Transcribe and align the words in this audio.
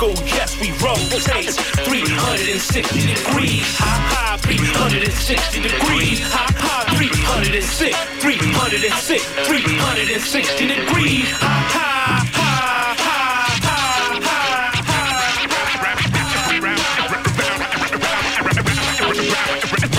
circle, 0.00 0.16
yes, 0.26 0.58
we 0.60 0.70
rotate 0.80 1.52
360 1.84 3.00
degrees. 3.00 3.76
High, 3.76 4.36
high, 4.36 4.36
360 4.38 5.60
degrees. 5.60 6.20
High, 6.24 6.52
high, 6.56 6.96
306, 6.96 7.96
306, 8.20 9.24
360 9.46 10.66
degrees. 10.66 11.30
High, 11.30 11.68
high, 11.68 12.24
high, 12.32 12.96
high, 12.96 13.60
high, 13.60 14.30
high. 14.30 15.10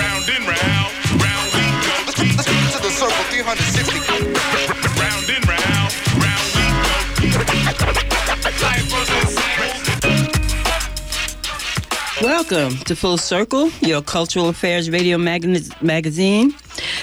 Round 0.02 0.30
and 0.30 0.46
round, 0.50 0.92
round 1.22 1.48
we 1.54 1.66
go. 1.86 1.94
To 2.72 2.80
the 2.82 2.90
circle 2.90 3.26
360. 3.30 4.01
Welcome 12.42 12.76
to 12.86 12.96
Full 12.96 13.20
Circle, 13.20 13.70
your 13.82 14.02
cultural 14.02 14.50
affairs 14.50 14.90
radio 14.90 15.20
magni- 15.20 15.62
magazine. 15.80 16.56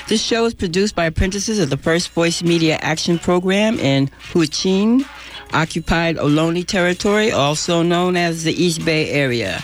This 0.08 0.20
show 0.20 0.46
is 0.46 0.52
produced 0.52 0.96
by 0.96 1.04
apprentices 1.04 1.60
of 1.60 1.70
the 1.70 1.76
First 1.76 2.10
Voice 2.10 2.42
Media 2.42 2.76
Action 2.82 3.20
Program 3.20 3.78
in 3.78 4.08
Huichin, 4.32 5.08
occupied 5.54 6.16
Ohlone 6.16 6.66
territory, 6.66 7.30
also 7.30 7.82
known 7.82 8.16
as 8.16 8.42
the 8.42 8.52
East 8.52 8.84
Bay 8.84 9.10
area. 9.10 9.62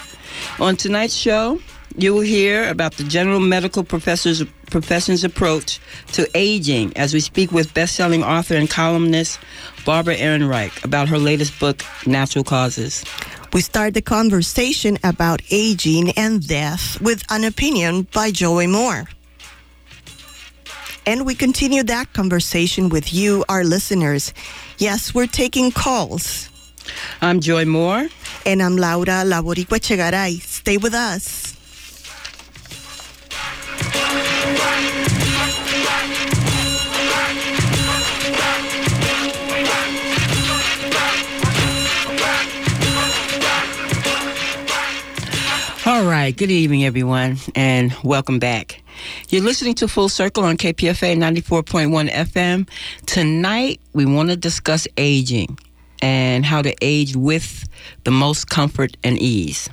On 0.61 0.77
tonight's 0.77 1.17
show, 1.17 1.59
you 1.97 2.15
will 2.15 2.21
hear 2.21 2.69
about 2.69 2.95
the 2.95 3.05
general 3.05 3.41
medical 3.41 3.83
professor's 3.83 4.45
profession's 4.71 5.25
approach 5.25 5.81
to 6.13 6.29
aging 6.37 6.97
as 6.97 7.13
we 7.13 7.19
speak 7.19 7.51
with 7.51 7.75
best-selling 7.75 8.23
author 8.23 8.55
and 8.55 8.71
columnist 8.71 9.41
Barbara 9.85 10.15
Ehrenreich 10.15 10.85
about 10.85 11.09
her 11.09 11.19
latest 11.19 11.59
book, 11.59 11.83
Natural 12.07 12.45
Causes. 12.45 13.05
We 13.55 13.61
start 13.61 13.95
the 13.95 14.03
conversation 14.03 14.99
about 15.05 15.41
aging 15.49 16.11
and 16.19 16.45
death 16.45 17.01
with 17.01 17.23
an 17.31 17.45
opinion 17.45 18.09
by 18.13 18.33
Joy 18.33 18.67
Moore. 18.67 19.05
And 21.07 21.25
we 21.25 21.37
continue 21.37 21.85
that 21.85 22.13
conversation 22.15 22.89
with 22.89 23.15
you, 23.15 23.45
our 23.49 23.63
listeners. 23.63 24.35
Yes, 24.79 25.15
we're 25.15 25.29
taking 25.29 25.71
calls. 25.71 26.49
I'm 27.23 27.39
Joy 27.39 27.65
Moore. 27.65 28.09
And 28.45 28.61
I'm 28.61 28.77
Laura 28.77 29.23
Laboricua 29.23 29.79
Chegaray. 29.79 30.41
Stay 30.41 30.77
with 30.77 30.93
us. 30.93 31.55
All 45.87 46.07
right, 46.07 46.35
good 46.35 46.51
evening, 46.51 46.87
everyone, 46.87 47.37
and 47.55 47.95
welcome 48.03 48.39
back. 48.39 48.83
You're 49.29 49.43
listening 49.43 49.75
to 49.75 49.87
Full 49.87 50.09
Circle 50.09 50.43
on 50.43 50.57
KPFA 50.57 51.15
94.1 51.15 52.11
FM. 52.11 52.67
Tonight, 53.05 53.83
we 53.93 54.07
want 54.07 54.31
to 54.31 54.37
discuss 54.37 54.89
aging 54.97 55.59
and 56.01 56.43
how 56.43 56.63
to 56.63 56.75
age 56.81 57.15
with 57.17 57.69
the 58.05 58.11
most 58.11 58.49
comfort 58.49 58.97
and 59.05 59.19
ease. 59.19 59.69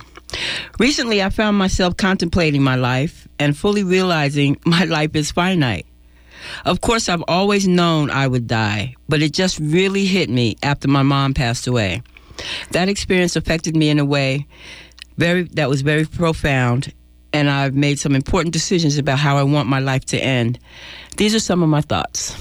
Recently, 0.78 1.22
I 1.22 1.30
found 1.30 1.56
myself 1.56 1.96
contemplating 1.96 2.62
my 2.62 2.74
life 2.74 3.26
and 3.38 3.56
fully 3.56 3.82
realizing 3.82 4.60
my 4.66 4.84
life 4.84 5.16
is 5.16 5.30
finite. 5.30 5.86
Of 6.66 6.82
course, 6.82 7.08
I've 7.08 7.24
always 7.26 7.66
known 7.66 8.10
I 8.10 8.26
would 8.26 8.46
die, 8.46 8.96
but 9.08 9.22
it 9.22 9.32
just 9.32 9.58
really 9.58 10.04
hit 10.04 10.28
me 10.28 10.58
after 10.62 10.88
my 10.88 11.02
mom 11.02 11.32
passed 11.32 11.66
away. 11.66 12.02
That 12.72 12.90
experience 12.90 13.34
affected 13.34 13.76
me 13.76 13.88
in 13.88 13.98
a 13.98 14.04
way 14.04 14.46
very 15.16 15.44
that 15.44 15.68
was 15.68 15.82
very 15.82 16.04
profound 16.04 16.92
and 17.32 17.48
I've 17.48 17.74
made 17.74 17.98
some 17.98 18.14
important 18.14 18.52
decisions 18.52 18.98
about 18.98 19.18
how 19.18 19.36
I 19.36 19.42
want 19.42 19.68
my 19.68 19.78
life 19.78 20.04
to 20.06 20.18
end. 20.18 20.58
These 21.16 21.34
are 21.34 21.40
some 21.40 21.62
of 21.62 21.68
my 21.68 21.80
thoughts. 21.80 22.36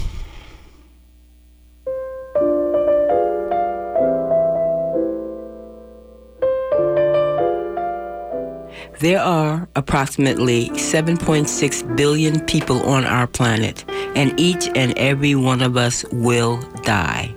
There 9.00 9.20
are 9.20 9.68
approximately 9.76 10.70
7.6 10.72 11.98
billion 11.98 12.40
people 12.42 12.84
on 12.84 13.04
our 13.04 13.26
planet, 13.26 13.84
and 14.16 14.40
each 14.40 14.70
and 14.76 14.96
every 14.96 15.34
one 15.34 15.64
of 15.64 15.76
us 15.76 16.06
will 16.12 16.58
die. 16.84 17.34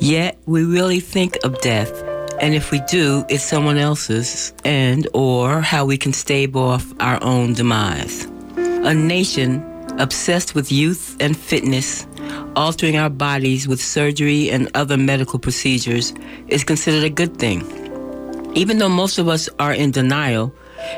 Yet 0.00 0.38
we 0.46 0.64
really 0.64 0.98
think 0.98 1.38
of 1.44 1.60
death 1.60 2.02
and 2.40 2.54
if 2.54 2.70
we 2.70 2.80
do, 2.80 3.24
it's 3.28 3.42
someone 3.42 3.78
else's 3.78 4.52
and 4.64 5.08
or 5.14 5.60
how 5.60 5.84
we 5.84 5.96
can 5.96 6.12
stave 6.12 6.56
off 6.56 6.92
our 7.00 7.22
own 7.22 7.54
demise. 7.54 8.24
A 8.56 8.94
nation 8.94 9.64
obsessed 9.98 10.54
with 10.54 10.70
youth 10.70 11.16
and 11.20 11.36
fitness, 11.36 12.06
altering 12.54 12.96
our 12.96 13.10
bodies 13.10 13.66
with 13.66 13.80
surgery 13.80 14.50
and 14.50 14.70
other 14.74 14.96
medical 14.96 15.38
procedures 15.38 16.12
is 16.48 16.64
considered 16.64 17.04
a 17.04 17.10
good 17.10 17.38
thing. 17.38 17.62
Even 18.54 18.78
though 18.78 18.88
most 18.88 19.18
of 19.18 19.28
us 19.28 19.48
are 19.58 19.72
in 19.72 19.90
denial, 19.90 20.54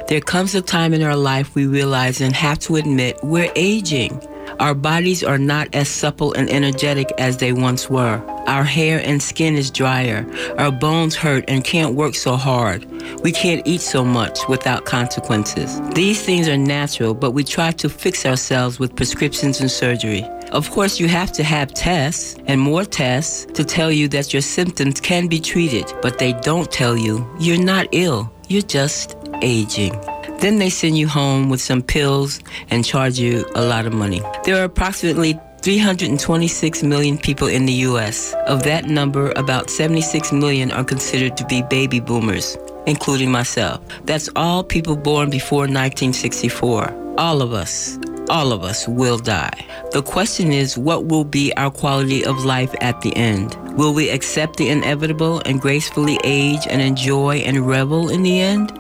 there 0.09 0.21
comes 0.21 0.55
a 0.55 0.63
time 0.63 0.93
in 0.93 1.03
our 1.03 1.17
life 1.17 1.55
we 1.55 1.67
realize 1.67 2.21
and 2.21 2.35
have 2.35 2.59
to 2.61 2.77
admit 2.77 3.19
we're 3.23 3.53
aging. 3.57 4.21
Our 4.61 4.75
bodies 4.75 5.23
are 5.23 5.39
not 5.39 5.69
as 5.73 5.89
supple 5.89 6.33
and 6.33 6.51
energetic 6.51 7.13
as 7.17 7.37
they 7.37 7.53
once 7.53 7.89
were. 7.89 8.21
Our 8.49 8.65
hair 8.65 9.01
and 9.05 9.23
skin 9.23 9.55
is 9.55 9.71
drier. 9.71 10.27
Our 10.59 10.73
bones 10.73 11.15
hurt 11.15 11.45
and 11.47 11.63
can't 11.63 11.95
work 11.95 12.17
so 12.17 12.35
hard. 12.35 12.85
We 13.23 13.31
can't 13.31 13.65
eat 13.67 13.81
so 13.81 14.05
much 14.05 14.49
without 14.49 14.85
consequences. 14.85 15.81
These 15.91 16.23
things 16.25 16.49
are 16.49 16.57
natural, 16.57 17.15
but 17.15 17.33
we 17.33 17.45
try 17.45 17.71
to 17.73 17.89
fix 17.89 18.27
ourselves 18.27 18.81
with 18.81 18.97
prescriptions 18.97 19.61
and 19.61 19.71
surgery. 19.71 20.25
Of 20.51 20.71
course, 20.73 20.99
you 20.99 21.07
have 21.07 21.31
to 21.33 21.45
have 21.45 21.73
tests 21.75 22.37
and 22.47 22.61
more 22.61 22.85
tests 22.85 23.45
to 23.53 23.65
tell 23.65 23.93
you 23.93 24.09
that 24.09 24.33
your 24.33 24.43
symptoms 24.43 25.01
can 25.01 25.29
be 25.29 25.39
treated, 25.39 25.93
but 26.03 26.19
they 26.19 26.33
don't 26.33 26.71
tell 26.73 26.97
you 26.97 27.25
you're 27.39 27.63
not 27.63 27.87
ill. 27.93 28.33
You're 28.49 28.63
just 28.63 29.15
aging. 29.41 29.95
Then 30.41 30.59
they 30.59 30.71
send 30.71 30.97
you 30.97 31.09
home 31.09 31.51
with 31.51 31.61
some 31.61 31.83
pills 31.83 32.41
and 32.71 32.85
charge 32.85 33.19
you 33.19 33.45
a 33.55 33.65
lot 33.65 33.87
of 33.87 33.93
money. 33.93 34.23
There 34.45 34.57
are 34.61 34.65
approximately 34.65 35.39
326 35.63 36.85
million 36.85 37.19
people 37.19 37.49
in 37.49 37.67
the 37.67 37.73
U.S. 37.91 38.33
Of 38.47 38.63
that 38.63 38.85
number, 38.85 39.33
about 39.33 39.71
76 39.71 40.33
million 40.33 40.71
are 40.71 40.85
considered 40.85 41.37
to 41.37 41.45
be 41.47 41.63
baby 41.63 41.99
boomers, 41.99 42.57
including 42.87 43.33
myself. 43.33 43.81
That's 44.05 44.29
all 44.37 44.63
people 44.63 44.97
born 44.97 45.31
before 45.31 45.63
1964. 45.63 47.15
All 47.19 47.43
of 47.43 47.53
us, 47.53 47.99
all 48.31 48.53
of 48.53 48.63
us 48.63 48.87
will 48.87 49.19
die. 49.19 49.67
The 49.91 50.03
question 50.03 50.53
is, 50.53 50.79
what 50.79 51.07
will 51.07 51.25
be 51.25 51.53
our 51.57 51.73
quality 51.73 52.25
of 52.25 52.45
life 52.45 52.73
at 52.81 53.01
the 53.01 53.15
end? 53.17 53.57
Will 53.77 53.93
we 53.93 54.11
accept 54.11 54.57
the 54.57 54.69
inevitable 54.69 55.43
and 55.45 55.61
gracefully 55.61 56.21
age 56.23 56.61
and 56.71 56.81
enjoy 56.81 57.39
and 57.39 57.67
revel 57.67 58.09
in 58.11 58.23
the 58.23 58.41
end? 58.41 58.78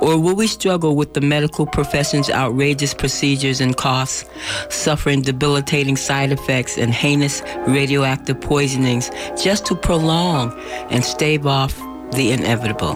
Or 0.00 0.18
will 0.18 0.36
we 0.36 0.46
struggle 0.46 0.94
with 0.94 1.14
the 1.14 1.20
medical 1.20 1.66
profession's 1.66 2.28
outrageous 2.28 2.92
procedures 2.92 3.60
and 3.60 3.76
costs, 3.76 4.24
suffering 4.68 5.22
debilitating 5.22 5.96
side 5.96 6.32
effects 6.32 6.76
and 6.76 6.92
heinous 6.92 7.42
radioactive 7.66 8.40
poisonings 8.40 9.10
just 9.42 9.64
to 9.66 9.74
prolong 9.74 10.52
and 10.90 11.04
stave 11.04 11.46
off 11.46 11.76
the 12.12 12.30
inevitable? 12.30 12.94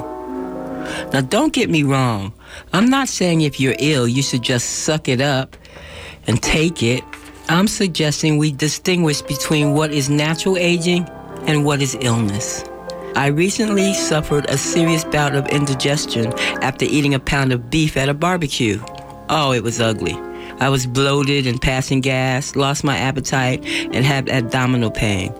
Now, 1.12 1.20
don't 1.20 1.52
get 1.52 1.70
me 1.70 1.82
wrong. 1.82 2.32
I'm 2.72 2.90
not 2.90 3.08
saying 3.08 3.42
if 3.42 3.60
you're 3.60 3.76
ill, 3.78 4.06
you 4.06 4.22
should 4.22 4.42
just 4.42 4.84
suck 4.84 5.08
it 5.08 5.20
up 5.20 5.56
and 6.26 6.42
take 6.42 6.82
it. 6.82 7.02
I'm 7.48 7.66
suggesting 7.66 8.38
we 8.38 8.52
distinguish 8.52 9.22
between 9.22 9.72
what 9.72 9.92
is 9.92 10.08
natural 10.08 10.56
aging 10.56 11.08
and 11.46 11.64
what 11.64 11.80
is 11.82 11.96
illness. 12.00 12.64
I 13.16 13.26
recently 13.26 13.92
suffered 13.92 14.48
a 14.48 14.56
serious 14.56 15.04
bout 15.04 15.34
of 15.34 15.46
indigestion 15.48 16.32
after 16.62 16.84
eating 16.84 17.14
a 17.14 17.18
pound 17.18 17.52
of 17.52 17.68
beef 17.68 17.96
at 17.96 18.08
a 18.08 18.14
barbecue. 18.14 18.82
Oh, 19.28 19.52
it 19.52 19.62
was 19.62 19.80
ugly. 19.80 20.14
I 20.60 20.68
was 20.68 20.86
bloated 20.86 21.46
and 21.46 21.60
passing 21.60 22.00
gas, 22.00 22.54
lost 22.54 22.84
my 22.84 22.96
appetite, 22.96 23.64
and 23.92 24.04
had 24.04 24.28
abdominal 24.28 24.90
pain. 24.90 25.34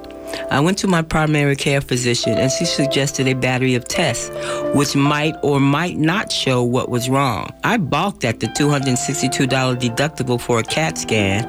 I 0.51 0.61
went 0.61 0.79
to 0.79 0.87
my 0.87 1.03
primary 1.03 1.57
care 1.57 1.81
physician 1.81 2.33
and 2.35 2.51
she 2.51 2.65
suggested 2.65 3.27
a 3.27 3.35
battery 3.35 3.75
of 3.75 3.87
tests, 3.87 4.31
which 4.75 4.97
might 4.97 5.35
or 5.43 5.61
might 5.61 5.97
not 5.97 6.33
show 6.33 6.63
what 6.63 6.89
was 6.89 7.09
wrong. 7.09 7.51
I 7.65 7.77
balked 7.77 8.25
at 8.25 8.41
the 8.41 8.47
$262 8.47 9.49
deductible 9.49 10.41
for 10.41 10.59
a 10.59 10.63
CAT 10.63 10.99
scan, 10.99 11.45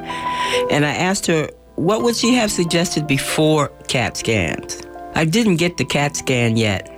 and 0.71 0.85
I 0.85 0.93
asked 0.93 1.25
her 1.27 1.49
what 1.75 2.03
would 2.03 2.15
she 2.15 2.33
have 2.35 2.51
suggested 2.51 3.07
before 3.07 3.69
CAT 3.87 4.17
scans. 4.17 4.81
I 5.13 5.25
didn't 5.25 5.57
get 5.57 5.77
the 5.77 5.85
CAT 5.85 6.15
scan 6.15 6.57
yet, 6.57 6.89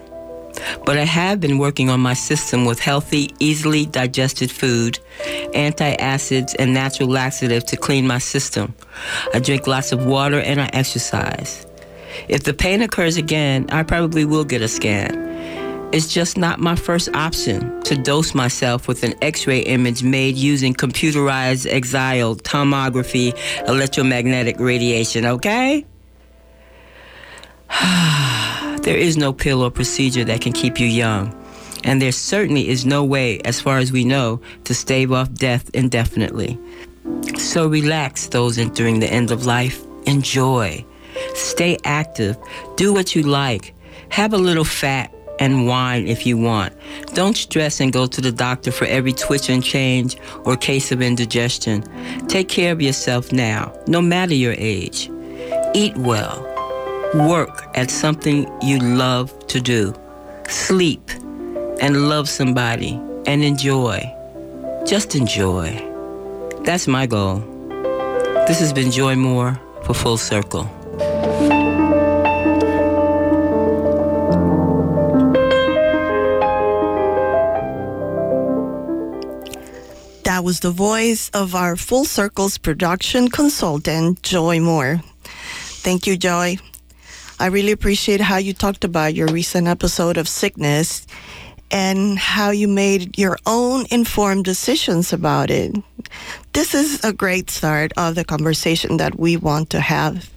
but 0.85 0.97
I 0.97 1.03
have 1.03 1.39
been 1.39 1.57
working 1.57 1.89
on 1.89 1.99
my 1.99 2.13
system 2.13 2.65
with 2.65 2.79
healthy, 2.79 3.33
easily 3.39 3.85
digested 3.85 4.51
food, 4.51 4.99
antacids, 5.53 6.55
and 6.59 6.73
natural 6.73 7.09
laxatives 7.09 7.65
to 7.65 7.77
clean 7.77 8.05
my 8.05 8.19
system. 8.19 8.73
I 9.33 9.39
drink 9.39 9.67
lots 9.67 9.91
of 9.91 10.05
water 10.05 10.39
and 10.39 10.61
I 10.61 10.69
exercise. 10.73 11.65
If 12.27 12.43
the 12.43 12.53
pain 12.53 12.81
occurs 12.81 13.17
again, 13.17 13.67
I 13.71 13.83
probably 13.83 14.25
will 14.25 14.45
get 14.45 14.61
a 14.61 14.67
scan. 14.67 15.23
It's 15.91 16.11
just 16.11 16.37
not 16.37 16.59
my 16.59 16.75
first 16.75 17.09
option 17.15 17.81
to 17.83 17.95
dose 17.95 18.33
myself 18.33 18.87
with 18.87 19.03
an 19.03 19.13
x 19.21 19.45
ray 19.45 19.59
image 19.59 20.01
made 20.01 20.35
using 20.35 20.73
computerized 20.73 21.71
axial 21.71 22.35
tomography 22.35 23.37
electromagnetic 23.67 24.59
radiation, 24.59 25.25
okay? 25.25 25.85
there 28.83 28.97
is 28.97 29.17
no 29.17 29.33
pill 29.33 29.61
or 29.61 29.71
procedure 29.71 30.23
that 30.25 30.41
can 30.41 30.53
keep 30.53 30.79
you 30.79 30.87
young. 30.87 31.39
And 31.83 32.01
there 32.01 32.11
certainly 32.11 32.69
is 32.69 32.85
no 32.85 33.03
way, 33.03 33.39
as 33.41 33.59
far 33.59 33.77
as 33.77 33.91
we 33.91 34.05
know, 34.05 34.39
to 34.63 34.73
stave 34.73 35.11
off 35.11 35.33
death 35.33 35.69
indefinitely. 35.73 36.57
So 37.37 37.67
relax 37.67 38.27
those 38.27 38.57
entering 38.57 38.99
the 38.99 39.11
end 39.11 39.31
of 39.31 39.45
life. 39.45 39.83
Enjoy. 40.05 40.85
Stay 41.33 41.77
active. 41.83 42.37
Do 42.77 42.93
what 42.93 43.15
you 43.15 43.23
like. 43.23 43.73
Have 44.09 44.33
a 44.33 44.37
little 44.37 44.63
fat 44.63 45.13
and 45.39 45.67
wine 45.67 46.07
if 46.07 46.25
you 46.25 46.37
want. 46.37 46.73
Don't 47.13 47.35
stress 47.35 47.79
and 47.79 47.91
go 47.91 48.05
to 48.05 48.21
the 48.21 48.31
doctor 48.31 48.71
for 48.71 48.85
every 48.85 49.13
twitch 49.13 49.49
and 49.49 49.63
change 49.63 50.17
or 50.45 50.55
case 50.55 50.91
of 50.91 51.01
indigestion. 51.01 51.83
Take 52.27 52.47
care 52.47 52.71
of 52.71 52.81
yourself 52.81 53.31
now, 53.31 53.73
no 53.87 54.01
matter 54.01 54.33
your 54.33 54.55
age. 54.57 55.09
Eat 55.73 55.97
well. 55.97 56.52
Work 57.13 57.69
at 57.75 57.91
something 57.91 58.51
you 58.63 58.79
love 58.79 59.47
to 59.47 59.61
do. 59.61 59.93
Sleep 60.49 61.11
and 61.79 62.09
love 62.09 62.27
somebody 62.27 62.99
and 63.27 63.43
enjoy. 63.43 64.01
Just 64.87 65.13
enjoy. 65.13 65.77
That's 66.63 66.87
my 66.87 67.05
goal. 67.05 67.37
This 68.47 68.59
has 68.59 68.73
been 68.73 68.89
Joy 68.89 69.15
Moore 69.15 69.61
for 69.83 69.93
Full 69.93 70.17
Circle. 70.17 70.63
That 80.23 80.43
was 80.43 80.61
the 80.61 80.71
voice 80.71 81.29
of 81.35 81.53
our 81.53 81.75
Full 81.75 82.05
Circles 82.05 82.57
production 82.57 83.29
consultant, 83.29 84.23
Joy 84.23 84.59
Moore. 84.59 84.99
Thank 85.83 86.07
you, 86.07 86.17
Joy. 86.17 86.57
I 87.43 87.47
really 87.47 87.73
appreciate 87.73 88.21
how 88.21 88.37
you 88.37 88.53
talked 88.53 88.85
about 88.85 89.15
your 89.15 89.27
recent 89.27 89.67
episode 89.67 90.15
of 90.15 90.29
sickness 90.29 91.05
and 91.71 92.17
how 92.17 92.51
you 92.51 92.69
made 92.69 93.17
your 93.17 93.37
own 93.45 93.85
informed 93.91 94.45
decisions 94.45 95.11
about 95.11 95.51
it. 95.51 95.75
This 96.53 96.73
is 96.73 97.03
a 97.03 97.11
great 97.11 97.49
start 97.49 97.91
of 97.97 98.15
the 98.15 98.23
conversation 98.23 98.95
that 98.95 99.19
we 99.19 99.35
want 99.35 99.71
to 99.71 99.81
have. 99.81 100.31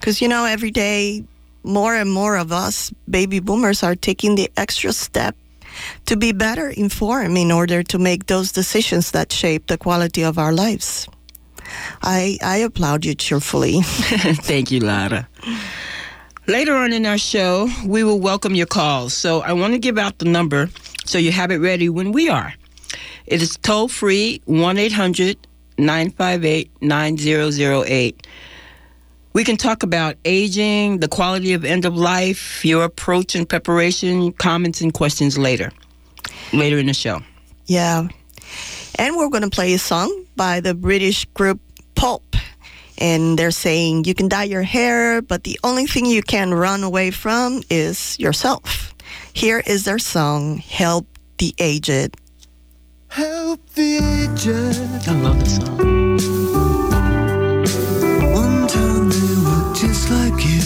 Because, 0.00 0.22
you 0.22 0.28
know, 0.28 0.46
every 0.46 0.70
day, 0.70 1.24
more 1.62 1.94
and 1.94 2.10
more 2.10 2.38
of 2.38 2.52
us 2.52 2.90
baby 3.10 3.38
boomers 3.38 3.82
are 3.82 3.94
taking 3.94 4.36
the 4.36 4.50
extra 4.56 4.94
step 4.94 5.36
to 6.06 6.16
be 6.16 6.32
better 6.32 6.70
informed 6.70 7.36
in 7.36 7.52
order 7.52 7.82
to 7.82 7.98
make 7.98 8.28
those 8.28 8.50
decisions 8.50 9.10
that 9.10 9.30
shape 9.30 9.66
the 9.66 9.76
quality 9.76 10.22
of 10.22 10.38
our 10.38 10.54
lives. 10.54 11.06
I, 12.00 12.38
I 12.42 12.56
applaud 12.64 13.04
you 13.04 13.14
cheerfully. 13.14 13.82
Thank 13.82 14.70
you, 14.70 14.80
Lara. 14.80 15.28
Later 16.48 16.76
on 16.76 16.92
in 16.92 17.06
our 17.06 17.18
show, 17.18 17.68
we 17.84 18.04
will 18.04 18.20
welcome 18.20 18.54
your 18.54 18.66
calls. 18.66 19.12
So 19.12 19.40
I 19.40 19.52
want 19.52 19.72
to 19.72 19.80
give 19.80 19.98
out 19.98 20.18
the 20.18 20.26
number 20.26 20.70
so 21.04 21.18
you 21.18 21.32
have 21.32 21.50
it 21.50 21.56
ready 21.56 21.88
when 21.88 22.12
we 22.12 22.28
are. 22.28 22.54
It 23.26 23.42
is 23.42 23.56
toll 23.56 23.88
free 23.88 24.40
1 24.44 24.78
800 24.78 25.36
958 25.76 26.70
9008. 26.80 28.26
We 29.32 29.42
can 29.42 29.56
talk 29.56 29.82
about 29.82 30.14
aging, 30.24 31.00
the 31.00 31.08
quality 31.08 31.52
of 31.52 31.64
end 31.64 31.84
of 31.84 31.96
life, 31.96 32.64
your 32.64 32.84
approach 32.84 33.34
and 33.34 33.48
preparation, 33.48 34.32
comments 34.32 34.80
and 34.80 34.94
questions 34.94 35.36
later. 35.36 35.72
Later 36.52 36.78
in 36.78 36.86
the 36.86 36.94
show. 36.94 37.22
Yeah. 37.66 38.06
And 38.94 39.16
we're 39.16 39.30
going 39.30 39.42
to 39.42 39.50
play 39.50 39.74
a 39.74 39.78
song 39.78 40.26
by 40.36 40.60
the 40.60 40.74
British 40.74 41.24
group 41.34 41.60
Pulp. 41.96 42.35
And 42.98 43.38
they're 43.38 43.50
saying 43.50 44.04
you 44.04 44.14
can 44.14 44.28
dye 44.28 44.44
your 44.44 44.62
hair, 44.62 45.20
but 45.22 45.44
the 45.44 45.58
only 45.62 45.86
thing 45.86 46.06
you 46.06 46.22
can 46.22 46.54
run 46.54 46.82
away 46.82 47.10
from 47.10 47.62
is 47.68 48.18
yourself. 48.18 48.94
Here 49.32 49.62
is 49.66 49.84
their 49.84 49.98
song, 49.98 50.58
Help 50.58 51.06
the 51.38 51.54
Aged. 51.58 52.16
Help 53.08 53.60
the 53.70 53.96
aged. 53.96 55.08
I 55.08 55.12
love 55.20 55.38
the 55.40 55.48
song. 55.48 55.78
One 58.32 58.66
time 58.66 59.08
they 59.08 59.34
were 59.44 59.74
just 59.74 60.10
like 60.10 60.44
you. 60.44 60.60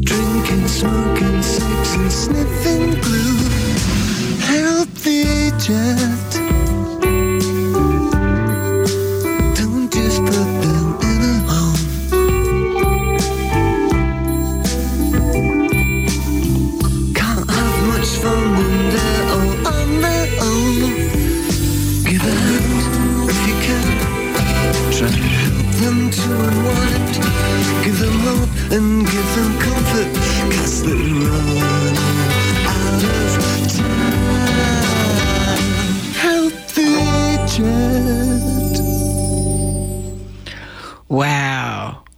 Drinking, 0.00 0.68
smoking, 0.68 1.42
sex, 1.42 1.94
and 1.96 2.12
sniffing 2.12 3.00
glue. 3.00 3.38
Help 4.40 4.88
the 5.04 5.22
aged. 5.22 6.33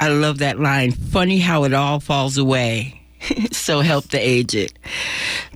I 0.07 0.11
love 0.11 0.39
that 0.39 0.61
line. 0.61 0.93
Funny 0.93 1.41
how 1.41 1.65
it 1.65 1.75
all 1.75 1.99
falls 1.99 2.39
away. 2.39 3.03
so 3.51 3.81
help 3.81 4.07
the 4.11 4.21
aged. 4.21 4.79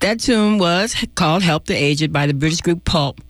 That 0.00 0.18
tune 0.18 0.58
was 0.58 0.96
called 1.14 1.44
Help 1.44 1.66
the 1.66 1.74
Aged 1.74 2.12
by 2.12 2.26
the 2.26 2.34
British 2.34 2.60
group 2.60 2.84
Pulp. 2.84 3.20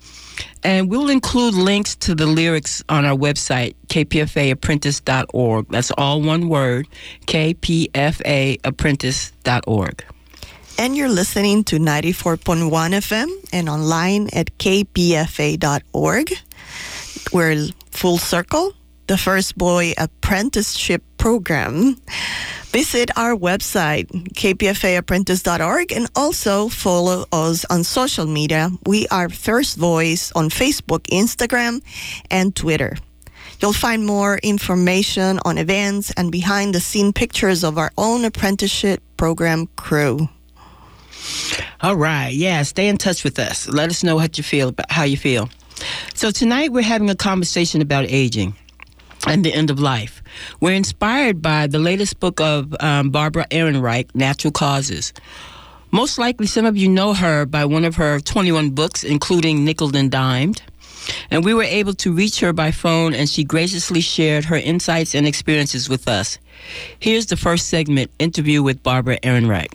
And 0.63 0.89
we'll 0.89 1.11
include 1.11 1.53
links 1.53 1.95
to 1.97 2.15
the 2.15 2.25
lyrics 2.25 2.83
on 2.89 3.05
our 3.05 3.15
website, 3.15 3.75
kpfaapprentice.org. 3.89 5.69
That's 5.69 5.91
all 5.99 6.23
one 6.23 6.49
word, 6.49 6.89
kpfaapprentice.org. 7.27 10.05
And 10.79 10.97
you're 10.97 11.11
listening 11.11 11.65
to 11.65 11.77
94.1 11.77 12.71
FM 12.71 13.29
and 13.53 13.69
online 13.69 14.31
at 14.33 14.57
kpfa.org. 14.57 16.33
We're 17.31 17.69
Full 17.91 18.17
Circle, 18.17 18.73
the 19.11 19.19
First 19.19 19.57
Voice 19.57 19.93
Apprenticeship 19.99 21.03
Program. 21.19 21.97
Visit 22.67 23.11
our 23.17 23.35
website, 23.35 24.07
kpfaapprentice.org, 24.39 25.91
and 25.91 26.07
also 26.15 26.69
follow 26.69 27.27
us 27.33 27.65
on 27.65 27.83
social 27.83 28.27
media. 28.27 28.71
We 28.87 29.09
are 29.09 29.29
First 29.29 29.79
Voice 29.79 30.31
on 30.37 30.49
Facebook, 30.49 31.11
Instagram, 31.11 31.83
and 32.31 32.55
Twitter. 32.55 32.97
You'll 33.59 33.73
find 33.73 34.07
more 34.07 34.39
information 34.45 35.41
on 35.45 35.59
events 35.59 36.13
and 36.17 36.31
behind 36.31 36.73
the 36.73 36.81
scene 36.81 37.13
pictures 37.13 37.65
of 37.65 37.79
our 37.79 37.91
own 37.99 38.25
apprenticeship 38.25 39.03
program 39.17 39.67
crew. 39.75 40.29
All 41.81 41.97
right. 41.97 42.33
Yeah, 42.33 42.63
stay 42.63 42.87
in 42.87 42.97
touch 42.97 43.25
with 43.25 43.41
us. 43.41 43.67
Let 43.67 43.91
us 43.91 44.05
know 44.05 44.15
what 44.15 44.39
you 44.39 44.45
feel 44.45 44.69
about 44.69 44.93
how 44.93 45.03
you 45.03 45.17
feel. 45.17 45.51
So 46.15 46.31
tonight 46.31 46.73
we're 46.73 46.83
having 46.83 47.11
a 47.11 47.17
conversation 47.17 47.83
about 47.83 48.05
aging 48.09 48.55
and 49.27 49.45
the 49.45 49.53
end 49.53 49.71
of 49.71 49.79
life. 49.81 50.23
We're 50.61 50.75
inspired 50.75 51.43
by 51.43 51.67
the 51.67 51.79
latest 51.79 52.21
book 52.21 52.41
of 52.41 52.75
um, 52.81 53.11
Barbara 53.11 53.47
Ehrenreich, 53.51 54.15
Natural 54.15 54.53
Causes. 54.53 55.13
Most 55.93 56.19
likely, 56.19 56.47
some 56.47 56.67
of 56.67 56.77
you 56.77 56.89
know 56.89 57.15
her 57.15 57.47
by 57.47 57.65
one 57.65 57.85
of 57.85 57.97
her 57.97 58.21
21 58.21 58.71
books, 58.71 59.03
including 59.03 59.65
Nickel 59.65 59.95
and 59.97 60.11
Dimed. 60.11 60.63
And 61.31 61.45
we 61.45 61.55
were 61.55 61.65
able 61.65 61.95
to 61.95 62.13
reach 62.13 62.41
her 62.41 62.53
by 62.53 62.71
phone, 62.71 63.15
and 63.15 63.29
she 63.29 63.43
graciously 63.43 64.01
shared 64.01 64.45
her 64.45 64.57
insights 64.57 65.15
and 65.15 65.27
experiences 65.27 65.89
with 65.89 66.07
us. 66.09 66.39
Here's 66.99 67.27
the 67.27 67.37
first 67.37 67.69
segment 67.69 68.11
interview 68.19 68.63
with 68.63 68.83
Barbara 68.83 69.19
Ehrenreich. 69.21 69.73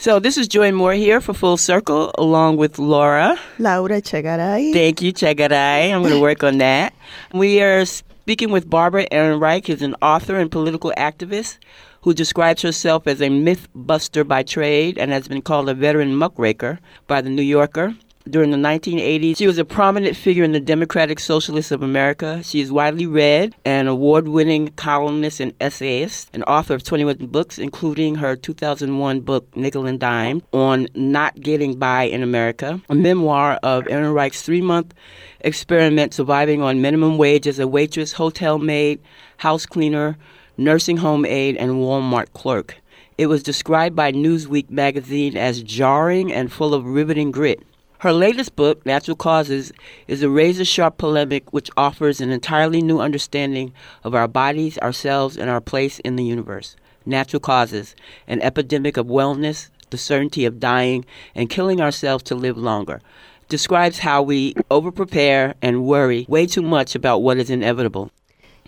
So, 0.00 0.20
this 0.20 0.38
is 0.38 0.46
Joy 0.46 0.70
Moore 0.70 0.92
here 0.92 1.20
for 1.20 1.34
Full 1.34 1.56
Circle, 1.56 2.12
along 2.16 2.56
with 2.56 2.78
Laura. 2.78 3.36
Laura 3.58 4.00
Chegaray. 4.00 4.72
Thank 4.72 5.02
you, 5.02 5.12
Chegaray. 5.12 5.92
I'm 5.92 6.02
going 6.02 6.14
to 6.14 6.20
work 6.20 6.44
on 6.44 6.58
that. 6.58 6.94
We 7.34 7.60
are 7.60 7.84
speaking 8.28 8.50
with 8.50 8.68
Barbara 8.68 9.06
Ehrenreich, 9.10 9.68
who's 9.68 9.80
an 9.80 9.94
author 10.02 10.36
and 10.36 10.50
political 10.50 10.92
activist 10.98 11.56
who 12.02 12.12
describes 12.12 12.60
herself 12.60 13.06
as 13.06 13.22
a 13.22 13.30
myth 13.30 13.68
buster 13.74 14.22
by 14.22 14.42
trade 14.42 14.98
and 14.98 15.10
has 15.10 15.26
been 15.26 15.40
called 15.40 15.66
a 15.66 15.72
veteran 15.72 16.14
muckraker 16.14 16.78
by 17.06 17.22
The 17.22 17.30
New 17.30 17.40
Yorker. 17.40 17.94
During 18.30 18.50
the 18.50 18.56
1980s. 18.56 19.36
She 19.36 19.46
was 19.46 19.58
a 19.58 19.64
prominent 19.64 20.16
figure 20.16 20.44
in 20.44 20.52
the 20.52 20.60
Democratic 20.60 21.18
Socialists 21.18 21.70
of 21.70 21.82
America. 21.82 22.42
She 22.42 22.60
is 22.60 22.70
widely 22.70 23.06
read, 23.06 23.54
an 23.64 23.86
award 23.86 24.28
winning 24.28 24.68
columnist 24.76 25.40
and 25.40 25.54
essayist, 25.60 26.28
an 26.34 26.42
author 26.44 26.74
of 26.74 26.84
21 26.84 27.26
books, 27.26 27.58
including 27.58 28.16
her 28.16 28.36
2001 28.36 29.20
book, 29.20 29.56
Nickel 29.56 29.86
and 29.86 29.98
Dime, 29.98 30.42
on 30.52 30.88
not 30.94 31.40
getting 31.40 31.78
by 31.78 32.04
in 32.04 32.22
America, 32.22 32.80
a 32.88 32.94
memoir 32.94 33.58
of 33.62 33.84
Ehrenreich's 33.84 34.42
three 34.42 34.62
month 34.62 34.94
experiment 35.40 36.14
surviving 36.14 36.62
on 36.62 36.82
minimum 36.82 37.18
wage 37.18 37.46
as 37.46 37.58
a 37.58 37.68
waitress, 37.68 38.12
hotel 38.12 38.58
maid, 38.58 39.00
house 39.38 39.66
cleaner, 39.66 40.16
nursing 40.56 40.96
home 40.96 41.24
aide, 41.24 41.56
and 41.56 41.72
Walmart 41.72 42.32
clerk. 42.32 42.76
It 43.16 43.26
was 43.26 43.42
described 43.42 43.96
by 43.96 44.12
Newsweek 44.12 44.70
magazine 44.70 45.36
as 45.36 45.62
jarring 45.62 46.32
and 46.32 46.52
full 46.52 46.74
of 46.74 46.84
riveting 46.84 47.30
grit. 47.32 47.62
Her 48.02 48.12
latest 48.12 48.54
book, 48.54 48.86
Natural 48.86 49.16
Causes, 49.16 49.72
is 50.06 50.22
a 50.22 50.30
razor 50.30 50.64
sharp 50.64 50.98
polemic 50.98 51.52
which 51.52 51.68
offers 51.76 52.20
an 52.20 52.30
entirely 52.30 52.80
new 52.80 53.00
understanding 53.00 53.72
of 54.04 54.14
our 54.14 54.28
bodies, 54.28 54.78
ourselves, 54.78 55.36
and 55.36 55.50
our 55.50 55.60
place 55.60 55.98
in 56.00 56.14
the 56.14 56.22
universe. 56.22 56.76
Natural 57.04 57.40
Causes, 57.40 57.96
an 58.28 58.40
epidemic 58.40 58.96
of 58.96 59.06
wellness, 59.06 59.68
the 59.90 59.98
certainty 59.98 60.44
of 60.44 60.60
dying, 60.60 61.04
and 61.34 61.50
killing 61.50 61.80
ourselves 61.80 62.22
to 62.24 62.36
live 62.36 62.56
longer. 62.56 63.00
Describes 63.48 63.98
how 63.98 64.22
we 64.22 64.54
overprepare 64.70 65.54
and 65.60 65.84
worry 65.84 66.24
way 66.28 66.46
too 66.46 66.62
much 66.62 66.94
about 66.94 67.22
what 67.22 67.38
is 67.38 67.50
inevitable. 67.50 68.12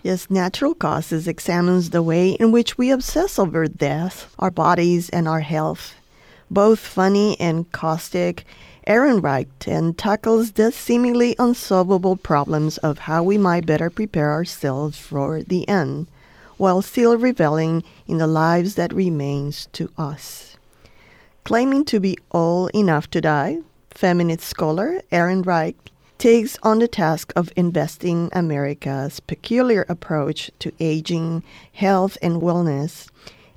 Yes, 0.03 0.29
Natural 0.29 0.75
Causes 0.75 1.25
examines 1.25 1.91
the 1.91 2.03
way 2.03 2.31
in 2.31 2.51
which 2.51 2.77
we 2.77 2.91
obsess 2.91 3.39
over 3.39 3.65
death, 3.67 4.35
our 4.39 4.51
bodies, 4.51 5.09
and 5.09 5.25
our 5.25 5.39
health. 5.39 5.95
Both 6.49 6.79
funny 6.79 7.39
and 7.39 7.71
caustic, 7.71 8.43
Ehrenreich 8.87 9.67
and 9.67 9.97
tackles 9.97 10.53
the 10.53 10.71
seemingly 10.71 11.35
unsolvable 11.37 12.15
problems 12.15 12.77
of 12.79 12.99
how 12.99 13.23
we 13.23 13.37
might 13.37 13.65
better 13.65 13.89
prepare 13.89 14.31
ourselves 14.31 14.97
for 14.97 15.43
the 15.43 15.67
end, 15.69 16.07
while 16.57 16.81
still 16.81 17.17
reveling 17.17 17.83
in 18.07 18.17
the 18.17 18.27
lives 18.27 18.75
that 18.75 18.93
remains 18.93 19.67
to 19.73 19.89
us. 19.97 20.57
Claiming 21.43 21.85
to 21.85 21.99
be 21.99 22.17
old 22.31 22.71
enough 22.73 23.09
to 23.11 23.21
die, 23.21 23.59
feminist 23.89 24.47
scholar 24.47 25.01
Aaron 25.11 25.43
Ehrenreich 25.43 25.75
takes 26.17 26.55
on 26.61 26.77
the 26.77 26.87
task 26.87 27.33
of 27.35 27.51
investing 27.55 28.29
America's 28.31 29.19
peculiar 29.19 29.85
approach 29.89 30.51
to 30.59 30.71
aging, 30.79 31.43
health, 31.73 32.15
and 32.21 32.41
wellness. 32.41 33.07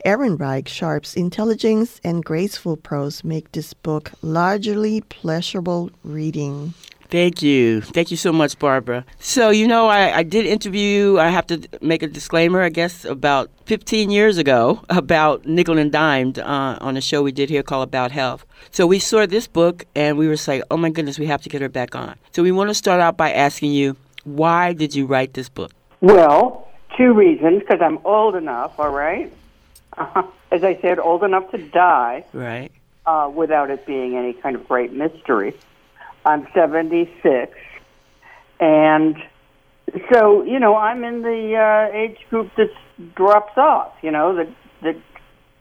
Ehrenreich 0.05 0.69
Sharp's 0.69 1.17
intelligence 1.17 1.99
and 2.05 2.23
graceful 2.25 2.77
prose 2.77 3.25
make 3.25 3.53
this 3.53 3.73
book 3.73 4.13
largely 4.21 5.01
pleasurable 5.01 5.91
reading. 6.05 6.75
Thank 7.09 7.43
you. 7.43 7.81
Thank 7.81 8.11
you 8.11 8.17
so 8.17 8.33
much, 8.33 8.59
Barbara. 8.59 9.05
So, 9.19 9.51
you 9.51 9.67
know, 9.67 9.87
I, 9.87 10.19
I 10.19 10.23
did 10.23 10.47
interview 10.47 10.81
you, 10.81 11.21
I 11.21 11.29
have 11.29 11.47
to 11.47 11.67
make 11.81 12.03
a 12.03 12.07
disclaimer, 12.07 12.61
I 12.61 12.69
guess, 12.69 13.05
about 13.05 13.51
15 13.67 14.11
years 14.11 14.37
ago 14.37 14.83
about 14.91 15.47
Nickel 15.47 15.79
and 15.79 15.93
Dimed 15.93 16.39
uh, 16.39 16.77
on 16.81 16.97
a 16.97 17.01
show 17.01 17.23
we 17.23 17.33
did 17.33 17.49
here 17.49 17.63
called 17.63 17.89
About 17.89 18.11
Health. 18.11 18.45
So 18.73 18.87
we 18.87 18.99
saw 18.99 19.27
this 19.27 19.47
book 19.47 19.85
and 19.95 20.19
we 20.19 20.29
were 20.29 20.37
like, 20.47 20.63
oh 20.71 20.77
my 20.77 20.91
goodness, 20.91 21.19
we 21.19 21.27
have 21.27 21.41
to 21.43 21.49
get 21.49 21.63
her 21.63 21.69
back 21.69 21.95
on. 21.95 22.17
So 22.33 22.43
we 22.43 22.53
want 22.53 22.69
to 22.69 22.75
start 22.75 23.01
out 23.01 23.17
by 23.17 23.33
asking 23.33 23.73
you, 23.73 23.97
why 24.25 24.73
did 24.73 24.95
you 24.95 25.07
write 25.07 25.35
this 25.35 25.49
book? 25.49 25.73
Well, 26.01 26.69
two 26.97 27.13
reasons. 27.13 27.61
Because 27.61 27.81
I'm 27.81 27.99
old 28.05 28.35
enough, 28.35 28.79
all 28.79 28.91
right? 28.91 29.33
As 30.51 30.63
I 30.65 30.79
said, 30.81 30.99
old 30.99 31.23
enough 31.25 31.51
to 31.51 31.59
die 31.59 32.25
Right. 32.33 32.71
uh, 33.07 33.31
without 33.35 33.71
it 33.71 33.87
being 33.87 34.17
any 34.17 34.33
kind 34.33 34.57
of 34.57 34.67
great 34.69 34.93
mystery. 34.93 35.55
I'm 36.25 36.47
76. 36.55 37.57
And 38.61 39.17
so, 40.13 40.43
you 40.43 40.59
know, 40.59 40.77
I'm 40.77 41.05
in 41.05 41.23
the 41.23 41.57
uh, 41.57 41.97
age 41.97 42.19
group 42.31 42.51
that 42.57 42.71
drops 43.15 43.57
off, 43.59 43.93
you 44.03 44.11
know, 44.11 44.35
that, 44.37 44.49
that 44.83 44.97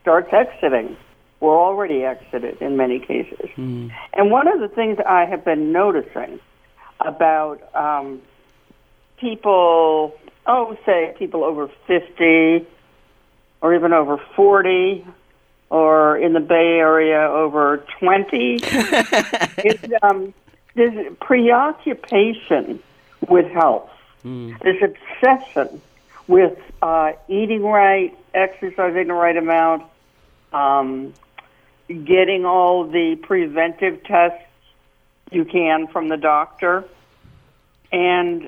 starts 0.02 0.30
exiting. 0.32 0.96
We're 1.40 1.60
already 1.60 2.04
exited 2.04 2.62
in 2.62 2.78
many 2.78 3.00
cases. 3.00 3.50
And 3.58 4.32
one 4.32 4.48
of 4.48 4.60
the 4.62 4.70
things 4.70 4.98
I 5.06 5.26
have 5.26 5.44
been 5.44 5.74
noticing 5.74 6.40
about 7.02 7.60
um, 7.76 8.22
people, 9.20 10.16
oh, 10.48 10.78
say 10.86 11.14
people 11.20 11.44
over 11.44 11.68
50 11.88 12.66
or 13.64 13.74
even 13.74 13.94
over 13.94 14.18
40 14.36 15.08
or 15.70 16.18
in 16.18 16.34
the 16.34 16.42
Bay 16.42 16.78
Area 16.78 17.22
over 17.22 17.84
20 18.00 18.56
is 19.64 19.80
um, 20.04 20.34
this 20.76 20.94
preoccupation 21.22 22.84
with 23.28 23.50
health, 23.52 23.90
this 24.62 24.84
obsession 24.84 25.82
with 26.28 26.58
uh, 26.82 27.14
eating 27.30 27.64
right, 27.64 28.16
exercising 28.34 29.08
the 29.08 29.14
right 29.14 29.38
amount, 29.38 29.84
um, 30.52 31.14
getting 31.88 32.46
all 32.46 32.86
the 32.86 33.16
preventive 33.16 34.04
tests 34.04 34.46
you 35.32 35.46
can 35.46 35.88
from 35.88 36.10
the 36.10 36.18
doctor, 36.18 36.84
and 37.94 38.44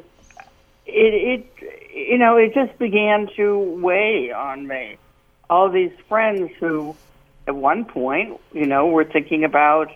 it, 0.86 1.44
it 1.48 1.48
you 1.94 2.18
know 2.18 2.38
it 2.38 2.54
just 2.54 2.78
began 2.78 3.30
to 3.38 3.58
weigh 3.58 4.32
on 4.32 4.68
me. 4.68 4.98
All 5.50 5.70
these 5.70 5.92
friends 6.10 6.52
who, 6.60 6.96
at 7.48 7.56
one 7.56 7.86
point, 7.86 8.40
you 8.54 8.66
know, 8.66 8.88
were 8.88 9.06
thinking 9.06 9.44
about, 9.44 9.92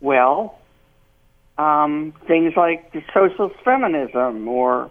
well, 0.00 0.58
um, 1.58 2.12
things 2.26 2.54
like 2.56 2.92
the 2.92 3.02
social 3.14 3.48
feminism 3.64 4.46
or 4.48 4.90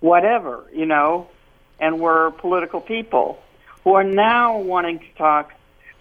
whatever, 0.00 0.64
you 0.72 0.86
know, 0.86 1.28
and 1.78 2.00
were 2.00 2.32
political 2.32 2.80
people 2.80 3.40
who 3.84 3.94
are 3.94 4.04
now 4.04 4.58
wanting 4.58 4.98
to 4.98 5.14
talk 5.16 5.52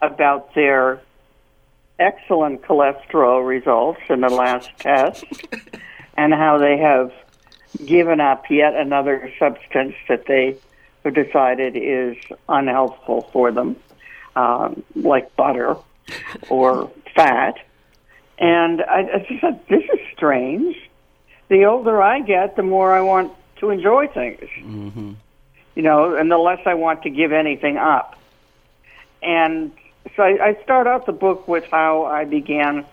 about 0.02 0.54
their 0.56 1.02
excellent 2.00 2.62
cholesterol 2.64 3.46
results 3.46 4.02
in 4.10 4.22
the 4.22 4.30
last 4.30 4.70
test 4.80 5.24
and 6.18 6.34
how 6.34 6.58
they 6.58 6.78
have 6.78 7.12
given 7.86 8.20
up 8.20 8.46
yet 8.50 8.76
another 8.76 9.32
substance 9.40 9.96
that 10.08 10.26
they 10.28 10.58
decided 11.12 11.76
is 11.76 12.18
unhelpful 12.48 13.30
for 13.34 13.52
them, 13.52 13.76
um, 14.36 14.84
like 14.96 15.36
butter 15.36 15.76
or 16.50 16.92
fat. 17.16 17.56
And 18.38 18.82
I, 18.82 19.00
I 19.14 19.26
just 19.28 19.42
said, 19.42 19.60
this 19.68 19.84
is 19.84 20.00
strange. 20.16 20.78
The 21.50 21.66
older 21.66 22.02
I 22.02 22.22
get, 22.22 22.56
the 22.56 22.64
more 22.64 22.94
I 22.94 23.02
want 23.02 23.32
to 23.58 23.70
enjoy 23.70 24.08
things. 24.08 24.48
You 25.76 25.82
know, 25.82 26.16
and 26.16 26.32
the 26.32 26.38
less 26.38 26.60
I 26.66 26.76
want 26.76 27.04
to 27.04 27.10
give 27.10 27.32
anything 27.32 27.78
up. 27.78 28.18
And 29.22 29.72
so 30.16 30.24
I, 30.24 30.50
I 30.50 30.64
start 30.64 30.88
out 30.88 31.06
the 31.06 31.14
book 31.14 31.48
with 31.48 31.66
how 31.66 32.06
I 32.06 32.26
began 32.26 32.86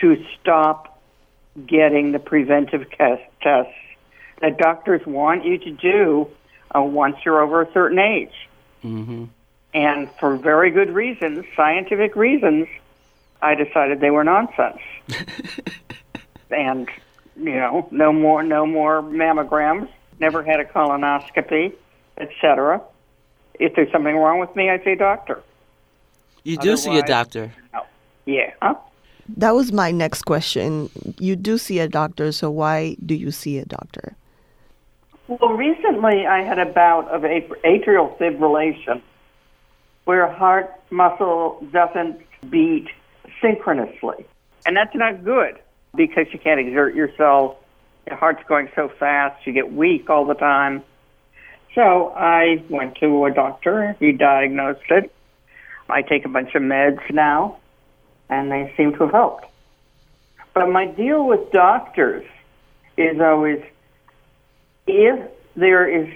to 0.00 0.24
stop 0.40 1.00
getting 1.66 2.12
the 2.12 2.18
preventive 2.18 2.90
test, 2.90 3.22
tests 3.42 3.72
that 4.40 4.58
doctors 4.58 5.06
want 5.06 5.44
you 5.44 5.58
to 5.58 5.70
do 5.70 6.28
uh, 6.76 6.82
once 6.82 7.16
you're 7.24 7.40
over 7.40 7.62
a 7.62 7.72
certain 7.72 7.98
age. 7.98 8.32
And 9.74 10.08
for 10.20 10.36
very 10.36 10.70
good 10.70 10.90
reasons, 10.90 11.44
scientific 11.56 12.14
reasons, 12.16 12.68
I 13.42 13.54
decided 13.54 14.00
they 14.00 14.10
were 14.10 14.24
nonsense. 14.24 14.78
and 16.50 16.88
you 17.36 17.54
know, 17.54 17.86
no 17.90 18.12
more, 18.12 18.42
no 18.42 18.64
more 18.66 19.02
mammograms. 19.02 19.88
Never 20.18 20.42
had 20.42 20.60
a 20.60 20.64
colonoscopy, 20.64 21.74
etc. 22.16 22.80
If 23.58 23.74
there's 23.74 23.90
something 23.92 24.16
wrong 24.16 24.38
with 24.38 24.54
me, 24.56 24.70
I 24.70 24.82
say 24.82 24.94
doctor. 24.94 25.42
You 26.44 26.56
do 26.56 26.76
see 26.76 26.90
a 26.90 27.02
Otherwise- 27.02 27.08
doctor. 27.08 27.52
Yeah. 28.24 28.52
Huh? 28.62 28.74
That 29.36 29.54
was 29.56 29.72
my 29.72 29.90
next 29.90 30.22
question. 30.22 30.88
You 31.18 31.34
do 31.36 31.58
see 31.58 31.80
a 31.80 31.88
doctor, 31.88 32.30
so 32.32 32.50
why 32.50 32.96
do 33.04 33.14
you 33.14 33.30
see 33.32 33.58
a 33.58 33.64
doctor? 33.64 34.16
Well, 35.28 35.54
recently 35.54 36.26
I 36.26 36.42
had 36.42 36.58
a 36.58 36.66
bout 36.66 37.08
of 37.08 37.22
atrial 37.22 38.16
fibrillation 38.18 39.02
where 40.04 40.30
heart 40.30 40.72
muscle 40.90 41.66
doesn't 41.72 42.20
beat 42.48 42.88
synchronously. 43.42 44.24
And 44.64 44.76
that's 44.76 44.94
not 44.94 45.24
good 45.24 45.58
because 45.96 46.26
you 46.32 46.38
can't 46.38 46.60
exert 46.60 46.94
yourself. 46.94 47.56
Your 48.06 48.16
heart's 48.16 48.44
going 48.46 48.68
so 48.76 48.88
fast, 48.88 49.46
you 49.46 49.52
get 49.52 49.72
weak 49.72 50.08
all 50.08 50.26
the 50.26 50.34
time. 50.34 50.84
So 51.74 52.12
I 52.16 52.62
went 52.68 52.96
to 52.98 53.24
a 53.26 53.32
doctor. 53.32 53.96
He 53.98 54.12
diagnosed 54.12 54.88
it. 54.90 55.12
I 55.88 56.02
take 56.02 56.24
a 56.24 56.28
bunch 56.28 56.54
of 56.54 56.62
meds 56.62 57.12
now, 57.12 57.58
and 58.28 58.50
they 58.50 58.72
seem 58.76 58.92
to 58.92 58.98
have 59.00 59.10
helped. 59.10 59.46
But 60.54 60.68
my 60.68 60.86
deal 60.86 61.26
with 61.26 61.52
doctors 61.52 62.24
is 62.96 63.20
always 63.20 63.62
if 64.86 65.30
there 65.56 65.88
is 65.88 66.08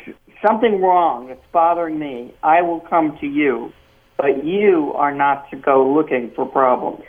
something 0.47 0.81
wrong 0.81 1.29
that's 1.29 1.45
bothering 1.53 1.99
me, 1.99 2.35
I 2.43 2.63
will 2.63 2.81
come 2.81 3.17
to 3.21 3.27
you, 3.27 3.73
but 4.17 4.45
you 4.45 4.93
are 4.95 5.15
not 5.15 5.51
to 5.51 5.57
go 5.57 5.93
looking 5.93 6.31
for 6.35 6.47
problems. 6.47 7.05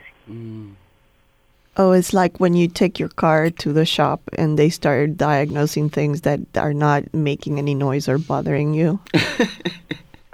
Oh, 1.77 1.94
it's 1.94 2.13
like 2.13 2.39
when 2.39 2.53
you 2.53 2.68
take 2.68 3.00
your 3.00 3.10
car 3.10 3.50
to 3.50 3.74
the 3.74 3.86
shop 3.86 4.22
and 4.38 4.60
they 4.60 4.70
start 4.70 5.18
diagnosing 5.18 5.89
things 5.89 6.22
that 6.22 6.41
are 6.56 6.74
not 6.74 7.13
making 7.13 7.60
any 7.60 7.74
noise 7.74 8.10
or 8.10 8.18
bothering 8.18 8.74
you. 8.74 9.00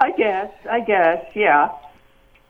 I 0.00 0.10
guess. 0.12 0.50
I 0.70 0.80
guess. 0.80 1.24
Yeah. 1.34 1.68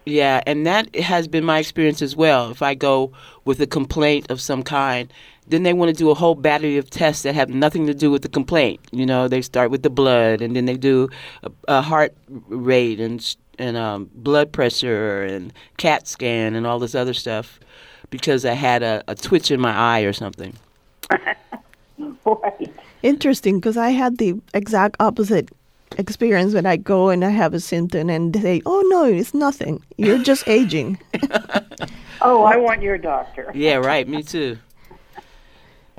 Yeah, 0.06 0.40
and 0.46 0.66
that 0.66 0.94
has 0.96 1.28
been 1.28 1.44
my 1.44 1.58
experience 1.58 2.00
as 2.00 2.16
well. 2.16 2.50
If 2.50 2.62
I 2.62 2.74
go 2.74 3.12
with 3.44 3.60
a 3.60 3.66
complaint 3.66 4.30
of 4.30 4.40
some 4.40 4.62
kind, 4.62 5.12
then 5.50 5.62
they 5.62 5.72
want 5.72 5.88
to 5.88 5.94
do 5.94 6.10
a 6.10 6.14
whole 6.14 6.34
battery 6.34 6.76
of 6.76 6.90
tests 6.90 7.22
that 7.22 7.34
have 7.34 7.48
nothing 7.48 7.86
to 7.86 7.94
do 7.94 8.10
with 8.10 8.22
the 8.22 8.28
complaint. 8.28 8.80
You 8.90 9.06
know, 9.06 9.28
they 9.28 9.42
start 9.42 9.70
with 9.70 9.82
the 9.82 9.90
blood, 9.90 10.40
and 10.40 10.54
then 10.54 10.66
they 10.66 10.76
do 10.76 11.08
a, 11.42 11.50
a 11.68 11.82
heart 11.82 12.14
rate 12.48 13.00
and 13.00 13.36
and 13.58 13.76
um, 13.76 14.10
blood 14.14 14.52
pressure 14.52 15.24
and 15.24 15.52
CAT 15.78 16.06
scan 16.06 16.54
and 16.54 16.66
all 16.66 16.78
this 16.78 16.94
other 16.94 17.14
stuff 17.14 17.58
because 18.10 18.44
I 18.44 18.52
had 18.52 18.82
a, 18.84 19.02
a 19.08 19.16
twitch 19.16 19.50
in 19.50 19.60
my 19.60 19.74
eye 19.74 20.00
or 20.02 20.12
something. 20.12 20.54
Right. 22.24 22.72
Interesting, 23.02 23.58
because 23.58 23.76
I 23.76 23.88
had 23.88 24.18
the 24.18 24.34
exact 24.52 24.96
opposite 25.00 25.48
experience 25.96 26.52
when 26.52 26.66
I 26.66 26.76
go 26.76 27.08
and 27.08 27.24
I 27.24 27.30
have 27.30 27.54
a 27.54 27.60
symptom 27.60 28.10
and 28.10 28.34
they 28.34 28.40
say, 28.40 28.62
"Oh 28.66 28.84
no, 28.88 29.04
it's 29.04 29.32
nothing. 29.32 29.82
You're 29.96 30.22
just 30.22 30.46
aging." 30.46 30.98
Oh, 32.20 32.42
I 32.42 32.56
want 32.66 32.82
your 32.82 32.98
doctor. 32.98 33.50
Yeah, 33.54 33.76
right. 33.76 34.06
Me 34.08 34.22
too. 34.22 34.58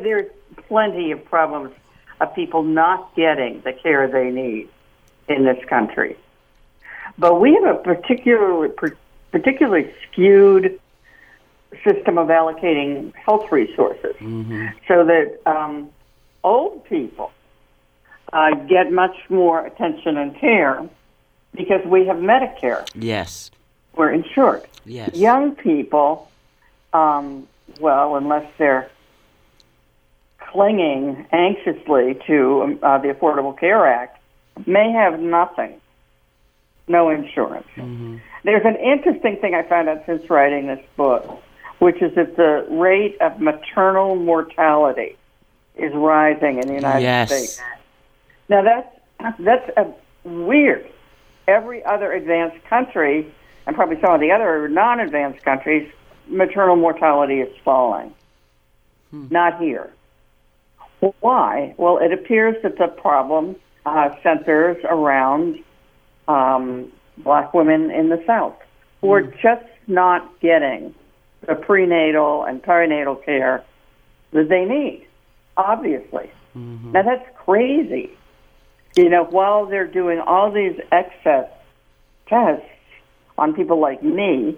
There's 0.04 0.30
plenty 0.68 1.12
of 1.12 1.24
problems 1.26 1.72
of 2.22 2.34
people 2.36 2.64
not 2.64 3.16
getting 3.16 3.62
the 3.62 3.74
care 3.74 4.08
they 4.08 4.30
need 4.32 4.70
in 5.28 5.46
this 5.46 5.64
country. 5.66 6.18
But 7.18 7.40
we 7.40 7.54
have 7.54 7.76
a 7.76 7.80
particularly 7.80 8.70
particularly 9.32 9.94
skewed 10.04 10.80
system 11.84 12.18
of 12.18 12.28
allocating 12.28 13.14
health 13.16 13.52
resources, 13.52 14.16
so 14.88 15.06
that 15.06 15.40
um, 15.46 15.90
old 16.44 16.84
people 16.86 17.32
uh, 18.34 18.56
get 18.68 18.92
much 18.92 19.16
more 19.30 19.66
attention 19.66 20.18
and 20.18 20.36
care 20.36 20.88
because 21.54 21.86
we 21.86 22.06
have 22.08 22.18
Medicare. 22.18 22.88
Yes. 22.96 23.52
We're 23.96 24.12
insured. 24.12 24.64
Yes. 24.86 25.16
Young 25.16 25.56
people, 25.56 26.30
um, 26.94 27.48
well, 27.80 28.16
unless 28.16 28.50
they're 28.58 28.90
clinging 30.52 31.26
anxiously 31.32 32.20
to 32.28 32.62
um, 32.64 32.80
uh, 32.82 32.98
the 32.98 33.10
Affordable 33.10 33.58
Care 33.58 33.86
Act, 33.86 34.20
may 34.66 34.92
have 34.92 35.20
nothing, 35.20 35.80
no 36.88 37.10
insurance. 37.10 37.68
There's 38.44 38.66
an 38.66 38.76
interesting 38.78 39.38
thing 39.42 39.54
I 39.54 39.64
found 39.64 39.90
out 39.90 40.04
since 40.06 40.30
writing 40.30 40.68
this 40.68 40.84
book, 40.98 41.42
which 41.80 42.02
is 42.02 42.16
that 42.16 42.36
the 42.36 42.66
rate 42.70 43.18
of 43.22 43.40
maternal 43.40 44.16
mortality 44.16 45.16
is 45.76 45.94
rising 45.94 46.60
in 46.60 46.68
the 46.68 46.74
United 46.74 47.02
Yes. 47.02 47.30
States. 47.30 47.62
Now 48.50 48.64
that's 48.64 49.40
that's 49.40 49.70
a 49.78 49.94
weird. 50.28 50.90
Every 51.48 51.84
other 51.84 52.12
advanced 52.12 52.64
country, 52.66 53.34
and 53.66 53.76
probably 53.76 54.00
some 54.02 54.14
of 54.14 54.20
the 54.22 54.32
other 54.32 54.68
non-advanced 54.68 55.44
countries, 55.44 55.92
maternal 56.28 56.76
mortality 56.76 57.42
is 57.42 57.56
falling. 57.64 58.14
Not 59.12 59.60
here. 59.60 59.92
Why? 61.00 61.74
Well, 61.78 61.98
it 61.98 62.12
appears 62.12 62.56
that 62.64 62.78
the 62.78 62.88
problem 62.88 63.56
uh, 63.86 64.10
centers 64.22 64.78
around 64.84 65.60
um, 66.28 66.92
black 67.18 67.54
women 67.54 67.90
in 67.92 68.10
the 68.10 68.22
South 68.28 68.56
who 69.02 69.12
are 69.14 69.22
just 69.22 69.66
not 69.88 70.40
getting 70.42 70.94
the 71.48 71.56
prenatal 71.56 72.44
and 72.44 72.62
perinatal 72.62 73.24
care 73.24 73.64
that 74.32 74.50
they 74.50 74.66
need, 74.66 75.08
obviously. 75.56 76.32
Now, 76.94 77.04
that's 77.04 77.28
crazy. 77.38 78.12
You 78.96 79.10
know, 79.10 79.24
while 79.24 79.66
they're 79.66 79.88
doing 79.88 80.20
all 80.20 80.52
these 80.52 80.78
excess 80.92 81.50
tests 82.28 82.66
on 83.38 83.54
people 83.54 83.80
like 83.80 84.04
me 84.04 84.58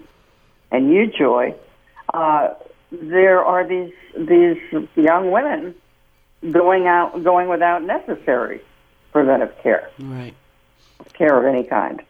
and 0.72 0.92
you, 0.92 1.08
Joy, 1.08 1.54
uh, 2.14 2.56
there 2.92 3.44
are 3.44 3.68
these 3.68 3.94
these 4.18 4.58
young 4.96 5.32
women 5.32 5.76
going 6.50 6.88
out 6.88 7.24
going 7.24 7.50
without 7.50 7.84
necessary 7.84 8.62
preventive 9.12 9.54
care, 9.62 9.90
Right. 10.00 10.34
care 11.14 11.38
of 11.38 11.46
any 11.46 11.64
kind. 11.64 12.02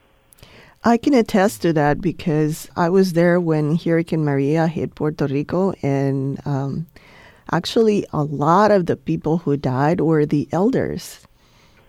I 0.83 0.97
can 0.97 1.13
attest 1.13 1.61
to 1.63 1.73
that 1.73 2.01
because 2.01 2.69
I 2.75 2.89
was 2.89 3.13
there 3.13 3.39
when 3.39 3.75
Hurricane 3.75 4.23
Maria 4.23 4.67
hit 4.67 4.95
Puerto 4.95 5.27
Rico, 5.27 5.73
and 5.83 6.39
um, 6.45 6.87
actually, 7.51 8.05
a 8.13 8.23
lot 8.23 8.71
of 8.71 8.87
the 8.87 8.95
people 8.95 9.37
who 9.39 9.57
died 9.57 10.01
were 10.01 10.25
the 10.25 10.47
elders. 10.51 11.19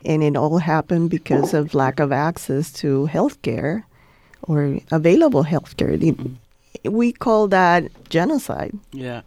And 0.05 0.23
it 0.23 0.37
all 0.37 0.59
happened 0.59 1.11
because 1.11 1.55
of 1.55 1.75
lack 1.75 2.01
of 2.01 2.11
access 2.11 2.73
to 2.83 3.07
health 3.07 3.41
care 3.43 3.87
or 4.43 4.79
available 4.91 5.45
health 5.45 5.77
care. 5.77 5.97
We 6.85 7.13
call 7.13 7.47
that 7.49 7.85
genocide. 8.11 8.77
Yeah. 8.93 9.23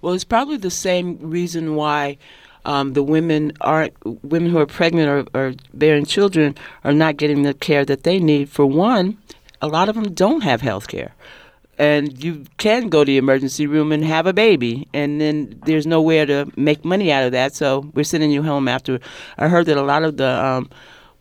Well, 0.00 0.14
it's 0.14 0.24
probably 0.24 0.56
the 0.56 0.70
same 0.70 1.18
reason 1.20 1.74
why 1.74 2.16
um, 2.64 2.92
the 2.92 3.02
women 3.02 3.52
aren't 3.60 3.94
women 4.24 4.50
who 4.50 4.58
are 4.58 4.66
pregnant 4.66 5.08
or, 5.08 5.38
or 5.38 5.54
bearing 5.72 6.04
children 6.04 6.56
are 6.84 6.92
not 6.92 7.16
getting 7.16 7.42
the 7.42 7.54
care 7.54 7.84
that 7.84 8.02
they 8.02 8.18
need. 8.18 8.48
For 8.48 8.66
one, 8.66 9.18
a 9.62 9.68
lot 9.68 9.88
of 9.88 9.94
them 9.94 10.12
don't 10.12 10.42
have 10.42 10.60
health 10.60 10.88
care. 10.88 11.14
And 11.78 12.22
you 12.22 12.44
can 12.58 12.90
go 12.90 13.04
to 13.04 13.08
the 13.08 13.16
emergency 13.16 13.66
room 13.66 13.90
and 13.90 14.04
have 14.04 14.26
a 14.26 14.34
baby, 14.34 14.86
and 14.92 15.18
then 15.18 15.58
there's 15.64 15.86
nowhere 15.86 16.26
to 16.26 16.52
make 16.54 16.84
money 16.84 17.10
out 17.10 17.24
of 17.24 17.32
that. 17.32 17.54
So 17.54 17.90
we're 17.94 18.04
sending 18.04 18.30
you 18.30 18.42
home 18.42 18.68
after. 18.68 19.00
I 19.38 19.48
heard 19.48 19.64
that 19.66 19.78
a 19.78 19.82
lot 19.82 20.02
of 20.02 20.18
the 20.18 20.28
um, 20.28 20.68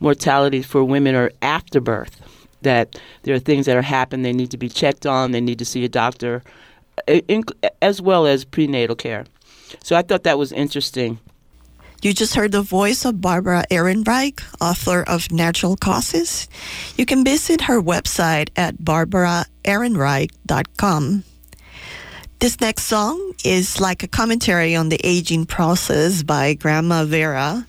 mortality 0.01 0.61
for 0.61 0.83
women 0.83 1.15
are 1.15 1.31
after 1.41 1.79
birth. 1.79 2.21
That 2.61 2.99
there 3.23 3.33
are 3.33 3.39
things 3.39 3.67
that 3.67 3.77
are 3.77 3.81
happening, 3.81 4.23
they 4.23 4.33
need 4.33 4.51
to 4.51 4.57
be 4.57 4.67
checked 4.67 5.05
on, 5.05 5.31
they 5.31 5.39
need 5.39 5.59
to 5.59 5.65
see 5.65 5.85
a 5.85 5.89
doctor, 5.89 6.43
in, 7.07 7.45
as 7.81 8.01
well 8.01 8.27
as 8.27 8.43
prenatal 8.43 8.97
care. 8.97 9.23
So 9.83 9.95
I 9.95 10.01
thought 10.01 10.23
that 10.23 10.37
was 10.37 10.51
interesting. 10.51 11.19
You 12.01 12.13
just 12.13 12.35
heard 12.35 12.53
the 12.53 12.61
voice 12.61 13.03
of 13.03 13.19
Barbara 13.19 13.65
Ehrenreich, 13.69 14.41
author 14.61 15.03
of 15.03 15.29
Natural 15.33 15.75
Causes. 15.75 16.47
You 16.95 17.05
can 17.05 17.25
visit 17.25 17.59
her 17.61 17.81
website 17.81 18.51
at 18.55 18.77
barbaraehrenreich.com. 18.77 21.23
This 22.39 22.61
next 22.61 22.83
song 22.83 23.33
is 23.43 23.81
like 23.81 24.01
a 24.01 24.07
commentary 24.07 24.73
on 24.73 24.87
the 24.87 25.01
aging 25.03 25.45
process 25.45 26.23
by 26.23 26.53
Grandma 26.53 27.03
Vera. 27.03 27.67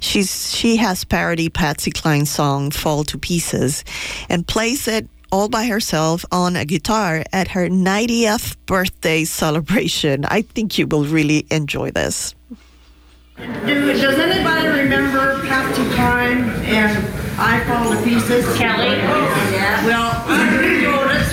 She's 0.00 0.54
she 0.54 0.76
has 0.76 1.04
parody 1.04 1.48
Patsy 1.48 1.90
Cline's 1.90 2.28
song 2.28 2.70
"Fall 2.70 3.04
to 3.04 3.16
Pieces" 3.16 3.82
and 4.28 4.46
plays 4.46 4.86
it 4.86 5.08
all 5.32 5.48
by 5.48 5.66
herself 5.66 6.24
on 6.32 6.56
a 6.56 6.64
guitar 6.64 7.24
at 7.32 7.48
her 7.48 7.68
90th 7.68 8.56
birthday 8.66 9.24
celebration. 9.24 10.24
I 10.24 10.42
think 10.42 10.78
you 10.78 10.86
will 10.86 11.04
really 11.04 11.46
enjoy 11.50 11.90
this. 11.90 12.34
Do, 13.36 13.92
does 13.94 14.18
anybody 14.18 14.68
remember 14.68 15.40
Patsy 15.46 15.84
Cline 15.94 16.44
and 16.66 16.98
I 17.38 17.64
Fall 17.64 17.90
to 17.90 18.02
Pieces? 18.02 18.44
Kelly? 18.58 18.96
Yeah. 18.96 19.86
Well, 19.86 20.12
I 20.26 20.58
rewrote 20.58 21.10
it. 21.10 21.26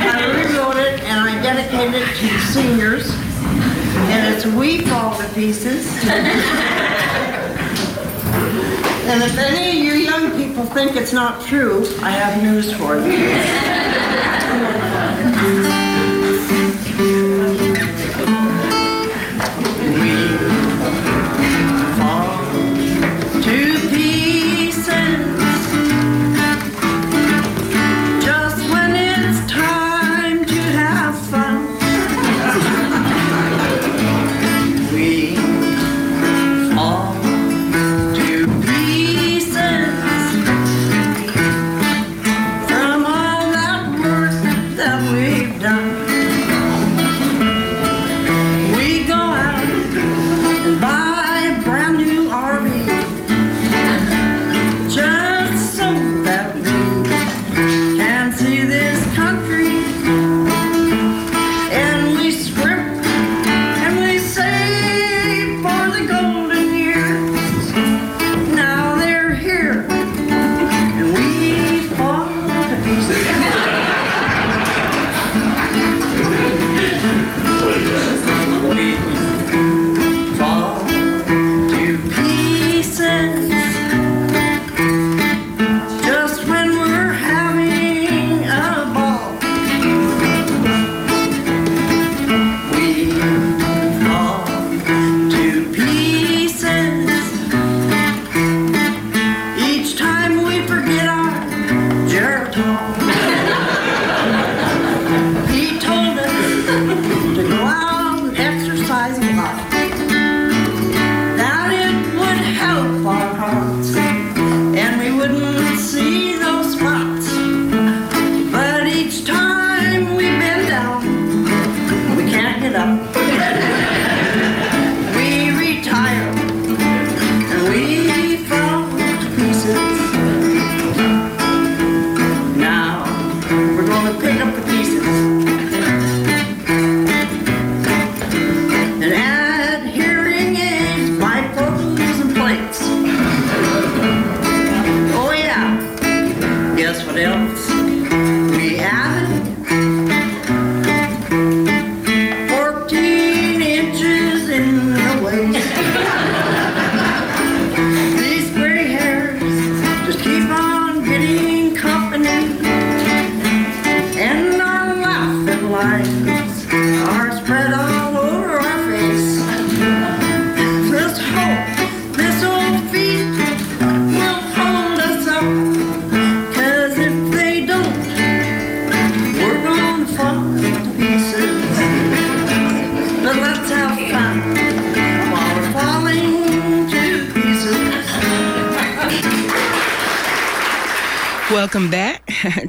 I 0.00 0.26
rewrote 0.34 0.76
it 0.76 1.00
and 1.04 1.20
I 1.20 1.40
dedicated 1.40 2.02
it 2.02 2.16
to 2.16 2.40
seniors. 2.40 3.14
And 4.10 4.34
it's 4.34 4.46
We 4.46 4.80
Fall 4.80 5.16
to 5.18 5.28
Pieces. 5.34 5.86
And 9.10 9.22
if 9.22 9.38
any 9.38 9.70
of 9.70 9.76
you 9.86 9.94
young 9.94 10.36
people 10.36 10.66
think 10.66 10.94
it's 10.94 11.14
not 11.14 11.42
true, 11.46 11.86
I 12.02 12.10
have 12.10 12.42
news 12.42 12.70
for 12.74 12.98
you. 12.98 13.38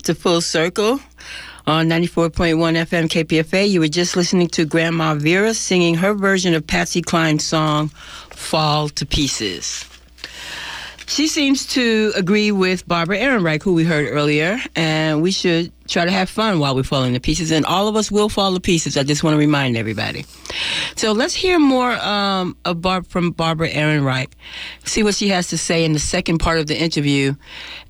To 0.09 0.15
Full 0.15 0.41
Circle 0.41 0.99
on 1.67 1.87
94.1 1.87 2.55
FM 2.55 3.05
KPFA. 3.09 3.69
You 3.69 3.79
were 3.79 3.87
just 3.87 4.15
listening 4.15 4.47
to 4.47 4.65
Grandma 4.65 5.13
Vera 5.13 5.53
singing 5.53 5.93
her 5.93 6.15
version 6.15 6.55
of 6.55 6.65
Patsy 6.65 7.03
Cline's 7.03 7.45
song, 7.45 7.89
Fall 8.31 8.89
to 8.89 9.05
Pieces. 9.05 9.88
She 11.09 11.27
seems 11.27 11.65
to 11.73 12.13
agree 12.15 12.51
with 12.51 12.87
Barbara 12.87 13.17
Ehrenreich, 13.17 13.63
who 13.63 13.73
we 13.73 13.83
heard 13.83 14.07
earlier, 14.07 14.59
and 14.75 15.23
we 15.23 15.31
should 15.31 15.71
try 15.87 16.05
to 16.05 16.11
have 16.11 16.29
fun 16.29 16.59
while 16.59 16.75
we're 16.75 16.83
falling 16.83 17.15
to 17.15 17.19
pieces. 17.19 17.49
And 17.51 17.65
all 17.65 17.87
of 17.87 17.95
us 17.95 18.11
will 18.11 18.29
fall 18.29 18.53
to 18.53 18.59
pieces. 18.59 18.95
I 18.95 19.01
just 19.01 19.23
want 19.23 19.33
to 19.33 19.39
remind 19.39 19.75
everybody. 19.75 20.23
So 20.95 21.11
let's 21.11 21.33
hear 21.33 21.57
more 21.57 21.93
um, 21.93 22.55
of 22.63 22.83
Barb, 22.83 23.07
from 23.07 23.31
Barbara 23.31 23.69
Ehrenreich. 23.69 24.31
See 24.85 25.01
what 25.01 25.15
she 25.15 25.29
has 25.29 25.47
to 25.47 25.57
say 25.57 25.83
in 25.83 25.93
the 25.93 25.99
second 25.99 26.37
part 26.37 26.59
of 26.59 26.67
the 26.67 26.79
interview. 26.79 27.33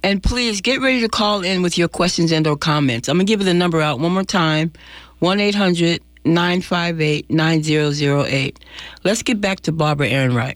And 0.02 0.24
please 0.24 0.62
get 0.62 0.80
ready 0.80 1.02
to 1.02 1.10
call 1.10 1.44
in 1.44 1.62
with 1.62 1.78
your 1.78 1.90
questions 1.90 2.32
and 2.32 2.48
or 2.48 2.56
comments. 2.56 3.10
I'm 3.10 3.18
going 3.18 3.28
to 3.28 3.30
give 3.30 3.42
you 3.42 3.46
the 3.46 3.54
number 3.54 3.82
out 3.82 4.00
one 4.00 4.14
more 4.14 4.24
time. 4.24 4.72
1-800- 5.22 6.00
958 6.26 7.30
9008. 7.30 8.60
Let's 9.04 9.24
get 9.24 9.42
back 9.42 9.62
to 9.62 9.72
Barbara 9.72 10.10
Ehrenreich. 10.10 10.56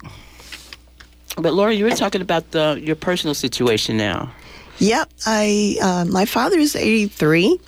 But 1.38 1.54
Laura, 1.54 1.74
you 1.74 1.86
were 1.86 1.92
talking 1.92 2.22
about 2.22 2.52
the 2.52 2.80
your 2.82 2.96
personal 2.96 3.34
situation 3.34 3.98
now. 3.98 4.32
Yep, 4.80 5.10
I 5.26 5.78
uh, 5.82 6.06
my 6.06 6.26
father 6.26 6.58
is 6.58 6.76
83 6.76 7.60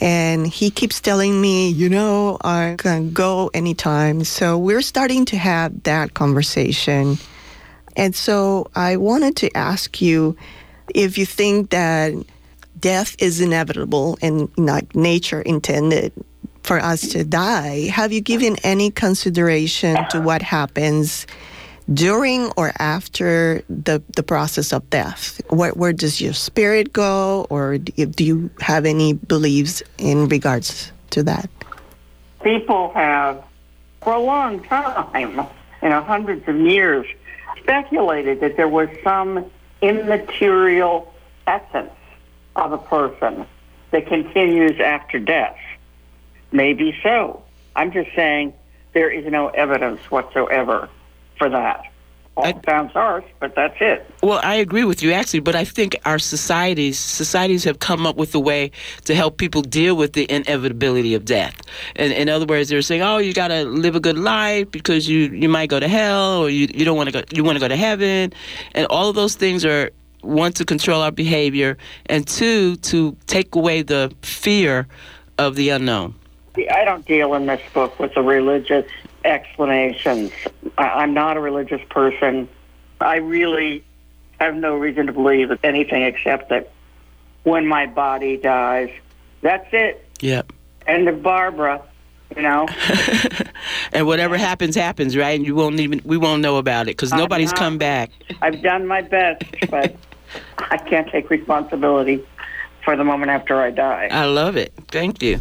and 0.00 0.46
he 0.46 0.70
keeps 0.70 1.00
telling 1.00 1.40
me, 1.40 1.68
you 1.70 1.88
know, 1.88 2.38
I 2.42 2.76
can 2.78 3.12
go 3.12 3.50
anytime. 3.52 4.24
So 4.24 4.56
we're 4.56 4.82
starting 4.82 5.24
to 5.26 5.36
have 5.36 5.82
that 5.82 6.14
conversation. 6.14 7.18
And 7.96 8.14
so 8.14 8.70
I 8.74 8.96
wanted 8.96 9.36
to 9.36 9.56
ask 9.56 10.00
you 10.00 10.36
if 10.94 11.18
you 11.18 11.26
think 11.26 11.70
that 11.70 12.14
death 12.78 13.14
is 13.18 13.40
inevitable 13.40 14.18
and 14.22 14.48
like 14.56 14.94
nature 14.94 15.42
intended 15.42 16.12
for 16.62 16.78
us 16.78 17.00
to 17.12 17.24
die, 17.24 17.88
have 17.88 18.12
you 18.12 18.20
given 18.20 18.56
any 18.62 18.90
consideration 18.90 19.96
to 20.10 20.20
what 20.20 20.40
happens 20.40 21.26
during 21.92 22.50
or 22.56 22.72
after 22.78 23.62
the, 23.68 24.02
the 24.14 24.22
process 24.22 24.72
of 24.72 24.88
death? 24.90 25.40
Where, 25.48 25.72
where 25.72 25.92
does 25.92 26.20
your 26.20 26.32
spirit 26.32 26.92
go, 26.92 27.46
or 27.50 27.78
do 27.78 28.24
you, 28.24 28.50
have 28.60 28.86
any 28.86 29.14
beliefs 29.14 29.82
in 29.98 30.28
regards 30.28 30.92
to 31.10 31.22
that? 31.24 31.48
People 32.42 32.92
have, 32.94 33.42
for 34.02 34.14
a 34.14 34.20
long 34.20 34.62
time, 34.64 35.36
you 35.82 35.88
know, 35.88 36.02
hundreds 36.02 36.46
of 36.48 36.56
years, 36.56 37.06
speculated 37.58 38.40
that 38.40 38.56
there 38.56 38.68
was 38.68 38.88
some 39.02 39.50
immaterial 39.82 41.12
essence 41.46 41.90
of 42.56 42.72
a 42.72 42.78
person 42.78 43.46
that 43.90 44.06
continues 44.06 44.78
after 44.80 45.18
death. 45.18 45.56
Maybe 46.52 46.96
so. 47.02 47.42
I'm 47.74 47.92
just 47.92 48.10
saying 48.14 48.54
there 48.92 49.10
is 49.10 49.24
no 49.30 49.48
evidence 49.48 50.00
whatsoever 50.10 50.88
for 51.40 51.48
that. 51.48 51.86
All 52.36 52.44
I- 52.44 52.54
sounds 52.64 52.92
harsh, 52.92 53.24
but 53.40 53.56
that's 53.56 53.76
it. 53.80 54.08
Well, 54.22 54.40
I 54.44 54.54
agree 54.54 54.84
with 54.84 55.02
you 55.02 55.10
actually, 55.12 55.40
but 55.40 55.56
I 55.56 55.64
think 55.64 55.96
our 56.04 56.18
societies 56.18 56.98
societies 56.98 57.64
have 57.64 57.80
come 57.80 58.06
up 58.06 58.16
with 58.16 58.34
a 58.34 58.38
way 58.38 58.70
to 59.06 59.14
help 59.14 59.36
people 59.36 59.62
deal 59.62 59.96
with 59.96 60.12
the 60.12 60.30
inevitability 60.30 61.14
of 61.14 61.24
death. 61.24 61.60
And 61.96 62.12
in 62.12 62.28
other 62.28 62.46
words, 62.46 62.68
they're 62.68 62.82
saying, 62.82 63.02
"Oh, 63.02 63.18
you 63.18 63.32
got 63.32 63.48
to 63.48 63.64
live 63.64 63.96
a 63.96 64.00
good 64.00 64.18
life 64.18 64.70
because 64.70 65.08
you 65.08 65.30
you 65.42 65.48
might 65.48 65.70
go 65.70 65.80
to 65.80 65.88
hell 65.88 66.42
or 66.44 66.50
you 66.50 66.68
you 66.72 66.84
don't 66.84 66.96
want 66.96 67.08
to 67.08 67.12
go 67.12 67.22
you 67.34 67.42
want 67.42 67.56
to 67.56 67.60
go 67.60 67.68
to 67.68 67.76
heaven." 67.76 68.32
And 68.74 68.86
all 68.90 69.08
of 69.08 69.16
those 69.16 69.34
things 69.34 69.64
are 69.64 69.90
one 70.22 70.52
to 70.52 70.64
control 70.64 71.00
our 71.02 71.12
behavior 71.12 71.76
and 72.06 72.26
two 72.28 72.76
to 72.76 73.16
take 73.26 73.54
away 73.54 73.82
the 73.82 74.12
fear 74.22 74.86
of 75.38 75.56
the 75.56 75.70
unknown. 75.70 76.14
I 76.70 76.84
don't 76.84 77.06
deal 77.06 77.34
in 77.34 77.46
this 77.46 77.60
book 77.72 77.98
with 77.98 78.14
the 78.14 78.22
religious 78.22 78.86
explanations. 79.24 80.32
I, 80.78 80.84
I'm 80.84 81.14
not 81.14 81.36
a 81.36 81.40
religious 81.40 81.80
person. 81.90 82.48
I 83.00 83.16
really 83.16 83.84
have 84.40 84.54
no 84.54 84.74
reason 84.74 85.06
to 85.06 85.12
believe 85.12 85.50
anything 85.62 86.02
except 86.02 86.48
that 86.50 86.70
when 87.42 87.66
my 87.66 87.86
body 87.86 88.36
dies, 88.36 88.90
that's 89.42 89.68
it. 89.72 90.06
Yep. 90.20 90.52
End 90.86 91.08
of 91.08 91.22
Barbara, 91.22 91.82
you 92.36 92.42
know? 92.42 92.66
and 93.92 94.06
whatever 94.06 94.36
happens 94.36 94.74
happens, 94.74 95.16
right? 95.16 95.38
And 95.38 95.46
you 95.46 95.54
won't 95.54 95.80
even 95.80 96.00
we 96.04 96.16
won't 96.16 96.42
know 96.42 96.56
about 96.56 96.88
it 96.88 96.94
cuz 96.94 97.12
nobody's 97.12 97.50
not- 97.50 97.58
come 97.58 97.78
back. 97.78 98.10
I've 98.42 98.62
done 98.62 98.86
my 98.86 99.02
best, 99.02 99.44
but 99.70 99.94
I 100.58 100.76
can't 100.76 101.08
take 101.10 101.30
responsibility 101.30 102.24
for 102.84 102.96
the 102.96 103.04
moment 103.04 103.30
after 103.30 103.60
I 103.60 103.70
die. 103.70 104.08
I 104.10 104.24
love 104.24 104.56
it. 104.56 104.72
Thank 104.88 105.22
you. 105.22 105.40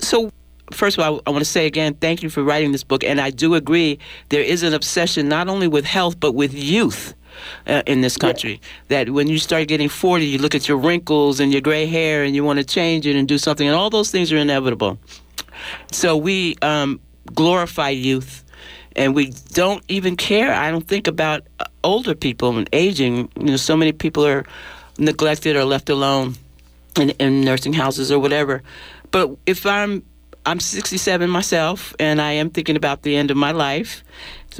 So, 0.00 0.30
first 0.72 0.98
of 0.98 1.04
all, 1.04 1.20
I 1.26 1.30
want 1.30 1.44
to 1.44 1.50
say 1.50 1.66
again, 1.66 1.94
thank 1.94 2.22
you 2.22 2.30
for 2.30 2.42
writing 2.42 2.72
this 2.72 2.84
book. 2.84 3.04
And 3.04 3.20
I 3.20 3.30
do 3.30 3.54
agree, 3.54 3.98
there 4.28 4.42
is 4.42 4.62
an 4.62 4.74
obsession 4.74 5.28
not 5.28 5.48
only 5.48 5.68
with 5.68 5.84
health, 5.84 6.18
but 6.20 6.32
with 6.32 6.54
youth. 6.54 7.14
Uh, 7.68 7.82
in 7.86 8.00
this 8.00 8.16
country, 8.16 8.60
that 8.88 9.10
when 9.10 9.28
you 9.28 9.38
start 9.38 9.68
getting 9.68 9.88
40, 9.88 10.26
you 10.26 10.38
look 10.38 10.56
at 10.56 10.66
your 10.66 10.76
wrinkles 10.76 11.38
and 11.38 11.52
your 11.52 11.60
gray 11.60 11.86
hair 11.86 12.24
and 12.24 12.34
you 12.34 12.42
want 12.42 12.58
to 12.58 12.64
change 12.64 13.06
it 13.06 13.14
and 13.14 13.28
do 13.28 13.38
something, 13.38 13.64
and 13.64 13.76
all 13.76 13.90
those 13.90 14.10
things 14.10 14.32
are 14.32 14.38
inevitable. 14.38 14.98
So 15.92 16.16
we 16.16 16.56
um, 16.62 16.98
glorify 17.34 17.90
youth 17.90 18.44
and 18.96 19.14
we 19.14 19.32
don't 19.52 19.84
even 19.88 20.16
care, 20.16 20.52
I 20.52 20.70
don't 20.72 20.86
think, 20.86 21.06
about 21.06 21.46
uh, 21.60 21.66
older 21.84 22.14
people 22.14 22.56
and 22.58 22.68
aging. 22.72 23.30
You 23.38 23.44
know, 23.52 23.56
so 23.56 23.76
many 23.76 23.92
people 23.92 24.26
are 24.26 24.44
neglected 24.98 25.54
or 25.54 25.64
left 25.64 25.88
alone 25.88 26.34
in, 26.98 27.10
in 27.10 27.42
nursing 27.42 27.72
houses 27.72 28.10
or 28.10 28.18
whatever. 28.18 28.62
But 29.10 29.36
if 29.46 29.64
I'm 29.64 30.02
I'm 30.48 30.60
67 30.60 31.28
myself, 31.28 31.94
and 32.00 32.22
I 32.22 32.32
am 32.32 32.48
thinking 32.48 32.74
about 32.74 33.02
the 33.02 33.16
end 33.16 33.30
of 33.30 33.36
my 33.36 33.52
life. 33.52 34.02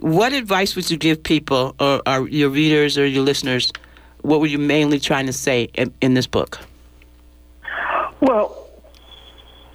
What 0.00 0.34
advice 0.34 0.76
would 0.76 0.90
you 0.90 0.98
give 0.98 1.22
people, 1.22 1.74
or, 1.80 2.02
or 2.06 2.28
your 2.28 2.50
readers, 2.50 2.98
or 2.98 3.06
your 3.06 3.22
listeners? 3.22 3.72
What 4.20 4.40
were 4.40 4.46
you 4.46 4.58
mainly 4.58 5.00
trying 5.00 5.24
to 5.26 5.32
say 5.32 5.70
in, 5.72 5.94
in 6.02 6.12
this 6.12 6.26
book? 6.26 6.58
Well, 8.20 8.68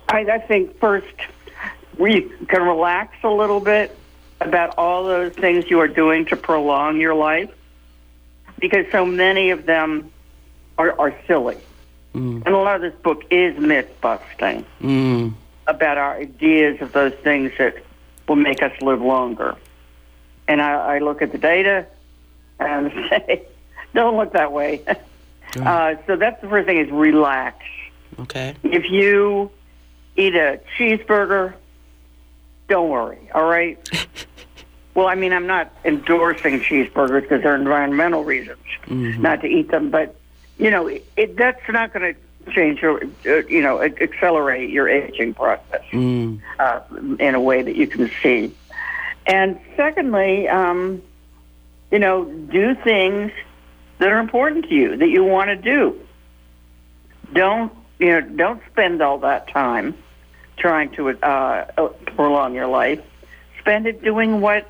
I, 0.07 0.19
I 0.19 0.37
think 0.37 0.77
first 0.77 1.15
we 1.97 2.29
can 2.47 2.61
relax 2.61 3.17
a 3.23 3.29
little 3.29 3.59
bit 3.59 3.97
about 4.39 4.77
all 4.77 5.05
those 5.05 5.33
things 5.33 5.67
you 5.71 5.79
are 5.79 5.87
doing 5.87 6.25
to 6.25 6.35
prolong 6.35 7.01
your 7.01 7.15
life 7.15 7.49
because 8.59 8.85
so 8.91 9.03
many 9.03 9.49
of 9.49 9.65
them 9.65 10.11
are, 10.77 10.99
are 10.99 11.15
silly. 11.25 11.57
And 12.13 12.47
a 12.47 12.57
lot 12.57 12.75
of 12.75 12.83
this 12.83 13.01
book 13.01 13.23
is 13.31 13.57
myth 13.57 13.89
busting 13.99 14.63
Mm, 14.79 15.33
about 15.67 15.97
our 15.97 16.15
ideas 16.15 16.81
of 16.81 16.91
those 16.91 17.13
things 17.23 17.51
that 17.57 17.75
will 18.27 18.35
make 18.35 18.61
us 18.61 18.71
live 18.81 19.01
longer. 19.01 19.55
And 20.47 20.61
I, 20.61 20.95
I 20.95 20.99
look 20.99 21.21
at 21.21 21.31
the 21.31 21.37
data 21.37 21.85
and 22.59 22.91
say, 23.09 23.43
don't 23.93 24.17
look 24.17 24.33
that 24.33 24.51
way. 24.51 24.81
uh, 25.57 25.95
so 26.07 26.15
that's 26.15 26.41
the 26.41 26.49
first 26.49 26.65
thing 26.65 26.77
is 26.77 26.91
relax. 26.91 27.63
okay. 28.19 28.55
If 28.63 28.89
you 28.89 29.51
eat 30.15 30.35
a 30.35 30.59
cheeseburger, 30.77 31.53
don't 32.67 32.89
worry, 32.89 33.29
all 33.33 33.45
right? 33.45 33.77
well, 34.95 35.07
I 35.07 35.15
mean, 35.15 35.33
I'm 35.33 35.47
not 35.47 35.73
endorsing 35.85 36.59
cheeseburgers 36.59 37.21
because 37.21 37.43
they're 37.43 37.55
environmental 37.55 38.23
reasons 38.23 38.59
not 38.87 39.41
to 39.41 39.47
eat 39.47 39.71
them, 39.71 39.89
but, 39.89 40.15
you 40.57 40.69
know, 40.69 40.87
it, 40.87 41.05
it, 41.17 41.35
that's 41.35 41.61
not 41.69 41.93
going 41.93 42.13
to 42.13 42.19
change 42.51 42.81
your, 42.81 43.03
uh, 43.25 43.45
you 43.47 43.61
know, 43.61 43.81
accelerate 43.81 44.69
your 44.69 44.89
aging 44.89 45.33
process 45.33 45.81
Mm, 45.91 46.41
uh, 46.59 46.81
in 47.19 47.35
a 47.35 47.41
way 47.41 47.61
that 47.61 47.75
you 47.75 47.87
can 47.87 48.09
see. 48.21 48.53
And 49.25 49.59
secondly, 49.75 50.47
um, 50.47 51.01
you 51.91 51.99
know, 51.99 52.25
do 52.25 52.75
things 52.75 53.31
that 53.99 54.11
are 54.11 54.19
important 54.19 54.65
to 54.65 54.75
you 54.75 54.97
that 54.97 55.09
you 55.09 55.23
want 55.23 55.49
to 55.49 55.55
do. 55.55 55.99
Don't 57.33 57.71
you 57.99 58.07
know? 58.07 58.21
Don't 58.21 58.61
spend 58.71 59.01
all 59.01 59.19
that 59.19 59.47
time 59.47 59.95
trying 60.57 60.89
to 60.91 61.09
uh, 61.09 61.65
prolong 62.15 62.53
your 62.53 62.67
life. 62.67 63.01
Spend 63.59 63.87
it 63.87 64.03
doing 64.03 64.41
what 64.41 64.69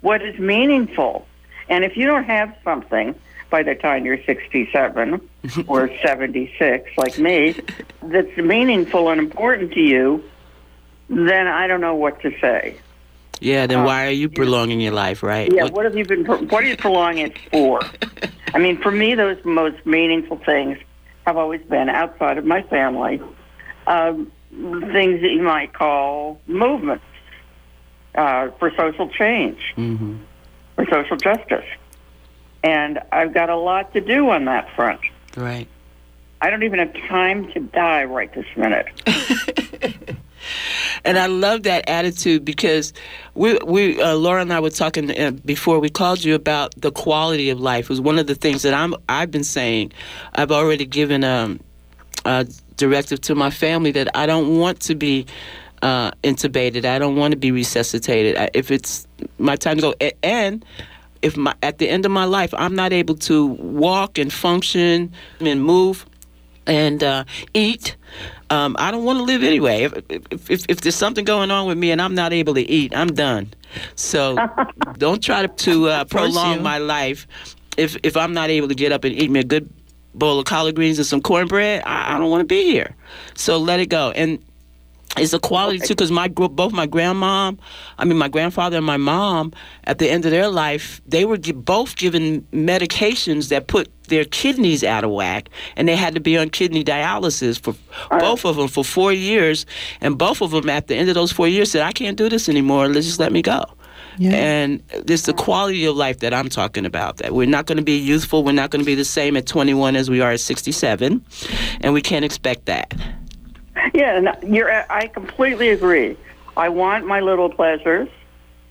what 0.00 0.22
is 0.22 0.38
meaningful. 0.38 1.26
And 1.68 1.84
if 1.84 1.96
you 1.96 2.06
don't 2.06 2.24
have 2.24 2.54
something 2.64 3.14
by 3.50 3.62
the 3.62 3.74
time 3.74 4.04
you're 4.04 4.22
67 4.24 5.20
or 5.66 5.90
76, 6.02 6.90
like 6.96 7.18
me, 7.18 7.54
that's 8.02 8.36
meaningful 8.36 9.08
and 9.10 9.18
important 9.20 9.72
to 9.72 9.80
you, 9.80 10.22
then 11.08 11.46
I 11.46 11.66
don't 11.66 11.80
know 11.80 11.94
what 11.94 12.20
to 12.22 12.30
say. 12.40 12.76
yeah. 13.40 13.66
Then 13.66 13.84
why 13.84 14.06
are 14.06 14.10
you 14.10 14.28
prolonging 14.28 14.80
your 14.80 14.92
life, 14.92 15.22
right? 15.22 15.50
Yeah, 15.52 15.64
What- 15.64 15.72
what 15.72 15.84
have 15.86 15.96
you 15.96 16.04
been? 16.04 16.24
What 16.26 16.64
are 16.64 16.66
you 16.66 16.76
prolonging 16.76 17.26
it 17.26 17.38
for? 17.50 17.80
I 18.54 18.58
mean, 18.58 18.76
for 18.78 18.90
me, 18.90 19.14
those 19.14 19.42
most 19.44 19.84
meaningful 19.86 20.38
things 20.38 20.78
have 21.26 21.36
always 21.36 21.60
been 21.62 21.88
outside 21.88 22.38
of 22.38 22.44
my 22.44 22.62
family, 22.62 23.20
um, 23.86 24.30
things 24.50 25.20
that 25.22 25.30
you 25.30 25.42
might 25.42 25.72
call 25.74 26.40
movements 26.46 27.04
uh, 28.14 28.48
for 28.58 28.70
social 28.76 29.08
change, 29.08 29.60
Mhm. 29.76 30.18
for 30.74 30.84
social 30.86 31.16
justice, 31.18 31.64
and 32.62 32.98
I've 33.12 33.32
got 33.32 33.50
a 33.50 33.56
lot 33.56 33.92
to 33.94 34.00
do 34.00 34.30
on 34.30 34.44
that 34.46 34.74
front. 34.74 35.00
Right. 35.36 35.68
I 36.40 36.50
don't 36.50 36.62
even 36.62 36.78
have 36.78 36.94
time 37.08 37.50
to 37.52 37.60
die 37.60 38.04
right 38.04 38.32
this 38.32 38.46
minute. 38.56 38.86
And 41.04 41.18
I 41.18 41.26
love 41.26 41.62
that 41.64 41.88
attitude 41.88 42.44
because 42.44 42.92
we, 43.34 43.58
we 43.66 44.00
uh, 44.00 44.14
Laura 44.14 44.42
and 44.42 44.52
I 44.52 44.60
were 44.60 44.70
talking 44.70 45.10
uh, 45.18 45.30
before 45.30 45.78
we 45.78 45.88
called 45.88 46.24
you 46.24 46.34
about 46.34 46.74
the 46.80 46.90
quality 46.90 47.50
of 47.50 47.60
life. 47.60 47.84
It 47.84 47.90
was 47.90 48.00
one 48.00 48.18
of 48.18 48.26
the 48.26 48.34
things 48.34 48.62
that 48.62 48.74
I'm 48.74 48.94
I've 49.08 49.30
been 49.30 49.44
saying. 49.44 49.92
I've 50.34 50.52
already 50.52 50.84
given 50.84 51.24
um, 51.24 51.60
a 52.24 52.46
directive 52.76 53.20
to 53.22 53.34
my 53.34 53.50
family 53.50 53.90
that 53.92 54.14
I 54.14 54.26
don't 54.26 54.58
want 54.58 54.80
to 54.80 54.94
be 54.94 55.26
uh, 55.82 56.10
intubated. 56.24 56.84
I 56.84 56.98
don't 56.98 57.16
want 57.16 57.32
to 57.32 57.38
be 57.38 57.52
resuscitated. 57.52 58.36
I, 58.36 58.50
if 58.54 58.70
it's 58.70 59.06
my 59.38 59.56
time 59.56 59.76
to 59.78 59.82
go, 59.82 59.94
and 60.22 60.64
if 61.22 61.36
my 61.36 61.54
at 61.62 61.78
the 61.78 61.88
end 61.88 62.04
of 62.04 62.12
my 62.12 62.24
life 62.24 62.54
I'm 62.56 62.74
not 62.74 62.92
able 62.92 63.14
to 63.16 63.46
walk 63.46 64.18
and 64.18 64.32
function 64.32 65.12
and 65.40 65.62
move 65.62 66.06
and 66.68 67.02
uh, 67.02 67.24
eat. 67.54 67.96
Um, 68.50 68.76
I 68.78 68.90
don't 68.90 69.04
want 69.04 69.18
to 69.18 69.24
live 69.24 69.42
anyway. 69.42 69.84
If, 69.84 69.94
if, 70.08 70.50
if, 70.50 70.66
if 70.68 70.80
there's 70.82 70.94
something 70.94 71.24
going 71.24 71.50
on 71.50 71.66
with 71.66 71.78
me 71.78 71.90
and 71.90 72.00
I'm 72.00 72.14
not 72.14 72.32
able 72.32 72.54
to 72.54 72.60
eat, 72.60 72.94
I'm 72.96 73.08
done. 73.08 73.52
So 73.96 74.36
don't 74.98 75.22
try 75.22 75.46
to, 75.46 75.48
to 75.48 75.88
uh, 75.88 76.04
prolong 76.04 76.62
my 76.62 76.78
life. 76.78 77.26
If 77.76 77.96
if 78.02 78.16
I'm 78.16 78.34
not 78.34 78.50
able 78.50 78.68
to 78.68 78.74
get 78.74 78.92
up 78.92 79.04
and 79.04 79.14
eat 79.14 79.30
me 79.30 79.40
a 79.40 79.44
good 79.44 79.72
bowl 80.14 80.38
of 80.38 80.44
collard 80.46 80.74
greens 80.74 80.98
and 80.98 81.06
some 81.06 81.20
cornbread, 81.20 81.82
I, 81.84 82.14
I 82.14 82.18
don't 82.18 82.30
want 82.30 82.40
to 82.40 82.46
be 82.46 82.64
here. 82.64 82.94
So 83.34 83.58
let 83.58 83.80
it 83.80 83.86
go. 83.86 84.10
And 84.12 84.42
it's 85.16 85.32
a 85.32 85.38
quality 85.38 85.78
too, 85.78 85.94
because 85.94 86.10
my 86.10 86.28
both 86.28 86.72
my 86.72 86.86
grandmom, 86.86 87.58
I 87.96 88.04
mean 88.04 88.18
my 88.18 88.28
grandfather 88.28 88.76
and 88.76 88.86
my 88.86 88.98
mom, 88.98 89.52
at 89.84 89.98
the 89.98 90.08
end 90.08 90.24
of 90.24 90.30
their 90.30 90.48
life, 90.48 91.00
they 91.06 91.24
were 91.24 91.38
both 91.38 91.96
given 91.96 92.42
medications 92.52 93.48
that 93.48 93.66
put 93.66 93.90
their 94.08 94.24
kidneys 94.24 94.84
out 94.84 95.04
of 95.04 95.10
whack, 95.10 95.48
and 95.76 95.88
they 95.88 95.96
had 95.96 96.14
to 96.14 96.20
be 96.20 96.36
on 96.36 96.50
kidney 96.50 96.84
dialysis 96.84 97.58
for 97.58 97.74
both 98.18 98.44
of 98.44 98.56
them 98.56 98.68
for 98.68 98.84
four 98.84 99.12
years, 99.12 99.66
and 100.00 100.18
both 100.18 100.40
of 100.40 100.50
them 100.50 100.68
at 100.68 100.86
the 100.88 100.94
end 100.94 101.08
of 101.08 101.14
those 101.14 101.32
four 101.32 101.48
years 101.48 101.70
said, 101.70 101.82
"I 101.82 101.92
can't 101.92 102.16
do 102.16 102.28
this 102.28 102.48
anymore. 102.48 102.88
Let's 102.88 103.06
just 103.06 103.20
let 103.20 103.32
me 103.32 103.42
go." 103.42 103.64
Yeah. 104.18 104.32
And 104.32 104.82
it's 104.90 105.22
the 105.22 105.32
quality 105.32 105.84
of 105.84 105.96
life 105.96 106.18
that 106.20 106.34
I'm 106.34 106.48
talking 106.48 106.84
about. 106.84 107.18
That 107.18 107.34
we're 107.34 107.46
not 107.46 107.66
going 107.66 107.78
to 107.78 107.84
be 107.84 107.96
youthful. 107.96 108.42
We're 108.42 108.52
not 108.52 108.70
going 108.70 108.80
to 108.80 108.86
be 108.86 108.96
the 108.96 109.04
same 109.04 109.36
at 109.36 109.46
21 109.46 109.94
as 109.94 110.10
we 110.10 110.20
are 110.20 110.32
at 110.32 110.40
67, 110.40 111.24
and 111.80 111.94
we 111.94 112.02
can't 112.02 112.24
expect 112.24 112.66
that. 112.66 112.94
Yeah, 113.94 114.16
and 114.16 114.54
you're. 114.54 114.70
I 114.70 115.06
completely 115.08 115.70
agree. 115.70 116.16
I 116.56 116.68
want 116.68 117.06
my 117.06 117.20
little 117.20 117.48
pleasures. 117.48 118.08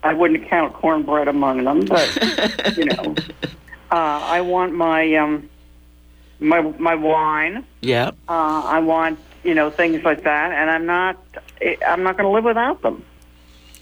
I 0.04 0.14
wouldn't 0.14 0.48
count 0.48 0.74
cornbread 0.74 1.28
among 1.28 1.64
them, 1.64 1.86
but 1.86 2.78
you 2.78 2.86
know, 2.86 3.16
uh, 3.92 3.96
I 4.24 4.42
want 4.42 4.74
my 4.74 5.16
um, 5.16 5.50
my 6.40 6.62
my 6.62 6.96
wine. 6.96 7.66
Yeah. 7.82 8.12
Uh, 8.30 8.64
I 8.66 8.80
want 8.80 9.20
you 9.44 9.54
know 9.54 9.70
things 9.70 10.04
like 10.04 10.24
that, 10.24 10.52
and 10.52 10.70
I'm 10.70 10.86
not. 10.86 11.18
I'm 11.88 12.04
not 12.04 12.18
going 12.18 12.26
to 12.26 12.32
live 12.32 12.44
without 12.44 12.82
them. 12.82 13.04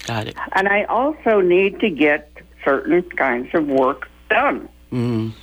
Got 0.06 0.28
it. 0.28 0.36
And 0.54 0.68
I 0.68 0.84
also 0.84 1.42
need 1.42 1.80
to 1.80 1.90
get 1.90 2.32
certain 2.64 3.02
kinds 3.02 3.54
of 3.54 3.68
work 3.68 4.08
done. 4.30 4.70
Mm, 4.92 5.34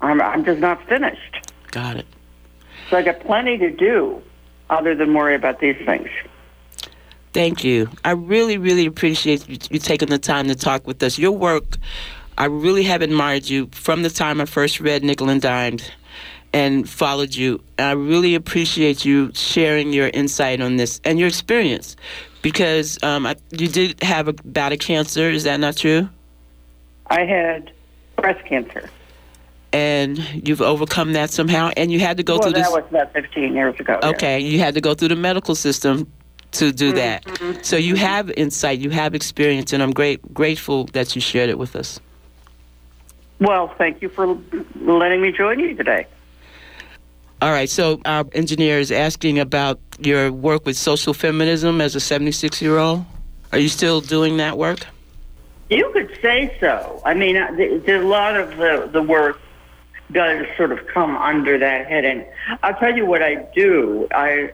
I'm, 0.00 0.20
I'm 0.20 0.44
just 0.44 0.60
not 0.60 0.86
finished. 0.88 1.50
got 1.70 1.96
it. 1.96 2.06
So 2.88 2.96
I 2.96 3.02
got 3.02 3.20
plenty 3.20 3.56
to 3.58 3.70
do 3.70 4.20
other 4.70 4.94
than 4.94 5.12
worry 5.12 5.34
about 5.34 5.60
these 5.60 5.76
things. 5.84 6.08
Thank 7.32 7.62
you. 7.62 7.88
I 8.04 8.12
really, 8.12 8.58
really 8.58 8.86
appreciate 8.86 9.48
you, 9.48 9.58
you 9.70 9.78
taking 9.78 10.08
the 10.08 10.18
time 10.18 10.48
to 10.48 10.54
talk 10.54 10.86
with 10.86 11.02
us. 11.02 11.18
Your 11.18 11.32
work, 11.32 11.76
I 12.38 12.46
really 12.46 12.82
have 12.84 13.02
admired 13.02 13.48
you 13.48 13.68
from 13.72 14.02
the 14.02 14.10
time 14.10 14.40
I 14.40 14.46
first 14.46 14.80
read 14.80 15.04
Nickel 15.04 15.28
and 15.28 15.40
Dimed 15.40 15.92
and 16.52 16.88
followed 16.88 17.34
you. 17.34 17.62
I 17.78 17.92
really 17.92 18.34
appreciate 18.34 19.04
you 19.04 19.30
sharing 19.34 19.92
your 19.92 20.08
insight 20.08 20.60
on 20.60 20.76
this 20.76 21.00
and 21.04 21.18
your 21.18 21.28
experience 21.28 21.94
because 22.42 23.00
um, 23.02 23.26
I, 23.26 23.36
you 23.50 23.68
did 23.68 24.02
have 24.02 24.26
a 24.26 24.32
bout 24.32 24.72
of 24.72 24.80
cancer. 24.80 25.30
Is 25.30 25.44
that 25.44 25.60
not 25.60 25.76
true? 25.76 26.08
I 27.06 27.24
had 27.24 27.72
breast 28.16 28.44
cancer. 28.46 28.88
And 29.72 30.18
you've 30.46 30.60
overcome 30.60 31.12
that 31.12 31.30
somehow, 31.30 31.70
and 31.76 31.92
you 31.92 32.00
had 32.00 32.16
to 32.16 32.24
go 32.24 32.34
well, 32.34 32.42
through 32.42 32.52
this. 32.54 32.68
that 32.68 32.82
was 32.82 32.90
about 32.90 33.12
15 33.12 33.54
years 33.54 33.78
ago. 33.78 33.98
yeah. 34.02 34.08
Okay, 34.08 34.40
you 34.40 34.58
had 34.58 34.74
to 34.74 34.80
go 34.80 34.94
through 34.94 35.08
the 35.08 35.16
medical 35.16 35.54
system 35.54 36.10
to 36.52 36.72
do 36.72 36.92
that. 36.92 37.24
So 37.62 37.76
you 37.76 37.94
have 37.94 38.30
insight, 38.30 38.80
you 38.80 38.90
have 38.90 39.14
experience, 39.14 39.72
and 39.72 39.82
I'm 39.82 39.92
great 39.92 40.34
grateful 40.34 40.84
that 40.86 41.14
you 41.14 41.20
shared 41.20 41.50
it 41.50 41.58
with 41.58 41.76
us. 41.76 42.00
Well, 43.38 43.72
thank 43.78 44.02
you 44.02 44.08
for 44.08 44.38
letting 44.80 45.22
me 45.22 45.32
join 45.32 45.60
you 45.60 45.74
today. 45.74 46.06
All 47.42 47.52
right, 47.52 47.70
so 47.70 48.00
our 48.04 48.26
engineer 48.32 48.80
is 48.80 48.92
asking 48.92 49.38
about 49.38 49.80
your 49.98 50.30
work 50.30 50.66
with 50.66 50.76
social 50.76 51.14
feminism 51.14 51.80
as 51.80 51.94
a 51.94 52.00
76 52.00 52.60
year 52.60 52.76
old. 52.76 53.04
Are 53.52 53.58
you 53.58 53.68
still 53.68 54.02
doing 54.02 54.36
that 54.36 54.58
work? 54.58 54.86
You 55.70 55.88
could 55.92 56.18
say 56.20 56.54
so. 56.60 57.00
I 57.04 57.14
mean, 57.14 57.36
uh, 57.36 57.50
there's 57.56 58.04
a 58.04 58.06
lot 58.06 58.36
of 58.36 58.56
the, 58.56 58.90
the 58.92 59.02
work 59.02 59.40
does 60.12 60.46
sort 60.56 60.72
of 60.72 60.86
come 60.86 61.16
under 61.16 61.58
that 61.58 61.86
heading. 61.86 62.24
I'll 62.62 62.74
tell 62.74 62.94
you 62.94 63.06
what 63.06 63.22
I 63.22 63.46
do. 63.54 64.08
I 64.12 64.52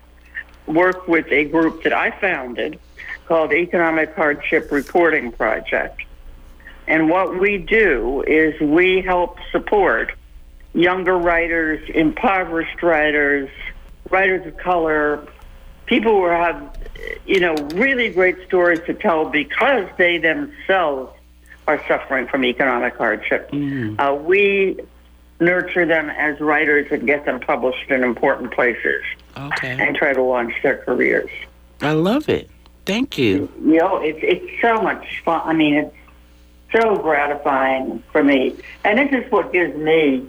work 0.66 1.06
with 1.08 1.26
a 1.30 1.44
group 1.44 1.82
that 1.84 1.92
I 1.92 2.10
founded 2.20 2.78
called 3.26 3.52
Economic 3.52 4.14
Hardship 4.14 4.70
Reporting 4.70 5.32
Project. 5.32 6.02
And 6.86 7.08
what 7.08 7.40
we 7.40 7.58
do 7.58 8.22
is 8.26 8.58
we 8.60 9.00
help 9.00 9.38
support 9.50 10.12
younger 10.72 11.16
writers, 11.16 11.88
impoverished 11.92 12.82
writers, 12.82 13.50
writers 14.10 14.46
of 14.46 14.56
color, 14.58 15.26
people 15.86 16.12
who 16.12 16.26
have, 16.26 16.78
you 17.26 17.40
know, 17.40 17.54
really 17.74 18.10
great 18.10 18.36
stories 18.46 18.80
to 18.86 18.94
tell 18.94 19.24
because 19.24 19.88
they 19.96 20.18
themselves 20.18 21.12
are 21.66 21.82
suffering 21.88 22.28
from 22.28 22.44
economic 22.44 22.96
hardship. 22.96 23.50
Uh, 23.98 24.14
we 24.14 24.78
nurture 25.40 25.84
them 25.86 26.08
as 26.10 26.40
writers 26.40 26.86
and 26.90 27.06
get 27.06 27.24
them 27.24 27.40
published 27.40 27.90
in 27.90 28.02
important 28.02 28.52
places 28.52 29.02
Okay. 29.36 29.76
and 29.78 29.94
try 29.96 30.12
to 30.12 30.22
launch 30.22 30.54
their 30.62 30.78
careers. 30.78 31.30
I 31.82 31.92
love 31.92 32.28
it. 32.28 32.48
Thank 32.86 33.18
you. 33.18 33.50
You 33.62 33.78
know, 33.78 33.98
it's 33.98 34.20
it's 34.22 34.62
so 34.62 34.80
much 34.80 35.20
fun. 35.24 35.42
I 35.44 35.52
mean, 35.52 35.74
it's 35.74 35.94
so 36.72 36.96
gratifying 36.96 38.02
for 38.12 38.22
me, 38.24 38.54
and 38.84 38.98
this 38.98 39.24
is 39.24 39.30
what 39.30 39.52
gives 39.52 39.76
me 39.76 40.24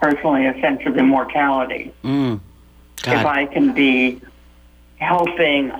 personally 0.00 0.46
a 0.46 0.52
sense 0.60 0.82
of 0.86 0.96
immortality. 0.96 1.92
Mm. 2.04 2.40
if 2.98 3.26
I 3.26 3.46
can 3.46 3.72
be 3.74 4.20
helping 4.98 5.72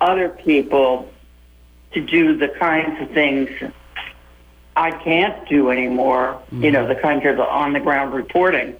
other 0.00 0.28
people 0.28 1.12
to 1.92 2.00
do 2.00 2.36
the 2.36 2.48
kinds 2.48 3.00
of 3.02 3.10
things 3.10 3.50
I 4.76 4.90
can't 4.90 5.48
do 5.48 5.70
anymore, 5.70 6.40
you 6.50 6.70
know, 6.70 6.86
the 6.86 6.94
kind 6.94 7.24
of 7.26 7.38
on 7.40 7.72
the 7.72 7.80
ground 7.80 8.14
reporting, 8.14 8.76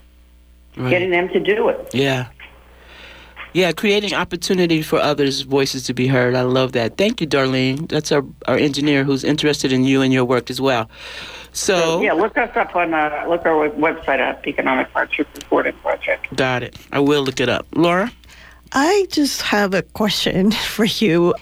Right. 0.76 0.88
getting 0.90 1.10
them 1.10 1.28
to 1.30 1.40
do 1.40 1.68
it. 1.68 1.90
Yeah. 1.92 2.28
Yeah, 3.52 3.72
creating 3.72 4.14
opportunity 4.14 4.80
for 4.80 4.98
others' 4.98 5.42
voices 5.42 5.82
to 5.84 5.92
be 5.92 6.06
heard. 6.06 6.34
I 6.34 6.40
love 6.40 6.72
that. 6.72 6.96
Thank 6.96 7.20
you, 7.20 7.26
Darlene. 7.26 7.86
That's 7.90 8.10
our, 8.10 8.24
our 8.48 8.56
engineer 8.56 9.04
who's 9.04 9.22
interested 9.24 9.70
in 9.74 9.84
you 9.84 10.00
and 10.00 10.10
your 10.10 10.24
work 10.24 10.48
as 10.48 10.58
well. 10.58 10.88
So, 11.52 12.00
Yeah, 12.00 12.14
look 12.14 12.38
us 12.38 12.48
up 12.56 12.74
on 12.74 12.94
uh, 12.94 13.26
look 13.28 13.44
our 13.44 13.68
website 13.68 14.20
up, 14.26 14.46
Economic 14.46 14.88
Hardship 14.88 15.28
Reporting 15.34 15.74
Project. 15.82 16.34
got 16.34 16.62
it. 16.62 16.78
I 16.92 17.00
will 17.00 17.22
look 17.22 17.40
it 17.40 17.50
up. 17.50 17.66
Laura? 17.74 18.10
I 18.72 19.06
just 19.10 19.42
have 19.42 19.74
a 19.74 19.82
question 19.82 20.50
for 20.72 20.86
you. 20.86 21.34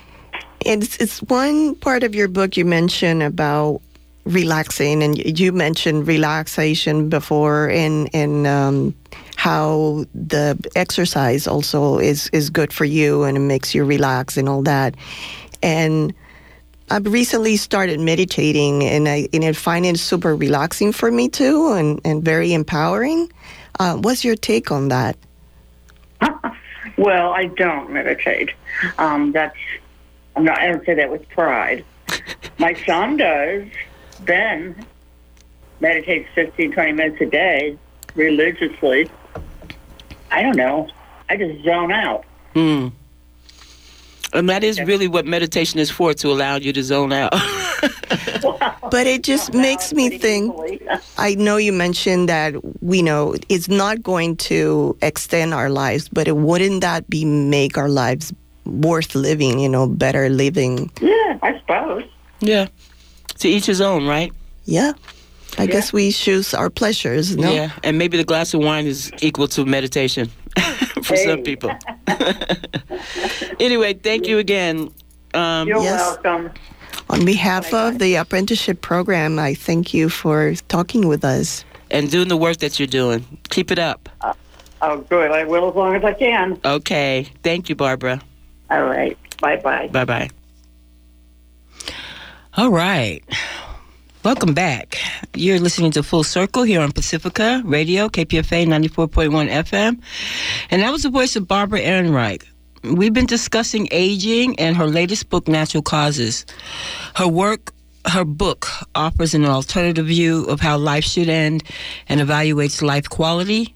It's, 0.67 0.97
it's 0.97 1.23
one 1.23 1.77
part 1.77 2.03
of 2.03 2.17
your 2.17 2.27
book 2.27 2.57
you 2.57 2.65
mentioned 2.65 3.23
about 3.23 3.81
relaxing, 4.25 5.03
and 5.03 5.39
you 5.39 5.53
mentioned 5.53 6.07
relaxation 6.07 7.09
before, 7.09 7.69
and 7.71 8.09
and 8.15 8.47
um, 8.47 8.95
how 9.37 10.05
the 10.15 10.59
exercise 10.77 11.47
also 11.47 11.99
is 11.99 12.29
is 12.33 12.51
good 12.51 12.73
for 12.73 12.85
you, 12.85 13.25
and 13.25 13.37
it 13.37 13.41
makes 13.41 13.75
you 13.75 13.85
relax 13.85 14.37
and 14.37 14.49
all 14.49 14.63
that. 14.63 14.95
And 15.63 16.15
I've 16.91 17.07
recently 17.07 17.57
started 17.57 18.01
meditating, 18.01 18.85
and 18.85 19.09
I 19.09 19.29
and 19.33 19.45
I 19.45 19.53
find 19.53 19.87
it 19.87 19.99
super 19.99 20.37
relaxing 20.37 20.93
for 20.93 21.11
me 21.11 21.29
too, 21.29 21.73
and 21.73 22.01
and 22.05 22.25
very 22.25 22.53
empowering. 22.53 23.31
Uh, 23.79 23.97
what's 23.97 24.25
your 24.25 24.37
take 24.37 24.71
on 24.71 24.89
that? 24.89 25.17
Well, 26.97 27.33
I 27.33 27.47
don't 27.47 27.91
meditate. 27.91 28.51
Um, 28.99 29.33
that's 29.33 29.57
I'm 30.37 30.45
not. 30.45 30.59
I 30.59 30.67
don't 30.67 30.85
say 30.85 30.93
that 30.95 31.11
with 31.11 31.27
pride. 31.31 31.83
My 32.59 32.75
son 32.75 33.17
does. 33.17 33.65
Ben 34.25 34.85
meditates 35.81 36.29
15, 36.35 36.73
20 36.73 36.93
minutes 36.93 37.21
a 37.21 37.27
day 37.27 37.79
religiously. 38.15 39.11
I 40.31 40.43
don't 40.43 40.57
know. 40.57 40.89
I 41.29 41.37
just 41.37 41.65
zone 41.65 41.93
out. 41.93 42.25
Hmm. 42.55 42.89
And 44.33 44.49
that 44.49 44.63
is 44.63 44.81
really 44.81 45.09
what 45.09 45.27
meditation 45.27 45.81
is 45.81 45.91
for, 45.91 46.15
to 46.15 46.31
allow 46.31 46.57
you 46.57 46.73
to 46.73 46.83
zone 46.83 47.13
out. 47.13 47.35
But 48.91 49.07
it 49.07 49.23
just 49.23 49.55
makes 49.69 49.93
me 49.93 50.19
think. 50.19 50.55
I 51.17 51.35
know 51.37 51.57
you 51.57 51.73
mentioned 51.73 52.29
that 52.29 52.55
we 52.83 53.03
know 53.03 53.37
it's 53.49 53.69
not 53.69 54.03
going 54.03 54.37
to 54.51 54.97
extend 55.01 55.55
our 55.55 55.71
lives, 55.71 56.09
but 56.09 56.27
it, 56.27 56.37
wouldn't 56.37 56.81
that 56.81 57.09
be 57.09 57.25
make 57.25 57.79
our 57.79 57.89
lives 57.89 58.33
worth 58.67 59.15
living? 59.15 59.61
You 59.61 59.69
know, 59.69 59.87
better 59.87 60.29
living. 60.29 60.91
Yeah, 61.01 61.39
I 61.43 61.59
suppose. 61.61 62.05
Yeah. 62.41 62.67
To 63.41 63.49
each 63.49 63.67
his 63.67 63.81
own, 63.81 64.07
right? 64.07 64.33
Yeah. 64.65 64.93
I 65.59 65.67
guess 65.67 65.93
we 65.93 66.13
choose 66.13 66.55
our 66.55 66.71
pleasures. 66.71 67.37
No. 67.37 67.53
Yeah. 67.53 67.71
And 67.83 67.99
maybe 67.99 68.17
the 68.17 68.25
glass 68.25 68.55
of 68.55 68.61
wine 68.61 68.87
is 68.87 69.11
equal 69.21 69.49
to 69.49 69.65
meditation 69.67 70.31
for 71.03 71.17
some 71.17 71.43
people. 71.43 71.71
anyway, 73.61 73.95
thank 73.95 74.27
you 74.27 74.39
again. 74.39 74.91
Um, 75.35 75.69
You're 75.69 75.83
Yes. 75.83 76.01
welcome. 76.23 76.51
On 77.09 77.25
behalf 77.25 77.73
of 77.75 77.99
the 77.99 78.15
apprenticeship 78.17 78.81
program, 78.83 79.39
I 79.39 79.55
thank 79.55 79.93
you 79.93 80.09
for 80.09 80.55
talking 80.69 81.09
with 81.09 81.25
us. 81.25 81.65
and 81.91 82.09
doing 82.11 82.29
the 82.29 82.37
work 82.37 82.59
that 82.59 82.79
you're 82.79 82.87
doing. 82.87 83.25
Keep 83.49 83.73
it 83.73 83.79
up. 83.81 84.09
Oh, 84.83 84.99
good. 85.09 85.33
I 85.33 85.43
will 85.45 85.69
as 85.69 85.75
long 85.75 85.97
as 85.97 86.05
I 86.05 86.13
can. 86.15 86.59
Okay. 86.65 87.27
Thank 87.43 87.69
you, 87.69 87.75
Barbara. 87.75 88.21
All 88.71 88.85
right. 88.85 89.19
Bye 89.41 89.57
bye. 89.57 89.89
Bye 89.89 90.05
bye. 90.05 90.31
All 92.61 92.69
right. 92.69 93.25
Welcome 94.23 94.53
back. 94.53 94.99
You're 95.35 95.59
listening 95.59 95.93
to 95.93 96.03
Full 96.03 96.25
Circle 96.25 96.65
here 96.65 96.83
on 96.83 96.93
Pacifica 96.93 97.63
Radio, 97.65 98.11
KPFA 98.11 98.67
94.1 98.67 99.49
FM. 99.49 99.99
And 100.71 100.83
that 100.83 100.91
was 100.91 101.05
the 101.05 101.09
voice 101.09 101.37
of 101.37 101.49
Barbara 101.49 101.81
Ehrenreich. 101.81 102.45
We've 102.83 103.15
been 103.15 103.25
discussing 103.25 103.89
aging 103.91 104.61
and 104.61 104.77
her 104.77 104.87
latest 104.87 105.31
book, 105.31 105.49
Natural 105.49 105.83
Causes. 105.83 106.45
Her 107.17 107.27
work, 107.27 107.73
her 108.07 108.27
book 108.27 108.67
offers 108.95 109.33
an 109.33 109.47
alternative 109.47 110.05
view 110.05 110.45
of 110.45 110.61
how 110.61 110.77
life 110.77 111.05
should 111.05 111.31
end 111.31 111.63
and 112.11 112.21
evaluates 112.21 112.83
life 112.83 113.09
quality 113.09 113.75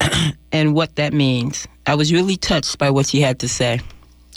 and 0.52 0.74
what 0.74 0.96
that 0.96 1.14
means. 1.14 1.66
I 1.86 1.94
was 1.94 2.12
really 2.12 2.36
touched 2.36 2.76
by 2.76 2.90
what 2.90 3.06
she 3.06 3.22
had 3.22 3.38
to 3.38 3.48
say. 3.48 3.80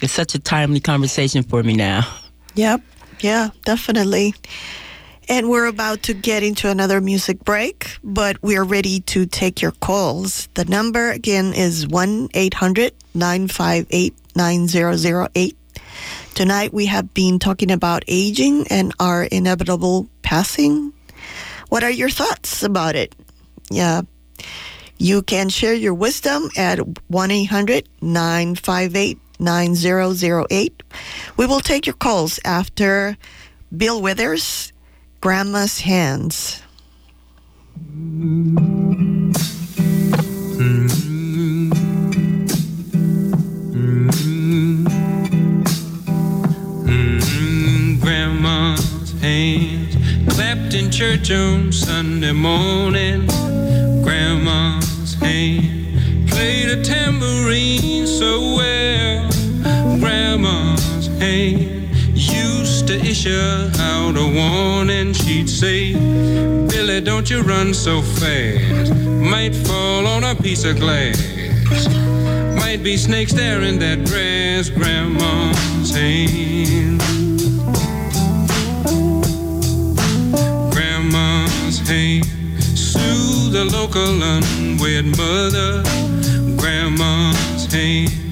It's 0.02 0.14
such 0.14 0.34
a 0.34 0.40
timely 0.40 0.80
conversation 0.80 1.44
for 1.44 1.62
me 1.62 1.76
now. 1.76 2.10
Yep. 2.56 2.82
Yeah, 3.26 3.50
definitely. 3.64 4.36
And 5.28 5.50
we're 5.50 5.66
about 5.66 6.04
to 6.04 6.14
get 6.14 6.44
into 6.44 6.70
another 6.70 7.02
music 7.02 7.44
break, 7.44 7.98
but 8.04 8.38
we're 8.44 8.64
ready 8.64 9.00
to 9.00 9.26
take 9.26 9.64
your 9.64 9.72
calls. 9.72 10.48
The 10.54 10.66
number 10.66 11.10
again 11.10 11.52
is 11.56 11.88
1 11.88 12.30
800 12.36 12.94
958 13.16 14.14
9008. 14.36 15.58
Tonight 16.36 16.72
we 16.72 16.86
have 16.86 17.16
been 17.16 17.40
talking 17.40 17.72
about 17.72 18.04
aging 18.08 18.68
and 18.68 18.94
our 19.00 19.24
inevitable 19.24 20.08
passing. 20.22 20.94
What 21.70 21.84
are 21.84 21.90
your 21.90 22.12
thoughts 22.12 22.62
about 22.62 22.96
it? 22.96 23.16
Yeah. 23.72 24.04
You 25.00 25.24
can 25.24 25.50
share 25.50 25.74
your 25.74 25.96
wisdom 25.96 26.52
at 26.56 26.78
1 27.10 27.32
800 27.32 27.90
958 28.04 29.18
9008. 29.40 30.84
We 31.38 31.46
will 31.46 31.60
take 31.60 31.86
your 31.86 31.96
calls 31.96 32.40
after 32.46 33.18
Bill 33.76 34.02
Withers, 34.02 34.72
Grandma's 35.22 35.80
Hands. 35.82 36.62
Grandma's 48.00 49.12
hands 49.22 49.96
clapped 50.34 50.74
in 50.74 50.92
church 50.92 51.32
on 51.32 51.72
Sunday 51.72 52.32
morning. 52.32 53.28
Grandma's 54.04 55.16
hand 55.16 56.30
played 56.30 56.70
a 56.70 56.84
tambourine 56.84 58.08
so 58.08 58.56
well. 58.56 58.85
Grandma's 61.20 61.90
used 62.14 62.88
to 62.88 63.00
issue 63.00 63.70
out 63.80 64.16
a 64.18 64.28
warning. 64.28 65.14
She'd 65.14 65.50
say, 65.50 65.94
Billy, 66.68 67.02
don't 67.02 67.30
you 67.30 67.42
run 67.42 67.74
so 67.74 68.02
fast. 68.02 68.94
Might 68.96 69.56
fall 69.56 70.08
on 70.08 70.24
a 70.24 70.36
piece 70.36 70.66
of 70.66 70.78
glass. 70.78 71.18
Might 72.56 72.84
be 72.84 72.98
snakes 72.98 73.34
there 73.34 73.62
in 73.62 73.80
that 73.80 74.06
grass, 74.06 74.70
Grandma's 74.70 75.92
hand. 75.92 77.00
Grandma's 80.74 81.80
hand 81.88 82.26
soothe 82.62 83.54
the 83.54 83.66
local 83.72 84.22
unwed 84.22 85.06
mother. 85.18 85.84
Grandma's 86.58 87.72
hand 87.72 88.25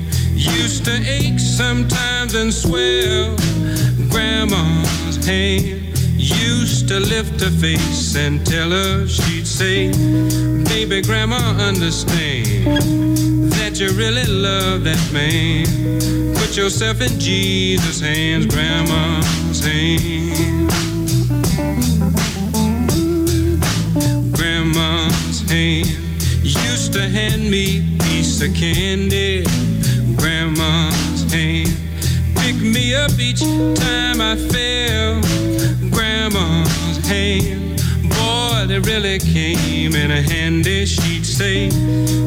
used 0.44 0.86
to 0.86 0.96
ache 1.08 1.40
sometimes 1.40 2.36
and 2.36 2.54
swell. 2.54 3.36
Grandma's 4.10 5.26
hand 5.26 5.98
used 6.18 6.88
to 6.90 7.00
lift 7.00 7.40
her 7.42 7.50
face 7.50 8.16
and 8.16 8.46
tell 8.46 8.70
her 8.70 9.08
she'd 9.08 9.48
say, 9.48 9.92
Baby, 10.66 11.02
Grandma, 11.02 11.38
understand 11.60 12.68
that 13.54 13.80
you 13.80 13.90
really 13.92 14.26
love 14.26 14.84
that 14.84 15.04
man. 15.14 15.66
Put 16.36 16.58
yourself 16.58 17.02
in 17.02 17.20
Jesus' 17.20 18.02
hands, 18.02 18.46
Grandma's 18.48 19.64
hand. 19.64 20.70
Grandma's 24.34 25.42
hand 25.50 25.88
used 26.44 26.94
to 26.94 27.08
hand 27.08 27.50
me 27.50 27.80
a 27.80 28.04
piece 28.04 28.42
of 28.42 28.54
candy. 28.54 29.46
Hand 31.34 31.94
pick 32.44 32.56
me 32.62 32.94
up 32.94 33.12
each 33.20 33.42
time 33.42 34.22
I 34.22 34.36
fell. 34.36 35.22
Grandma's 35.90 36.98
hand, 37.08 37.82
boy, 38.10 38.66
they 38.68 38.80
really 38.80 39.20
came 39.20 39.96
in 39.96 40.12
a 40.12 40.22
handy. 40.22 40.86
She'd 40.86 41.26
say, 41.26 41.70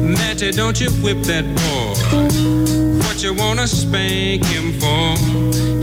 Matty, 0.01 0.51
don't 0.51 0.79
you 0.81 0.89
whip 1.03 1.19
that 1.23 1.45
boy. 1.59 1.93
What 3.05 3.23
you 3.23 3.33
wanna 3.33 3.67
spank 3.67 4.45
him 4.45 4.73
for? 4.81 5.15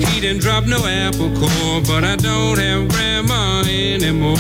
He 0.07 0.21
didn't 0.21 0.43
drop 0.43 0.65
no 0.67 0.85
apple 0.85 1.31
core, 1.39 1.81
but 1.83 2.05
I 2.05 2.17
don't 2.17 2.59
have 2.59 2.89
grandma 2.89 3.63
anymore. 3.67 4.37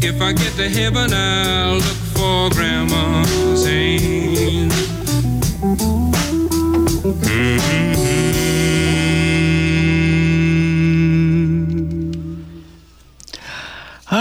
If 0.00 0.20
I 0.20 0.32
get 0.32 0.52
to 0.56 0.68
heaven, 0.68 1.12
I'll 1.12 1.74
look 1.76 2.00
for 2.14 2.50
grandma's 2.50 3.66
hand. 3.66 4.73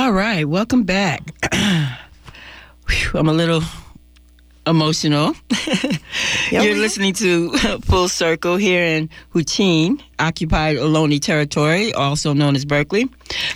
All 0.03 0.11
right, 0.11 0.43
welcome 0.43 0.83
back. 0.83 1.21
Whew, 1.53 3.11
I'm 3.13 3.29
a 3.29 3.33
little 3.33 3.61
emotional. 4.67 5.33
You're 6.51 6.75
listening 6.75 7.13
to 7.13 7.51
Full 7.83 8.09
Circle 8.09 8.57
here 8.57 8.83
in 8.83 9.09
Huichin, 9.33 10.01
occupied 10.19 10.75
Ohlone 10.75 11.21
territory, 11.21 11.93
also 11.93 12.33
known 12.33 12.57
as 12.57 12.65
Berkeley. 12.65 13.09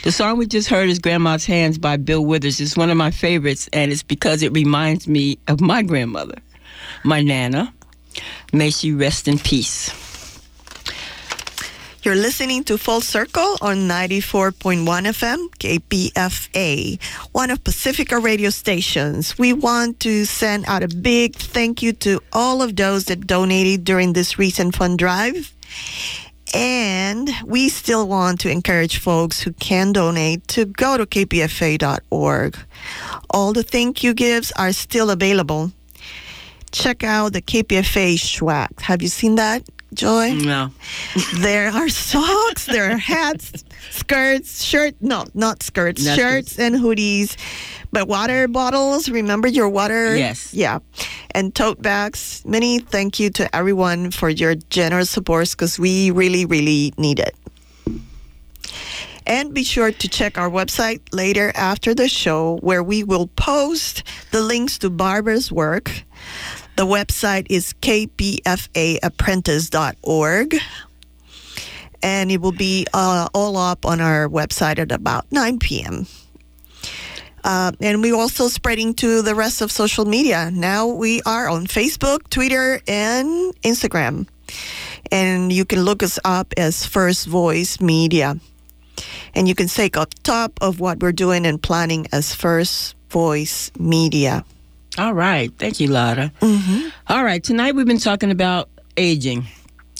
The 0.06 0.12
song 0.14 0.38
we 0.38 0.46
just 0.48 0.70
heard 0.70 0.88
is 0.88 1.00
Grandma's 1.00 1.46
Hands 1.46 1.78
by 1.78 1.98
Bill 1.98 2.24
Withers. 2.24 2.62
It's 2.62 2.78
one 2.78 2.90
of 2.90 2.96
my 2.96 3.12
favorites, 3.12 3.68
and 3.74 3.92
it's 3.92 4.02
because 4.02 4.42
it 4.42 4.54
reminds 4.54 5.06
me 5.06 5.40
of 5.50 5.60
my 5.60 5.82
grandmother, 5.82 6.38
my 7.04 7.22
Nana. 7.22 7.74
May 8.54 8.70
she 8.70 8.94
rest 8.94 9.28
in 9.28 9.38
peace. 9.38 10.07
You're 12.08 12.16
listening 12.16 12.64
to 12.64 12.78
Full 12.78 13.02
Circle 13.02 13.58
on 13.60 13.80
94.1 13.80 14.86
FM, 14.86 15.50
KPFA, 15.60 17.04
one 17.34 17.52
of 17.52 17.62
Pacifica 17.66 18.18
radio 18.18 18.50
stations. 18.50 19.38
We 19.38 19.52
want 19.52 20.00
to 20.00 20.24
send 20.24 20.64
out 20.70 20.84
a 20.84 20.88
big 20.88 21.36
thank 21.36 21.84
you 21.84 21.92
to 22.08 22.22
all 22.32 22.62
of 22.62 22.78
those 22.78 23.04
that 23.12 23.28
donated 23.28 23.84
during 23.84 24.14
this 24.14 24.40
recent 24.40 24.78
fund 24.78 24.98
drive. 24.98 25.54
And 26.54 27.30
we 27.44 27.68
still 27.68 28.08
want 28.08 28.40
to 28.40 28.50
encourage 28.50 29.00
folks 29.00 29.42
who 29.42 29.52
can 29.52 29.92
donate 29.92 30.48
to 30.56 30.64
go 30.64 30.96
to 30.96 31.06
kpfa.org. 31.06 32.58
All 33.32 33.52
the 33.52 33.64
thank 33.64 34.02
you 34.02 34.14
gifts 34.14 34.54
are 34.54 34.72
still 34.72 35.10
available. 35.10 35.74
Check 36.72 37.04
out 37.04 37.34
the 37.34 37.42
KPFA 37.42 38.18
swag. 38.18 38.80
Have 38.80 39.02
you 39.02 39.10
seen 39.10 39.36
that, 39.36 39.64
Joy? 39.94 40.34
No. 40.34 40.72
there 41.38 41.70
are 41.70 41.90
socks, 41.90 42.66
there 42.66 42.92
are 42.92 42.98
hats, 42.98 43.64
skirts, 43.92 44.64
shirt, 44.64 44.96
no, 45.00 45.26
not 45.34 45.64
skirts, 45.64 46.06
Not 46.06 46.18
shirts 46.18 46.60
and 46.60 46.76
hoodies, 46.76 47.38
but 47.92 48.08
water 48.08 48.48
bottles. 48.48 49.10
Remember 49.10 49.48
your 49.48 49.70
water? 49.70 50.16
Yes. 50.16 50.54
Yeah. 50.54 50.80
And 51.32 51.56
tote 51.56 51.82
bags. 51.82 52.44
Many 52.46 52.80
thank 52.80 53.20
you 53.20 53.30
to 53.32 53.56
everyone 53.56 54.12
for 54.12 54.30
your 54.30 54.56
generous 54.56 55.10
support 55.10 55.52
because 55.52 55.80
we 55.80 56.12
really, 56.12 56.46
really 56.46 56.94
need 56.98 57.20
it. 57.20 57.36
And 59.26 59.54
be 59.54 59.66
sure 59.66 59.92
to 59.92 60.08
check 60.08 60.38
our 60.38 60.50
website 60.50 61.02
later 61.12 61.52
after 61.54 61.94
the 61.94 62.08
show, 62.08 62.60
where 62.62 62.82
we 62.82 63.04
will 63.04 63.28
post 63.28 64.04
the 64.32 64.40
links 64.40 64.78
to 64.80 64.90
Barbara's 64.90 65.52
work. 65.52 66.04
The 66.78 66.86
website 66.86 67.48
is 67.50 67.74
kpfaapprentice.org. 67.82 70.56
And 72.04 72.32
it 72.32 72.40
will 72.40 72.52
be 72.52 72.86
uh, 72.94 73.28
all 73.34 73.58
up 73.58 73.84
on 73.84 74.00
our 74.00 74.30
website 74.30 74.78
at 74.78 74.92
about 74.92 75.26
9 75.32 75.58
p.m. 75.58 76.06
Uh, 77.44 77.72
and 77.82 78.04
we're 78.04 78.16
also 78.16 78.48
spreading 78.48 78.94
to 78.94 79.24
the 79.24 79.34
rest 79.34 79.62
of 79.62 79.72
social 79.72 80.06
media. 80.06 80.52
Now 80.54 80.86
we 80.86 81.24
are 81.24 81.50
on 81.50 81.66
Facebook, 81.66 82.30
Twitter, 82.30 82.80
and 82.88 83.56
Instagram. 83.64 84.28
And 85.12 85.52
you 85.52 85.66
can 85.66 85.82
look 85.82 86.04
us 86.04 86.20
up 86.24 86.54
as 86.58 86.86
First 86.86 87.26
Voice 87.26 87.82
Media. 87.82 88.40
And 89.34 89.48
you 89.48 89.56
can 89.56 89.68
take 89.68 89.98
up 89.98 90.14
top 90.22 90.60
of 90.62 90.80
what 90.80 91.00
we're 91.00 91.12
doing 91.12 91.48
and 91.48 91.60
planning 91.60 92.06
as 92.12 92.36
First 92.36 92.94
Voice 93.10 93.72
Media. 93.80 94.46
All 94.98 95.14
right. 95.14 95.52
Thank 95.58 95.80
you, 95.80 95.88
Lotta. 95.90 96.32
All 97.08 97.24
right. 97.24 97.44
Tonight 97.44 97.76
we've 97.76 97.86
been 97.86 98.00
talking 98.00 98.32
about 98.32 98.70
aging. 98.98 99.46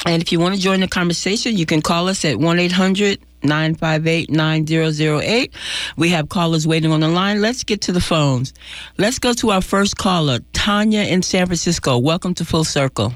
And 0.06 0.22
if 0.22 0.32
you 0.32 0.40
want 0.40 0.56
to 0.56 0.62
join 0.62 0.80
the 0.80 0.88
conversation, 0.88 1.56
you 1.56 1.66
can 1.66 1.82
call 1.82 2.08
us 2.08 2.24
at 2.26 2.38
1 2.40 2.60
800 2.60 3.20
958 3.44 4.30
9008. 4.32 5.54
We 5.98 6.10
have 6.10 6.30
callers 6.30 6.66
waiting 6.68 6.92
on 6.92 7.02
the 7.02 7.08
line. 7.08 7.42
Let's 7.42 7.64
get 7.64 7.82
to 7.82 7.92
the 7.92 8.02
phones. 8.02 8.54
Let's 8.98 9.20
go 9.20 9.34
to 9.34 9.52
our 9.52 9.62
first 9.62 9.98
caller, 9.98 10.40
Tanya 10.54 11.02
in 11.02 11.22
San 11.22 11.46
Francisco. 11.46 11.98
Welcome 12.00 12.34
to 12.36 12.46
Full 12.46 12.64
Circle. 12.64 13.14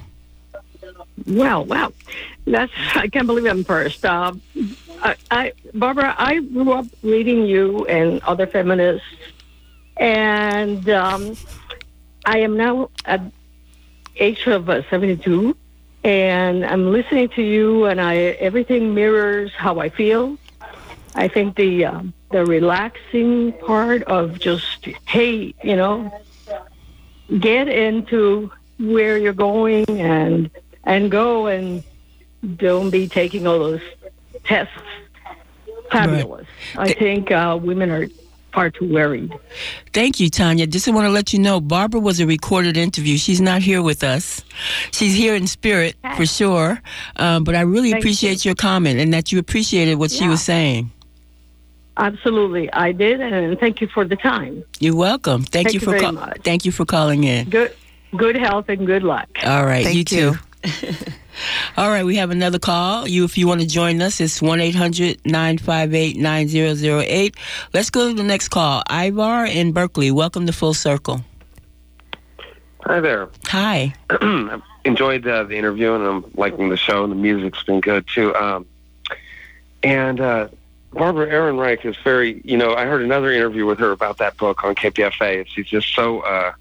Well, 1.27 1.65
wow, 1.65 1.93
that's 2.45 2.71
I 2.95 3.07
can't 3.07 3.27
believe 3.27 3.45
I'm 3.45 3.63
first. 3.63 4.03
Uh, 4.05 4.33
I, 5.03 5.15
I, 5.29 5.53
Barbara, 5.73 6.15
I 6.17 6.39
grew 6.39 6.71
up 6.73 6.85
reading 7.03 7.45
you 7.45 7.85
and 7.85 8.21
other 8.23 8.47
feminists, 8.47 9.05
and 10.01 10.89
um, 10.89 11.37
I 12.25 12.39
am 12.39 12.57
now 12.57 12.89
at 13.05 13.21
age 14.15 14.47
of 14.47 14.67
uh, 14.67 14.81
72, 14.89 15.55
and 16.03 16.65
I'm 16.65 16.91
listening 16.91 17.29
to 17.29 17.43
you, 17.43 17.85
and 17.85 18.01
I 18.01 18.15
everything 18.17 18.95
mirrors 18.95 19.51
how 19.53 19.79
I 19.79 19.89
feel. 19.89 20.37
I 21.13 21.27
think 21.27 21.55
the 21.55 21.85
uh, 21.85 22.01
the 22.31 22.45
relaxing 22.45 23.53
part 23.53 24.01
of 24.03 24.39
just 24.39 24.87
hey, 25.05 25.53
you 25.63 25.75
know, 25.75 26.11
get 27.39 27.67
into 27.69 28.51
where 28.79 29.19
you're 29.19 29.33
going 29.33 29.85
and 29.87 30.49
and 30.83 31.11
go 31.11 31.45
and 31.45 31.83
don't 32.55 32.89
be 32.89 33.07
taking 33.07 33.45
all 33.45 33.59
those 33.59 33.81
tests. 34.43 34.73
Fabulous. 35.91 36.47
I 36.75 36.93
think 36.93 37.29
uh, 37.31 37.59
women 37.61 37.91
are 37.91 38.07
far 38.53 38.69
too 38.69 38.91
worried. 38.91 39.31
Thank 39.93 40.19
you, 40.19 40.29
Tanya. 40.29 40.67
Just 40.67 40.87
want 40.87 41.05
to 41.05 41.09
let 41.09 41.33
you 41.33 41.39
know, 41.39 41.59
Barbara 41.61 41.99
was 41.99 42.19
a 42.19 42.25
recorded 42.25 42.77
interview. 42.77 43.17
She's 43.17 43.41
not 43.41 43.61
here 43.61 43.81
with 43.81 44.03
us. 44.03 44.43
She's 44.91 45.13
here 45.15 45.35
in 45.35 45.47
spirit 45.47 45.95
for 46.15 46.25
sure. 46.25 46.81
Um, 47.17 47.43
but 47.43 47.55
I 47.55 47.61
really 47.61 47.91
Thank 47.91 48.03
appreciate 48.03 48.45
your 48.45 48.55
comment 48.55 48.99
and 48.99 49.13
that 49.13 49.31
you 49.31 49.39
appreciated 49.39 49.95
what 49.95 50.11
she 50.11 50.27
was 50.27 50.41
saying. 50.41 50.91
Absolutely, 51.97 52.71
I 52.71 52.93
did, 52.93 53.19
and 53.19 53.59
thank 53.59 53.81
you 53.81 53.87
for 53.87 54.05
the 54.05 54.15
time. 54.15 54.63
You're 54.79 54.95
welcome. 54.95 55.43
Thank, 55.43 55.67
Thank 55.67 55.73
you 55.73 55.79
you 55.81 55.85
for 55.85 55.91
very 55.91 56.01
call- 56.01 56.11
much. 56.13 56.37
thank 56.43 56.65
you 56.65 56.71
for 56.71 56.85
calling 56.85 57.25
in. 57.25 57.49
Good, 57.49 57.75
good 58.15 58.37
health 58.37 58.69
and 58.69 58.87
good 58.87 59.03
luck. 59.03 59.27
All 59.43 59.65
right, 59.65 59.83
Thank 59.83 59.97
you 59.97 60.03
too. 60.05 60.33
All 61.77 61.89
right, 61.89 62.05
we 62.05 62.17
have 62.17 62.29
another 62.29 62.59
call. 62.59 63.07
You, 63.07 63.23
if 63.23 63.37
you 63.37 63.47
want 63.47 63.61
to 63.61 63.67
join 63.67 64.01
us, 64.01 64.21
it's 64.21 64.41
1 64.41 64.59
800 64.59 65.19
958 65.25 66.17
9008. 66.17 67.35
Let's 67.73 67.89
go 67.89 68.09
to 68.09 68.13
the 68.13 68.23
next 68.23 68.49
call. 68.49 68.83
Ivar 68.89 69.45
in 69.45 69.71
Berkeley. 69.71 70.11
Welcome 70.11 70.45
to 70.47 70.53
Full 70.53 70.73
Circle. 70.73 71.23
Hi 72.85 72.99
there. 72.99 73.29
Hi. 73.45 73.93
I've 74.09 74.61
enjoyed 74.85 75.25
uh, 75.27 75.43
the 75.43 75.55
interview 75.55 75.93
and 75.93 76.03
I'm 76.03 76.31
liking 76.35 76.69
the 76.69 76.77
show 76.77 77.03
and 77.03 77.11
the 77.11 77.15
music's 77.15 77.63
been 77.63 77.79
good 77.79 78.05
too. 78.07 78.35
Um, 78.35 78.65
and 79.83 80.19
uh, 80.19 80.49
Barbara 80.91 81.27
Ehrenreich 81.27 81.85
is 81.85 81.95
very, 82.03 82.41
you 82.43 82.57
know, 82.57 82.73
I 82.75 82.85
heard 82.85 83.01
another 83.01 83.31
interview 83.31 83.65
with 83.65 83.79
her 83.79 83.91
about 83.91 84.17
that 84.17 84.37
book 84.37 84.63
on 84.63 84.75
KPFA. 84.75 85.47
She's 85.47 85.67
just 85.67 85.93
so, 85.93 86.21
uh, 86.21 86.53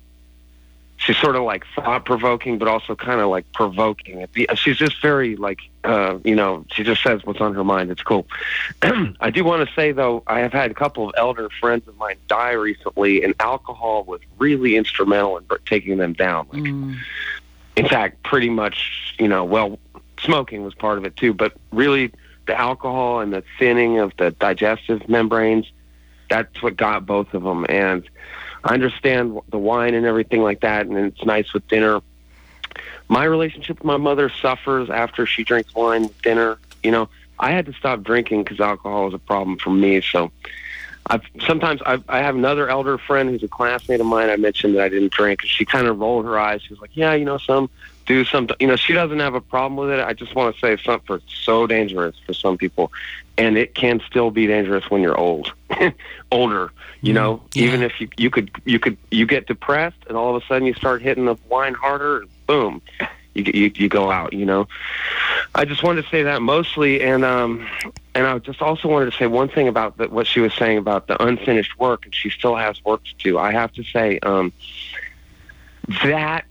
she's 1.01 1.17
sort 1.17 1.35
of 1.35 1.43
like 1.43 1.65
thought 1.75 2.05
provoking, 2.05 2.59
but 2.59 2.69
also 2.69 2.95
kind 2.95 3.21
of 3.21 3.29
like 3.29 3.51
provoking. 3.53 4.27
She's 4.55 4.77
just 4.77 5.01
very 5.01 5.35
like, 5.37 5.59
uh, 5.83 6.19
you 6.25 6.35
know, 6.35 6.65
she 6.71 6.85
just 6.85 7.03
says 7.03 7.25
what's 7.25 7.41
on 7.41 7.55
her 7.55 7.65
mind. 7.65 7.91
It's 7.91 8.03
cool. 8.03 8.27
I 8.83 9.31
do 9.31 9.43
want 9.43 9.67
to 9.67 9.75
say 9.75 9.93
though, 9.93 10.23
I 10.27 10.41
have 10.41 10.53
had 10.53 10.71
a 10.71 10.75
couple 10.75 11.09
of 11.09 11.15
elder 11.17 11.49
friends 11.59 11.89
of 11.89 11.97
mine 11.97 12.17
die 12.29 12.53
recently, 12.53 13.25
and 13.25 13.35
alcohol 13.41 14.05
was 14.05 14.21
really 14.39 14.77
instrumental 14.77 15.39
in 15.39 15.47
taking 15.67 15.97
them 15.97 16.13
down. 16.13 16.47
Like, 16.53 16.63
in 17.77 17.89
fact, 17.89 18.23
pretty 18.23 18.51
much, 18.51 19.15
you 19.19 19.29
know, 19.29 19.45
well, 19.45 19.79
smoking 20.21 20.63
was 20.63 20.75
part 20.75 20.99
of 20.99 21.05
it 21.07 21.17
too, 21.17 21.33
but 21.33 21.55
really 21.73 22.13
the 22.47 22.59
alcohol 22.59 23.21
and 23.21 23.33
the 23.33 23.43
thinning 23.59 24.01
of 24.01 24.13
the 24.19 24.33
digestive 24.33 25.09
membranes, 25.09 25.71
that's 26.29 26.63
what 26.63 26.77
got 26.77 27.07
both 27.07 27.33
of 27.33 27.43
them. 27.43 27.65
And 27.71 28.05
I 28.65 28.75
understand 28.75 29.41
the 29.49 29.59
wine 29.59 29.95
and 29.95 30.07
everything 30.07 30.43
like 30.43 30.61
that, 30.61 30.87
and 30.87 30.97
it's 30.97 31.25
nice 31.25 31.53
with 31.53 31.67
dinner. 31.69 32.01
My 33.09 33.25
relationship 33.25 33.79
with 33.79 33.85
my 33.85 33.97
mother 33.97 34.31
suffers 34.41 34.91
after 34.91 35.27
she 35.27 35.45
drinks 35.45 35.75
wine 35.75 36.11
dinner. 36.23 36.59
You 36.83 36.91
know, 36.91 37.09
I 37.39 37.51
had 37.51 37.67
to 37.67 37.73
stop 37.73 38.03
drinking 38.03 38.45
because 38.45 38.61
alcohol 38.61 39.07
was 39.07 39.15
a 39.15 39.19
problem 39.19 39.57
for 39.57 39.71
me. 39.71 40.03
So 40.03 40.31
I've 41.07 41.23
sometimes 41.47 41.81
I've, 41.85 42.05
I 42.09 42.19
have 42.19 42.37
another 42.37 42.69
elder 42.69 42.99
friend 42.99 43.31
who's 43.31 43.43
a 43.43 43.49
classmate 43.49 44.01
of 44.01 44.07
mine. 44.07 44.31
I 44.31 44.37
mentioned 44.37 44.77
that 44.77 44.83
I 44.83 44.89
didn't 44.89 45.13
drink. 45.13 45.43
And 45.43 45.51
she 45.51 45.65
kind 45.65 45.87
of 45.87 45.99
rolled 45.99 46.25
her 46.27 46.39
eyes. 46.39 46.63
She 46.63 46.73
was 46.73 46.81
like, 46.81 46.95
"Yeah, 46.95 47.15
you 47.15 47.25
know, 47.25 47.39
some 47.39 47.71
do 48.11 48.25
some. 48.25 48.49
You 48.59 48.67
know, 48.67 48.75
she 48.75 48.93
doesn't 48.93 49.21
have 49.21 49.35
a 49.35 49.41
problem 49.41 49.77
with 49.77 49.97
it. 49.97 50.05
I 50.05 50.15
just 50.15 50.35
want 50.35 50.53
to 50.53 50.61
say 50.61 50.77
something 50.83 51.07
for 51.07 51.21
so 51.29 51.69
dangerous 51.69 52.17
for 52.27 52.35
some 52.35 52.59
people, 52.59 52.91
and 53.39 53.57
it 53.57 53.77
can 53.77 54.01
still 54.05 54.33
be 54.33 54.49
dangerous 54.49 54.91
when 54.91 55.01
you're 55.01 55.17
old, 55.17 55.53
older. 56.33 56.73
You 57.03 57.13
know, 57.13 57.41
even 57.55 57.83
if 57.83 58.01
you 58.01 58.09
you 58.17 58.29
could 58.29 58.51
you 58.65 58.81
could 58.81 58.99
you 59.13 59.27
get 59.27 59.47
depressed 59.47 59.99
and 60.09 60.17
all 60.17 60.35
of 60.35 60.43
a 60.43 60.47
sudden 60.47 60.67
you 60.67 60.75
start 60.75 61.03
hitting 61.03 61.27
the 61.27 61.37
wine 61.49 61.75
harder, 61.75 62.23
and 62.23 62.47
boom, 62.47 62.83
you 63.35 63.45
you 63.45 63.73
you 63.77 63.89
go 63.89 64.11
out. 64.11 64.33
You 64.33 64.45
know, 64.45 64.67
I 65.55 65.65
just 65.65 65.85
wanted 65.85 66.03
to 66.03 66.11
say 66.11 66.25
that 66.25 66.43
mostly, 66.43 67.03
and 67.03 67.25
um, 67.25 67.65
and 68.17 68.27
I 68.27 68.37
just 68.41 68.61
also 68.61 68.89
wanted 68.89 69.13
to 69.13 69.17
say 69.17 69.29
one 69.29 69.49
thing 69.49 69.69
about 69.69 69.99
the, 69.99 70.09
what 70.09 70.27
she 70.27 70.41
was 70.41 70.53
saying 70.55 70.79
about 70.79 71.07
the 71.07 71.23
unfinished 71.23 71.79
work, 71.79 72.07
and 72.07 72.15
she 72.15 72.29
still 72.29 72.57
has 72.57 72.85
work 72.85 73.05
to 73.05 73.15
do. 73.19 73.39
I 73.39 73.53
have 73.53 73.73
to 73.75 73.85
say, 73.85 74.19
um, 74.19 74.53
that 76.03 76.47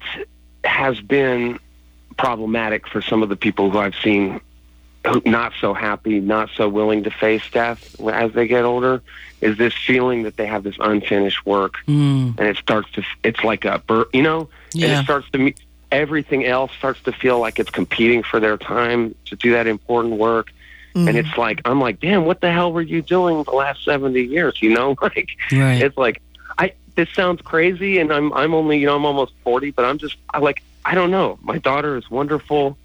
has 0.64 1.00
been 1.00 1.60
problematic 2.18 2.88
for 2.88 3.02
some 3.02 3.24
of 3.24 3.30
the 3.30 3.36
people 3.36 3.70
who 3.72 3.78
I've 3.78 3.96
seen 4.04 4.42
who 5.08 5.22
not 5.26 5.54
so 5.62 5.74
happy, 5.74 6.20
not 6.20 6.50
so 6.56 6.68
willing 6.68 7.04
to 7.06 7.10
face 7.12 7.42
death 7.52 7.96
as 8.12 8.34
they 8.34 8.48
get 8.48 8.66
older. 8.66 9.02
Is 9.40 9.58
this 9.58 9.74
feeling 9.74 10.24
that 10.24 10.36
they 10.36 10.46
have 10.46 10.64
this 10.64 10.76
unfinished 10.80 11.46
work, 11.46 11.76
Mm. 11.88 12.38
and 12.38 12.48
it 12.48 12.58
starts 12.58 12.92
to, 12.92 13.04
it's 13.24 13.42
like 13.42 13.64
a, 13.64 13.80
bur- 13.80 14.10
you 14.14 14.22
know, 14.22 14.50
and 14.74 14.84
it 14.84 15.04
starts 15.06 15.30
to 15.32 15.54
everything 15.92 16.46
else 16.46 16.72
starts 16.78 17.02
to 17.04 17.14
feel 17.14 17.40
like 17.40 17.58
it's 17.60 17.70
competing 17.70 18.22
for 18.24 18.40
their 18.42 18.58
time 18.58 19.16
to 19.26 19.36
do 19.38 19.54
that 19.54 19.66
important 19.68 20.16
work. 20.18 20.52
And 20.96 21.16
it's 21.16 21.38
like 21.38 21.62
I'm 21.64 21.80
like, 21.80 22.02
damn, 22.02 22.26
what 22.26 22.42
the 22.42 22.52
hell 22.52 22.74
were 22.74 22.82
you 22.82 23.02
doing 23.02 23.44
the 23.44 23.52
last 23.52 23.86
seventy 23.86 24.24
years? 24.24 24.62
You 24.62 24.72
know, 24.74 24.98
like 25.02 25.30
Right. 25.50 25.82
it's 25.82 25.96
like 25.98 26.22
this 27.00 27.10
sounds 27.16 27.42
crazy, 27.42 27.98
and 28.00 28.12
I'm 28.12 28.34
I'm 28.34 28.54
only 28.54 28.78
you 28.78 28.86
know 28.86 28.98
I'm 28.98 29.06
almost 29.06 29.32
forty, 29.46 29.72
but 29.72 29.86
I'm 29.86 29.98
just 29.98 30.18
I 30.34 30.40
like 30.40 30.62
I 30.84 30.96
don't 30.96 31.12
know. 31.12 31.40
My 31.42 31.58
daughter 31.58 31.96
is 31.96 32.12
wonderful. 32.12 32.78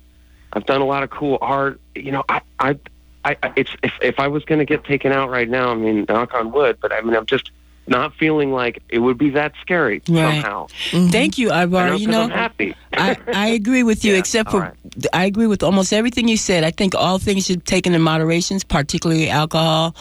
I've 0.52 0.66
done 0.66 0.80
a 0.80 0.86
lot 0.86 1.02
of 1.02 1.10
cool 1.10 1.36
art. 1.40 1.80
You 1.96 2.12
know, 2.12 2.24
I 2.28 2.40
I, 2.60 2.78
I 3.24 3.36
it's 3.56 3.74
if 3.82 3.92
if 4.00 4.20
I 4.20 4.28
was 4.28 4.44
going 4.44 4.60
to 4.60 4.64
get 4.64 4.84
taken 4.84 5.10
out 5.10 5.30
right 5.30 5.48
now, 5.48 5.72
I 5.72 5.74
mean, 5.74 6.06
knock 6.08 6.32
on 6.32 6.52
wood, 6.52 6.78
but 6.80 6.92
I 6.92 7.00
mean, 7.00 7.16
I'm 7.16 7.26
just 7.26 7.50
not 7.88 8.14
feeling 8.14 8.52
like 8.52 8.80
it 8.88 9.00
would 9.00 9.18
be 9.18 9.30
that 9.30 9.52
scary 9.60 10.00
Right. 10.08 10.40
somehow. 10.42 10.68
Thank 11.10 11.36
you, 11.36 11.52
Ivar. 11.52 11.94
You 11.94 12.06
know, 12.06 12.22
I'm 12.22 12.30
happy. 12.30 12.74
I, 12.94 13.16
I 13.26 13.48
agree 13.48 13.82
with 13.82 14.04
you, 14.04 14.14
except 14.22 14.52
for 14.52 14.74
I 15.12 15.24
agree 15.24 15.48
with 15.48 15.64
almost 15.64 15.92
everything 15.92 16.28
you 16.28 16.36
said. 16.36 16.62
I 16.62 16.70
think 16.70 16.94
all 16.94 17.18
things 17.18 17.46
should 17.46 17.64
be 17.64 17.64
taken 17.64 17.94
in 17.94 18.00
moderation, 18.00 18.60
particularly 18.68 19.28
alcohol, 19.28 19.96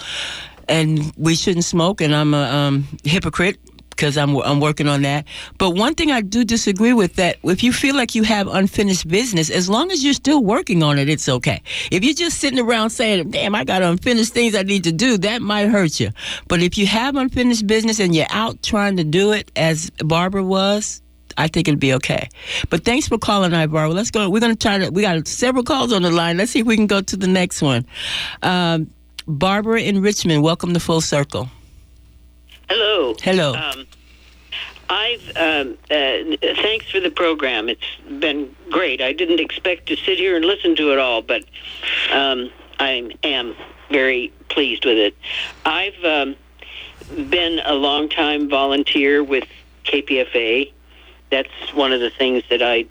and 0.69 1.11
we 1.17 1.33
shouldn't 1.33 1.65
smoke. 1.65 1.99
And 1.99 2.13
I'm 2.15 2.35
a 2.35 2.43
um, 2.43 2.87
hypocrite 3.03 3.57
because 3.95 4.17
I'm 4.17 4.35
I'm 4.37 4.59
working 4.59 4.87
on 4.87 5.01
that. 5.03 5.25
But 5.57 5.71
one 5.71 5.95
thing 5.95 6.11
I 6.11 6.21
do 6.21 6.43
disagree 6.43 6.93
with 6.93 7.15
that 7.15 7.37
if 7.43 7.63
you 7.63 7.71
feel 7.71 7.95
like 7.95 8.15
you 8.15 8.23
have 8.23 8.47
unfinished 8.47 9.07
business, 9.07 9.49
as 9.49 9.69
long 9.69 9.91
as 9.91 10.03
you're 10.03 10.13
still 10.13 10.43
working 10.43 10.83
on 10.83 10.99
it, 10.99 11.09
it's 11.09 11.29
okay. 11.29 11.61
If 11.91 12.03
you're 12.03 12.13
just 12.13 12.39
sitting 12.39 12.59
around 12.59 12.89
saying, 12.89 13.31
"Damn, 13.31 13.55
I 13.55 13.63
got 13.63 13.81
unfinished 13.81 14.33
things 14.33 14.55
I 14.55 14.63
need 14.63 14.83
to 14.85 14.91
do," 14.91 15.17
that 15.19 15.41
might 15.41 15.67
hurt 15.67 15.99
you. 15.99 16.11
But 16.47 16.61
if 16.61 16.77
you 16.77 16.87
have 16.87 17.15
unfinished 17.15 17.67
business 17.67 17.99
and 17.99 18.15
you're 18.15 18.27
out 18.29 18.61
trying 18.63 18.97
to 18.97 19.03
do 19.03 19.31
it, 19.31 19.51
as 19.55 19.89
Barbara 19.99 20.43
was, 20.43 21.01
I 21.37 21.47
think 21.47 21.67
it'd 21.67 21.79
be 21.79 21.93
okay. 21.93 22.29
But 22.69 22.83
thanks 22.85 23.07
for 23.07 23.17
calling, 23.17 23.53
Ivar. 23.53 23.89
Let's 23.89 24.11
go. 24.11 24.29
We're 24.29 24.39
going 24.39 24.55
to 24.55 24.59
try 24.59 24.77
to. 24.79 24.89
We 24.89 25.01
got 25.01 25.27
several 25.27 25.63
calls 25.63 25.93
on 25.93 26.01
the 26.01 26.11
line. 26.11 26.37
Let's 26.37 26.51
see 26.51 26.59
if 26.59 26.67
we 26.67 26.75
can 26.75 26.87
go 26.87 27.01
to 27.01 27.17
the 27.17 27.27
next 27.27 27.61
one. 27.61 27.85
Um, 28.41 28.89
Barbara 29.27 29.81
in 29.81 30.01
Richmond, 30.01 30.43
welcome 30.43 30.73
to 30.73 30.79
Full 30.79 31.01
Circle. 31.01 31.49
Hello. 32.73 33.15
Hello. 33.21 33.53
Um, 33.53 33.85
I've 34.89 35.31
um, 35.35 35.77
uh, 35.91 36.37
thanks 36.55 36.89
for 36.89 36.99
the 36.99 37.11
program. 37.11 37.69
It's 37.69 37.85
been 38.19 38.55
great. 38.71 38.99
I 38.99 39.13
didn't 39.13 39.39
expect 39.39 39.85
to 39.89 39.95
sit 39.95 40.17
here 40.17 40.35
and 40.35 40.43
listen 40.43 40.75
to 40.77 40.91
it 40.91 40.97
all, 40.97 41.21
but 41.21 41.43
um, 42.11 42.49
I 42.79 43.11
am 43.23 43.55
very 43.91 44.33
pleased 44.49 44.85
with 44.85 44.97
it. 44.97 45.15
I've 45.67 46.03
um, 46.03 46.35
been 47.29 47.61
a 47.63 47.75
long 47.75 48.09
time 48.09 48.49
volunteer 48.49 49.23
with 49.23 49.47
KPFA. 49.85 50.71
That's 51.29 51.73
one 51.75 51.93
of 51.93 51.99
the 51.99 52.09
things 52.09 52.41
that 52.49 52.63
I 52.63 52.85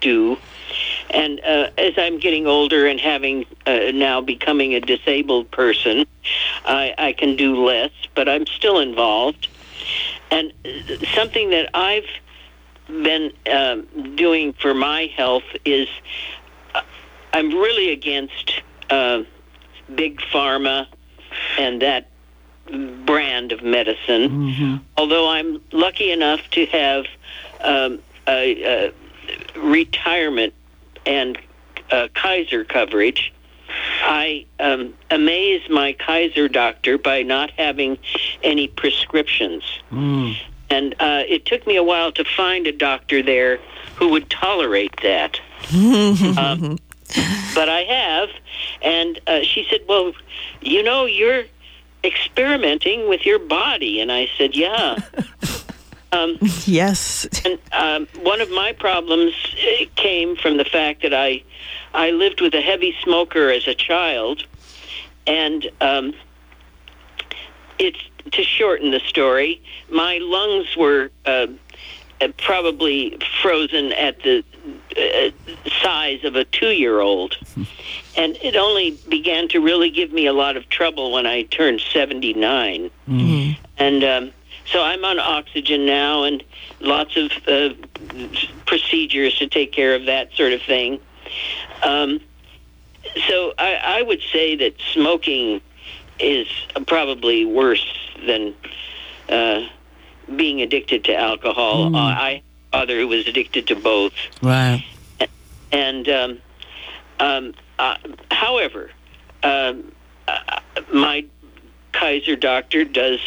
do. 0.00 0.38
And 1.10 1.40
uh, 1.40 1.70
as 1.78 1.94
I'm 1.96 2.18
getting 2.18 2.46
older 2.46 2.86
and 2.86 3.00
having 3.00 3.46
uh, 3.66 3.92
now 3.92 4.20
becoming 4.20 4.74
a 4.74 4.80
disabled 4.80 5.50
person, 5.50 6.06
I, 6.64 6.94
I 6.98 7.12
can 7.12 7.36
do 7.36 7.64
less, 7.64 7.90
but 8.14 8.28
I'm 8.28 8.46
still 8.46 8.78
involved. 8.78 9.48
And 10.30 10.52
uh, 10.64 11.04
something 11.14 11.50
that 11.50 11.70
I've 11.74 12.06
been 12.86 13.32
um, 13.50 14.14
doing 14.16 14.52
for 14.54 14.74
my 14.74 15.06
health 15.16 15.44
is 15.64 15.88
uh, 16.74 16.82
I'm 17.32 17.50
really 17.50 17.90
against 17.90 18.62
uh, 18.90 19.22
big 19.94 20.20
pharma 20.20 20.86
and 21.58 21.82
that 21.82 22.08
brand 23.06 23.52
of 23.52 23.62
medicine. 23.62 24.30
Although 24.96 25.28
I'm 25.28 25.62
lucky 25.72 26.10
enough 26.10 26.40
to 26.50 26.66
have 26.66 27.06
um, 27.60 28.00
a, 28.26 28.88
a 28.88 28.92
retirement 29.58 30.54
and 31.08 31.38
uh, 31.90 32.08
Kaiser 32.14 32.64
coverage, 32.64 33.32
I 34.02 34.46
um, 34.60 34.94
amaze 35.10 35.68
my 35.68 35.94
Kaiser 35.94 36.48
doctor 36.48 36.98
by 36.98 37.22
not 37.22 37.50
having 37.52 37.98
any 38.42 38.68
prescriptions. 38.68 39.64
And 40.70 40.94
uh, 41.00 41.24
it 41.26 41.46
took 41.46 41.66
me 41.66 41.76
a 41.76 41.82
while 41.82 42.12
to 42.12 42.24
find 42.24 42.66
a 42.66 42.72
doctor 42.72 43.22
there 43.22 43.58
who 43.96 44.08
would 44.10 44.28
tolerate 44.30 44.94
that. 45.02 45.40
um, 45.72 46.78
but 47.54 47.68
I 47.68 47.84
have. 47.88 48.28
And 48.82 49.20
uh, 49.26 49.40
she 49.42 49.66
said, 49.68 49.80
Well, 49.88 50.12
you 50.60 50.82
know, 50.82 51.06
you're 51.06 51.44
experimenting 52.04 53.08
with 53.08 53.24
your 53.24 53.38
body. 53.38 54.00
And 54.00 54.12
I 54.12 54.28
said, 54.36 54.54
Yeah. 54.54 54.98
um, 56.12 56.38
yes. 56.64 57.26
and 57.44 57.58
um, 57.72 58.06
one 58.22 58.40
of 58.40 58.50
my 58.50 58.72
problems 58.72 59.34
uh, 59.54 59.84
came 59.96 60.36
from 60.36 60.56
the 60.56 60.64
fact 60.64 61.02
that 61.02 61.14
I, 61.14 61.42
I 61.94 62.10
lived 62.10 62.40
with 62.40 62.54
a 62.54 62.60
heavy 62.60 62.94
smoker 63.02 63.50
as 63.50 63.66
a 63.66 63.74
child. 63.74 64.44
And 65.26 65.70
um, 65.80 66.14
it's 67.78 67.98
to 68.32 68.42
shorten 68.42 68.90
the 68.90 69.00
story, 69.00 69.62
my 69.90 70.18
lungs 70.18 70.76
were 70.76 71.10
uh, 71.26 71.46
probably 72.38 73.18
frozen 73.42 73.92
at 73.92 74.22
the 74.22 74.44
uh, 74.96 75.30
size 75.82 76.24
of 76.24 76.36
a 76.36 76.44
two-year-old, 76.44 77.36
and 78.16 78.36
it 78.42 78.56
only 78.56 78.98
began 79.08 79.48
to 79.48 79.60
really 79.60 79.90
give 79.90 80.12
me 80.12 80.26
a 80.26 80.32
lot 80.32 80.56
of 80.56 80.68
trouble 80.68 81.12
when 81.12 81.26
I 81.26 81.42
turned 81.42 81.80
seventy-nine. 81.80 82.90
And 83.78 84.04
um, 84.04 84.32
so 84.70 84.82
I'm 84.82 85.04
on 85.04 85.18
oxygen 85.18 85.86
now, 85.86 86.24
and 86.24 86.42
lots 86.80 87.16
of 87.16 87.30
uh, 87.46 87.70
procedures 88.66 89.38
to 89.38 89.48
take 89.48 89.72
care 89.72 89.94
of 89.94 90.06
that 90.06 90.32
sort 90.34 90.52
of 90.52 90.62
thing. 90.62 91.00
Um, 91.82 92.20
so 93.26 93.54
I, 93.58 93.80
I 93.82 94.02
would 94.02 94.20
say 94.32 94.56
that 94.56 94.74
smoking 94.92 95.60
is 96.18 96.48
probably 96.86 97.44
worse 97.44 97.86
than 98.26 98.54
uh, 99.28 99.66
being 100.36 100.60
addicted 100.60 101.04
to 101.04 101.14
alcohol. 101.14 101.90
Mm. 101.90 101.94
Uh, 101.94 101.98
I 101.98 102.42
other 102.72 103.00
who 103.00 103.08
was 103.08 103.26
addicted 103.26 103.66
to 103.68 103.74
both, 103.76 104.12
Right. 104.42 104.84
and 105.72 106.08
um, 106.08 106.38
um, 107.18 107.54
uh, 107.78 107.96
however, 108.30 108.90
um, 109.42 109.92
uh, 110.26 110.60
my 110.92 111.24
Kaiser 111.98 112.36
doctor 112.36 112.84
does 112.84 113.18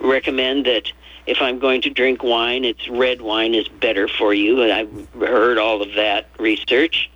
recommend 0.00 0.66
that 0.66 0.92
if 1.26 1.40
I'm 1.40 1.58
going 1.58 1.80
to 1.82 1.90
drink 1.90 2.22
wine, 2.22 2.64
it's 2.64 2.86
red 2.88 3.22
wine 3.22 3.54
is 3.54 3.68
better 3.68 4.06
for 4.06 4.34
you, 4.34 4.60
and 4.62 4.72
I've 4.72 5.08
heard 5.20 5.56
all 5.58 5.80
of 5.80 5.94
that 5.94 6.28
research. 6.38 7.10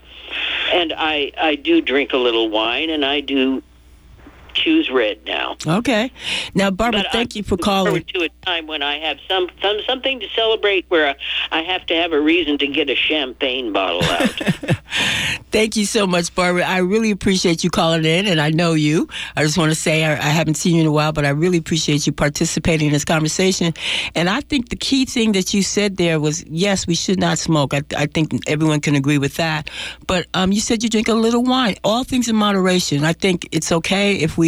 And 0.73 0.95
I 0.97 1.33
I 1.39 1.57
do 1.57 1.83
drink 1.83 2.15
a 2.15 2.17
little 2.17 2.49
wine, 2.49 2.89
and 2.89 3.05
I 3.05 3.21
do 3.21 3.63
choose 4.55 4.91
red 4.91 5.25
now. 5.27 5.57
Okay. 5.67 6.11
Now, 6.55 6.71
Barbara, 6.71 7.03
But 7.03 7.13
thank 7.13 7.33
I'm 7.35 7.39
you 7.39 7.43
for 7.43 7.57
calling. 7.57 8.05
to 8.05 8.23
a 8.25 8.29
time 8.47 8.67
when 8.67 8.83
I 8.83 8.99
have 8.99 9.19
some, 9.29 9.49
some 9.61 9.79
something 9.87 10.21
to 10.21 10.29
celebrate, 10.31 10.87
where 10.89 11.15
I 11.51 11.63
have 11.63 11.87
to 11.87 11.95
have 11.95 12.13
a 12.13 12.21
reason 12.21 12.59
to 12.59 12.67
get 12.67 12.91
a 12.91 12.95
champagne 12.95 13.73
bottle 13.73 14.05
out. 14.05 14.31
Thank 15.51 15.77
you 15.77 15.85
so 15.85 16.07
much, 16.07 16.35
Barbara. 16.35 16.63
I 16.65 16.79
really 16.79 17.11
appreciate 17.11 17.63
you 17.63 17.71
calling 17.71 18.05
in, 18.05 18.27
and 18.27 18.41
I 18.41 18.51
know 18.51 18.73
you. 18.75 19.09
I 19.37 19.43
just 19.43 19.59
want 19.59 19.71
to 19.71 19.75
say 19.75 20.05
I, 20.05 20.13
I 20.13 20.31
haven't 20.31 20.55
seen 20.55 20.77
you 20.77 20.81
in 20.83 20.87
a 20.87 20.93
while, 20.93 21.13
but 21.13 21.25
I 21.25 21.31
really 21.31 21.59
appreciate 21.59 22.07
you 22.07 22.13
participating 22.13 22.87
in 22.87 22.93
this 22.93 23.05
conversation. 23.05 23.75
And 24.15 24.29
I 24.31 24.41
think 24.41 24.71
the 24.71 24.77
key 24.77 25.05
thing 25.05 25.33
that 25.33 25.53
you 25.53 25.63
said 25.63 25.97
there 25.97 26.21
was 26.21 26.45
yes, 26.45 26.87
we 26.87 26.95
should 26.95 27.19
not 27.19 27.39
smoke. 27.39 27.75
I, 27.75 27.83
I 27.97 28.07
think 28.07 28.33
everyone 28.49 28.81
can 28.81 28.95
agree 28.95 29.19
with 29.19 29.37
that. 29.37 29.69
But 30.07 30.27
um, 30.35 30.53
you 30.53 30.61
said 30.61 30.83
you 30.83 30.89
drink 30.89 31.09
a 31.09 31.15
little 31.15 31.43
wine. 31.45 31.77
All 31.85 32.05
things 32.05 32.29
in 32.29 32.37
moderation. 32.37 33.05
I 33.05 33.13
think 33.13 33.49
it's 33.53 33.71
okay 33.73 34.17
if 34.17 34.39
we 34.39 34.42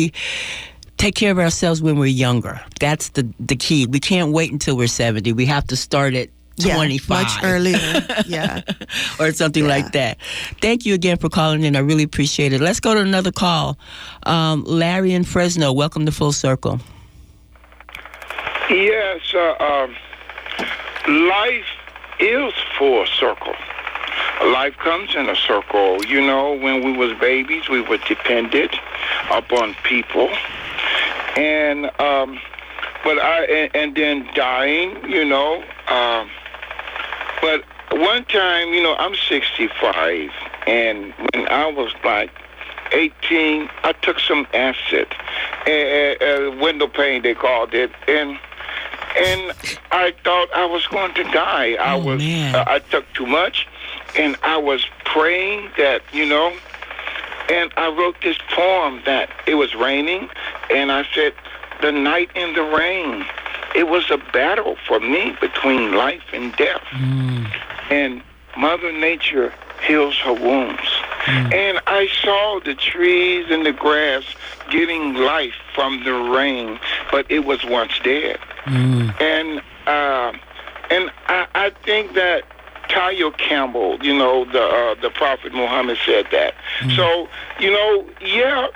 take 0.97 1.15
care 1.15 1.31
of 1.33 1.39
ourselves 1.39 1.81
when 1.83 1.99
we're 1.99 2.07
younger. 2.27 2.61
That's 2.81 3.11
the 3.11 3.25
the 3.49 3.57
key. 3.57 3.87
We 3.87 4.01
can't 4.01 4.33
wait 4.33 4.53
until 4.53 4.77
we're 4.77 4.89
70. 4.89 5.33
We 5.33 5.47
have 5.47 5.67
to 5.69 5.77
start 5.77 6.15
at 6.15 6.29
Yeah, 6.57 6.77
25 6.77 7.09
much 7.09 7.33
earlier. 7.43 8.07
Yeah. 8.27 8.61
or 9.19 9.33
something 9.33 9.67
like 9.67 9.91
that. 9.93 10.19
Thank 10.61 10.87
you 10.87 10.95
again 10.95 11.19
for 11.19 11.29
calling 11.29 11.65
in. 11.65 11.75
I 11.77 11.81
really 11.81 12.05
appreciate 12.05 12.53
it. 12.53 12.61
Let's 12.61 12.81
go 12.81 12.95
to 12.95 13.01
another 13.01 13.33
call. 13.33 13.77
Um, 14.25 14.63
Larry 14.67 15.13
in 15.15 15.25
Fresno, 15.25 15.73
welcome 15.73 16.07
to 16.07 16.13
Full 16.13 16.33
Circle. 16.33 16.79
Yes, 18.71 19.21
uh, 19.35 19.55
um, 19.61 19.95
life 21.29 21.67
is 22.21 22.53
full 22.79 23.05
circle. 23.07 23.55
Life 24.43 24.77
comes 24.79 25.15
in 25.15 25.29
a 25.29 25.37
circle. 25.37 26.05
You 26.05 26.21
know, 26.21 26.53
when 26.55 26.85
we 26.85 26.93
was 26.93 27.17
babies, 27.19 27.69
we 27.69 27.81
were 27.81 27.99
dependent 27.99 28.75
upon 29.31 29.75
people, 29.85 30.31
and 31.37 31.87
um, 32.01 32.39
but 33.05 33.19
I 33.19 33.45
and, 33.45 33.77
and 33.77 33.97
then 33.97 34.29
dying. 34.35 35.09
You 35.09 35.25
know, 35.25 35.63
um, 35.89 36.31
but 37.41 37.65
one 37.93 38.25
time, 38.25 38.75
you 38.75 38.83
know, 38.83 38.97
I'm 38.97 39.15
65, 39.15 40.31
and 40.67 41.13
when 41.33 41.49
I 41.49 41.67
was 41.71 41.93
like 42.05 42.31
18, 42.93 43.69
I 43.83 43.93
took 43.93 44.19
some 44.19 44.47
acid, 44.53 45.09
uh, 45.67 45.71
uh, 45.71 46.57
window 46.61 46.89
pane 46.89 47.23
they 47.23 47.35
called 47.35 47.75
it, 47.75 47.91
and 48.09 48.39
and 49.17 49.53
I 49.93 50.13
thought 50.25 50.49
I 50.55 50.67
was 50.67 50.87
going 50.89 51.15
to 51.15 51.25
die. 51.25 51.75
I 51.75 51.95
was 51.95 52.21
uh, 52.23 52.65
I 52.67 52.81
took 52.81 53.05
too 53.13 53.27
much, 53.27 53.67
and 54.17 54.37
I 54.43 54.57
was 54.57 54.87
praying 55.05 55.71
that 55.79 56.03
you 56.13 56.27
know, 56.27 56.53
and 57.51 57.73
I 57.77 57.89
wrote 57.89 58.17
this 58.23 58.39
poem 58.51 59.03
that 59.07 59.31
it 59.47 59.55
was 59.55 59.75
raining, 59.75 60.29
and 60.71 60.91
I 60.93 61.07
said, 61.15 61.35
the 61.81 61.93
night 61.93 62.31
in 62.35 62.55
the 62.55 62.63
rain. 62.63 63.25
It 63.75 63.89
was 63.89 64.09
a 64.11 64.19
battle 64.33 64.77
for 64.87 65.01
me 65.01 65.35
between 65.41 65.95
life 65.95 66.23
and 66.33 66.55
death, 66.55 66.83
mm. 66.93 67.53
and 67.91 68.23
Mother 68.57 68.93
Nature 68.93 69.53
heals 69.85 70.17
her 70.19 70.33
wounds. 70.33 70.81
Mm. 71.25 71.55
And 71.55 71.81
I 71.87 72.09
saw 72.23 72.61
the 72.65 72.75
trees 72.75 73.47
and 73.51 73.67
the 73.67 73.73
grass 73.73 74.25
getting 74.71 75.15
life 75.15 75.55
from 75.75 76.05
the 76.05 76.13
rain, 76.13 76.79
but 77.11 77.31
it 77.31 77.45
was 77.45 77.65
once 77.65 77.99
dead. 78.03 78.39
Mm. 78.65 79.21
And 79.21 79.63
uh, 79.87 80.33
and 80.91 81.11
I, 81.27 81.47
I 81.55 81.71
think 81.85 82.15
that 82.15 82.45
tie 82.89 83.11
your 83.11 83.33
camel, 83.33 83.99
you 84.03 84.17
know, 84.17 84.45
the 84.45 84.63
uh, 84.63 84.95
the 85.01 85.11
Prophet 85.11 85.53
Muhammad 85.53 85.99
said 86.05 86.27
that. 86.33 86.55
So 86.97 87.29
you 87.59 87.71
know, 87.71 88.07
yeah, 88.21 88.69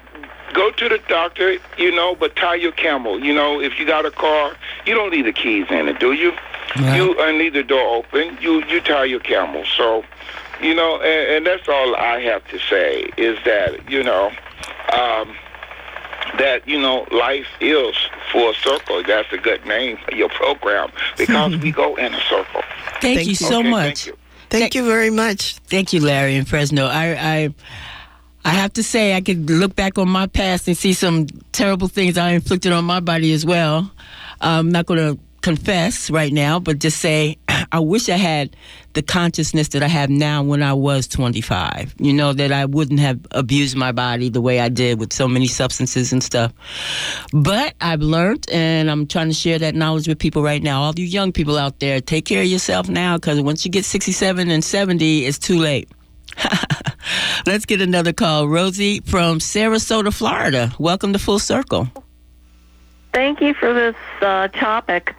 go 0.53 0.71
to 0.71 0.89
the 0.89 0.99
doctor, 1.09 1.57
you 1.77 1.91
know, 1.95 2.15
but 2.15 2.37
tie 2.37 2.55
your 2.55 2.73
camel. 2.73 3.19
You 3.23 3.35
know, 3.35 3.61
if 3.61 3.79
you 3.79 3.87
got 3.87 4.07
a 4.07 4.11
car, 4.11 4.57
you 4.87 4.95
don't 4.95 5.11
leave 5.11 5.25
the 5.25 5.33
keys 5.33 5.67
in 5.71 5.89
it, 5.89 5.99
do 5.99 6.13
you? 6.13 6.33
You 6.95 7.19
uh, 7.19 7.33
leave 7.33 7.55
the 7.55 7.63
door 7.63 7.97
open. 7.97 8.37
You 8.41 8.65
you 8.67 8.81
tie 8.81 9.05
your 9.05 9.21
camel. 9.21 9.65
So, 9.77 10.05
you 10.61 10.75
know, 10.75 10.97
and, 11.01 11.37
and 11.37 11.47
that's 11.47 11.69
all 11.69 11.97
I 11.97 12.21
have 12.21 12.47
to 12.49 12.59
say 12.59 13.11
is 13.17 13.39
that 13.45 13.91
you 13.91 14.03
know. 14.03 14.31
Um, 14.99 15.37
that 16.39 16.67
you 16.67 16.79
know 16.79 17.07
life 17.11 17.47
is 17.61 17.95
full 18.33 18.53
circle. 18.55 19.03
That's 19.03 19.33
a 19.33 19.39
good 19.39 19.65
name 19.67 19.99
for 20.05 20.15
your 20.15 20.29
program 20.29 20.91
because 21.17 21.57
we 21.59 21.73
go 21.73 21.97
in 21.97 22.15
a 22.15 22.21
circle. 22.23 22.63
Thank, 23.01 23.27
you 23.27 23.35
so 23.35 23.61
Okay, 23.61 23.71
much. 23.71 24.05
Thank 24.05 24.07
you. 24.07 24.19
Thank 24.51 24.75
you 24.75 24.85
very 24.87 25.11
much. 25.11 25.57
Thank 25.67 25.93
you, 25.93 26.01
Larry 26.01 26.35
in 26.37 26.45
Fresno. 26.45 26.87
I, 26.87 27.11
I, 27.45 27.55
I 28.45 28.51
have 28.51 28.73
to 28.75 28.83
say, 28.83 29.15
I 29.15 29.21
could 29.21 29.49
look 29.51 29.77
back 29.77 29.99
on 29.99 30.09
my 30.09 30.27
past 30.27 30.67
and 30.69 30.77
see 30.77 30.95
some 30.95 31.27
terrible 31.53 31.87
things 31.89 32.17
I 32.17 32.31
inflicted 32.31 32.73
on 32.73 32.85
my 32.85 33.01
body 33.01 33.33
as 33.35 33.45
well. 33.45 33.91
I'm 34.41 34.71
not 34.71 34.87
going 34.87 34.99
to 35.17 35.21
confess 35.43 36.11
right 36.11 36.33
now, 36.33 36.59
but 36.61 36.79
just 36.79 36.99
say 36.99 37.37
I 37.73 37.81
wish 37.81 38.09
I 38.09 38.17
had 38.17 38.57
the 38.95 39.03
consciousness 39.03 39.69
that 39.69 39.83
I 39.83 39.89
have 39.89 40.11
now 40.11 40.43
when 40.43 40.63
I 40.63 40.73
was 40.73 41.07
25. 41.07 41.95
You 41.99 42.13
know, 42.13 42.33
that 42.33 42.53
I 42.53 42.65
wouldn't 42.65 43.01
have 43.01 43.21
abused 43.31 43.77
my 43.77 43.93
body 43.93 44.29
the 44.29 44.41
way 44.41 44.61
I 44.61 44.69
did 44.69 44.99
with 44.99 45.13
so 45.13 45.29
many 45.29 45.47
substances 45.47 46.13
and 46.13 46.23
stuff. 46.23 46.53
But 47.33 47.75
I've 47.81 48.01
learned, 48.01 48.47
and 48.51 48.91
I'm 48.91 49.07
trying 49.07 49.29
to 49.29 49.35
share 49.35 49.59
that 49.59 49.75
knowledge 49.75 50.09
with 50.09 50.19
people 50.19 50.43
right 50.43 50.63
now. 50.63 50.83
All 50.83 50.95
you 50.97 51.05
young 51.05 51.33
people 51.33 51.59
out 51.59 51.81
there, 51.81 52.01
take 52.01 52.25
care 52.25 52.43
of 52.43 52.49
yourself 52.49 52.89
now 52.89 53.17
because 53.17 53.41
once 53.41 53.65
you 53.65 53.71
get 53.71 53.85
67 53.85 54.51
and 54.51 54.65
70, 54.65 55.27
it's 55.27 55.39
too 55.39 55.59
late. 55.59 55.89
Let's 57.47 57.65
get 57.65 57.81
another 57.81 58.13
call. 58.13 58.49
Rosie 58.49 59.01
from 59.01 59.39
Sarasota, 59.39 60.13
Florida. 60.13 60.73
Welcome 60.79 61.13
to 61.13 61.19
Full 61.19 61.39
Circle. 61.39 61.89
Thank 63.13 63.41
you 63.41 63.55
for 63.55 63.73
this 63.73 63.97
uh, 64.21 64.49
topic. 64.49 65.15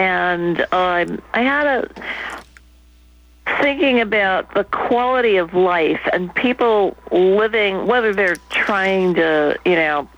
And 0.00 0.62
um, 0.72 1.20
I 1.34 1.42
had 1.42 1.66
a 1.66 1.90
thinking 3.60 4.00
about 4.00 4.54
the 4.54 4.64
quality 4.64 5.36
of 5.36 5.52
life 5.52 6.00
and 6.14 6.34
people 6.34 6.96
living, 7.12 7.86
whether 7.86 8.14
they're 8.14 8.38
trying 8.48 9.12
to, 9.16 9.58
you 9.66 9.74
know, 9.74 10.08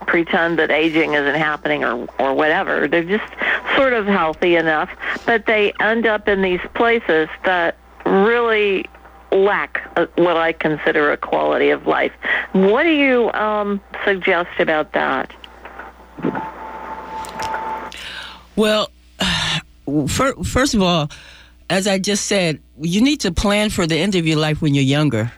pretend 0.00 0.58
that 0.58 0.72
aging 0.72 1.14
isn't 1.14 1.36
happening 1.36 1.84
or 1.84 2.08
or 2.18 2.34
whatever. 2.34 2.88
They're 2.88 3.04
just 3.04 3.32
sort 3.76 3.92
of 3.92 4.06
healthy 4.06 4.56
enough, 4.56 4.90
but 5.26 5.46
they 5.46 5.74
end 5.78 6.06
up 6.06 6.26
in 6.26 6.42
these 6.42 6.60
places 6.74 7.28
that 7.44 7.76
really 8.04 8.84
lack 9.30 9.80
what 10.16 10.36
I 10.36 10.50
consider 10.54 11.12
a 11.12 11.16
quality 11.16 11.70
of 11.70 11.86
life. 11.86 12.12
What 12.50 12.82
do 12.82 12.90
you 12.90 13.30
um, 13.30 13.80
suggest 14.04 14.58
about 14.58 14.90
that? 14.94 15.32
Well, 18.56 18.90
first 20.08 20.74
of 20.74 20.82
all, 20.82 21.10
as 21.68 21.86
I 21.86 21.98
just 21.98 22.26
said, 22.26 22.60
you 22.80 23.00
need 23.00 23.20
to 23.20 23.32
plan 23.32 23.70
for 23.70 23.86
the 23.86 23.96
end 23.96 24.14
of 24.14 24.26
your 24.26 24.38
life 24.38 24.60
when 24.60 24.74
you're 24.74 24.84
younger. 24.84 25.32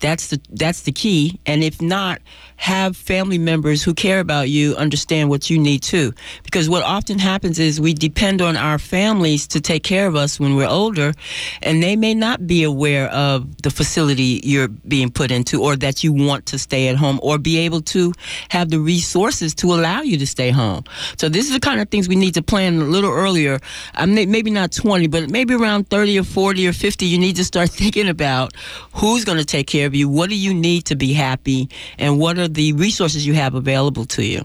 That's 0.00 0.28
the 0.28 0.40
that's 0.50 0.82
the 0.82 0.92
key. 0.92 1.40
And 1.46 1.62
if 1.64 1.80
not, 1.80 2.20
have 2.56 2.96
family 2.96 3.38
members 3.38 3.82
who 3.82 3.94
care 3.94 4.20
about 4.20 4.50
you 4.50 4.76
understand 4.76 5.30
what 5.30 5.48
you 5.48 5.58
need 5.58 5.82
too. 5.82 6.12
Because 6.56 6.70
what 6.70 6.84
often 6.84 7.18
happens 7.18 7.58
is 7.58 7.82
we 7.82 7.92
depend 7.92 8.40
on 8.40 8.56
our 8.56 8.78
families 8.78 9.46
to 9.48 9.60
take 9.60 9.82
care 9.82 10.06
of 10.06 10.16
us 10.16 10.40
when 10.40 10.56
we're 10.56 10.66
older, 10.66 11.12
and 11.60 11.82
they 11.82 11.96
may 11.96 12.14
not 12.14 12.46
be 12.46 12.62
aware 12.62 13.08
of 13.10 13.60
the 13.60 13.68
facility 13.68 14.40
you're 14.42 14.68
being 14.68 15.10
put 15.10 15.30
into, 15.30 15.62
or 15.62 15.76
that 15.76 16.02
you 16.02 16.14
want 16.14 16.46
to 16.46 16.58
stay 16.58 16.88
at 16.88 16.96
home, 16.96 17.20
or 17.22 17.36
be 17.36 17.58
able 17.58 17.82
to 17.82 18.14
have 18.48 18.70
the 18.70 18.80
resources 18.80 19.54
to 19.56 19.74
allow 19.74 20.00
you 20.00 20.16
to 20.16 20.26
stay 20.26 20.50
home. 20.50 20.82
So 21.18 21.28
this 21.28 21.44
is 21.44 21.52
the 21.52 21.60
kind 21.60 21.78
of 21.78 21.90
things 21.90 22.08
we 22.08 22.16
need 22.16 22.32
to 22.32 22.42
plan 22.42 22.80
a 22.80 22.84
little 22.84 23.12
earlier. 23.12 23.58
I 23.94 24.06
mean, 24.06 24.30
maybe 24.30 24.50
not 24.50 24.72
20, 24.72 25.08
but 25.08 25.28
maybe 25.28 25.52
around 25.52 25.90
30 25.90 26.20
or 26.20 26.24
40 26.24 26.68
or 26.68 26.72
50, 26.72 27.04
you 27.04 27.18
need 27.18 27.36
to 27.36 27.44
start 27.44 27.68
thinking 27.82 28.08
about 28.08 28.54
who's 28.94 29.26
going 29.26 29.36
to 29.36 29.44
take 29.44 29.66
care 29.66 29.86
of 29.86 29.94
you. 29.94 30.08
What 30.08 30.30
do 30.30 30.36
you 30.36 30.54
need 30.54 30.86
to 30.86 30.96
be 30.96 31.12
happy, 31.12 31.68
and 31.98 32.18
what 32.18 32.38
are 32.38 32.48
the 32.48 32.72
resources 32.72 33.26
you 33.26 33.34
have 33.34 33.54
available 33.54 34.06
to 34.06 34.24
you? 34.24 34.40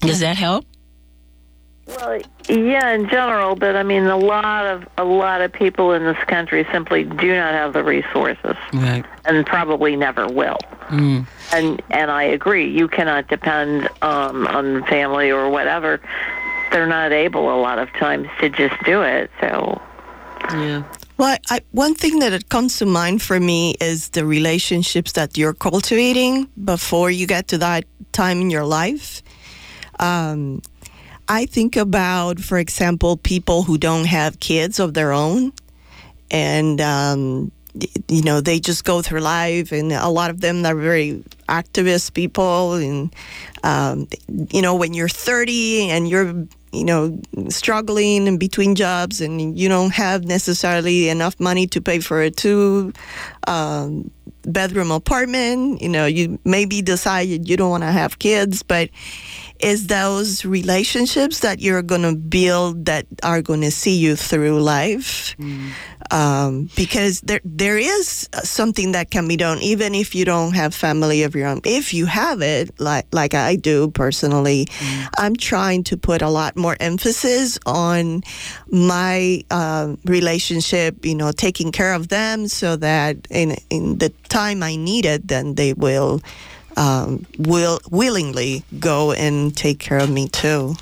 Does 0.00 0.20
that 0.20 0.36
help? 0.36 0.66
Well, 1.96 2.20
yeah, 2.48 2.90
in 2.92 3.08
general, 3.08 3.56
but 3.56 3.76
I 3.76 3.82
mean, 3.82 4.04
a 4.06 4.16
lot 4.16 4.66
of 4.66 4.86
a 4.98 5.04
lot 5.04 5.40
of 5.40 5.52
people 5.52 5.92
in 5.92 6.04
this 6.04 6.18
country 6.26 6.66
simply 6.72 7.04
do 7.04 7.34
not 7.34 7.52
have 7.52 7.72
the 7.72 7.82
resources, 7.84 8.56
Right. 8.72 9.04
and 9.24 9.44
probably 9.46 9.96
never 9.96 10.26
will. 10.26 10.58
Mm. 10.88 11.26
And 11.52 11.82
and 11.90 12.10
I 12.10 12.22
agree, 12.24 12.68
you 12.70 12.88
cannot 12.88 13.28
depend 13.28 13.88
um, 14.02 14.46
on 14.46 14.84
family 14.86 15.30
or 15.30 15.48
whatever. 15.50 16.00
They're 16.70 16.86
not 16.86 17.12
able 17.12 17.52
a 17.52 17.58
lot 17.60 17.78
of 17.78 17.88
times 17.94 18.28
to 18.40 18.48
just 18.48 18.74
do 18.84 19.02
it. 19.02 19.30
So 19.40 19.80
Yeah. 20.52 20.82
Well, 21.18 21.36
I, 21.50 21.60
one 21.72 21.94
thing 21.94 22.20
that 22.20 22.32
it 22.32 22.48
comes 22.48 22.78
to 22.78 22.86
mind 22.86 23.20
for 23.20 23.38
me 23.38 23.74
is 23.80 24.08
the 24.10 24.24
relationships 24.24 25.12
that 25.12 25.36
you're 25.36 25.52
cultivating 25.52 26.48
before 26.64 27.10
you 27.10 27.26
get 27.26 27.48
to 27.48 27.58
that 27.58 27.84
time 28.12 28.40
in 28.40 28.48
your 28.50 28.64
life. 28.64 29.22
Um, 29.98 30.62
I 31.30 31.46
think 31.46 31.76
about, 31.76 32.40
for 32.40 32.58
example, 32.58 33.16
people 33.16 33.62
who 33.62 33.78
don't 33.78 34.06
have 34.06 34.40
kids 34.40 34.80
of 34.80 34.94
their 34.94 35.12
own, 35.12 35.52
and 36.28 36.80
um, 36.80 37.52
you 38.08 38.22
know 38.22 38.40
they 38.40 38.58
just 38.58 38.84
go 38.84 39.00
through 39.00 39.20
life, 39.20 39.70
and 39.70 39.92
a 39.92 40.08
lot 40.08 40.30
of 40.30 40.40
them 40.40 40.66
are 40.66 40.74
very 40.74 41.22
activist 41.48 42.14
people, 42.14 42.74
and 42.74 43.14
um, 43.62 44.08
you 44.50 44.60
know 44.60 44.74
when 44.74 44.92
you're 44.92 45.08
30 45.08 45.90
and 45.90 46.08
you're 46.08 46.34
you 46.72 46.84
know 46.84 47.16
struggling 47.48 48.26
in 48.26 48.36
between 48.36 48.74
jobs 48.74 49.20
and 49.20 49.56
you 49.56 49.68
don't 49.68 49.92
have 49.92 50.24
necessarily 50.24 51.08
enough 51.08 51.38
money 51.38 51.68
to 51.68 51.80
pay 51.80 52.00
for 52.00 52.22
a 52.22 52.30
two 52.30 52.92
um, 53.46 54.10
bedroom 54.42 54.90
apartment 54.92 55.82
you 55.82 55.88
know 55.88 56.06
you 56.06 56.38
maybe 56.44 56.80
decided 56.80 57.48
you 57.48 57.56
don't 57.56 57.70
want 57.70 57.82
to 57.82 57.90
have 57.90 58.20
kids 58.20 58.62
but 58.62 58.88
is 59.62 59.86
those 59.86 60.44
relationships 60.44 61.40
that 61.40 61.60
you're 61.60 61.82
going 61.82 62.02
to 62.02 62.14
build 62.16 62.86
that 62.86 63.06
are 63.22 63.42
going 63.42 63.60
to 63.62 63.70
see 63.70 63.96
you 63.96 64.16
through 64.16 64.60
life. 64.60 65.36
Um, 66.10 66.68
because 66.74 67.20
there 67.20 67.40
there 67.44 67.78
is 67.78 68.28
something 68.42 68.92
that 68.92 69.10
can 69.10 69.28
be 69.28 69.36
done 69.36 69.58
even 69.62 69.94
if 69.94 70.14
you 70.14 70.24
don't 70.24 70.54
have 70.54 70.74
family 70.74 71.22
of 71.22 71.36
your 71.36 71.46
own. 71.46 71.60
If 71.64 71.94
you 71.94 72.06
have 72.06 72.42
it 72.42 72.80
like 72.80 73.06
like 73.12 73.34
I 73.34 73.56
do 73.56 73.90
personally 73.90 74.66
I'm 75.18 75.36
trying 75.36 75.84
to 75.84 75.96
put 75.96 76.20
a 76.22 76.28
lot 76.28 76.56
more 76.56 76.76
emphasis 76.80 77.58
on 77.64 78.22
my 78.68 79.44
uh, 79.50 79.94
relationship 80.04 81.04
you 81.04 81.14
know 81.14 81.30
taking 81.32 81.70
care 81.70 81.92
of 81.94 82.08
them 82.08 82.48
so 82.48 82.76
that 82.76 83.16
in 83.30 83.56
in 83.70 83.98
the 83.98 84.08
time 84.28 84.62
I 84.62 84.74
need 84.76 85.04
it 85.04 85.28
then 85.28 85.54
they 85.54 85.74
will 85.74 86.20
um, 86.76 87.26
will 87.38 87.80
willingly 87.90 88.64
go 88.78 89.12
and 89.12 89.56
take 89.56 89.78
care 89.78 89.98
of 89.98 90.10
me 90.10 90.28
too. 90.28 90.74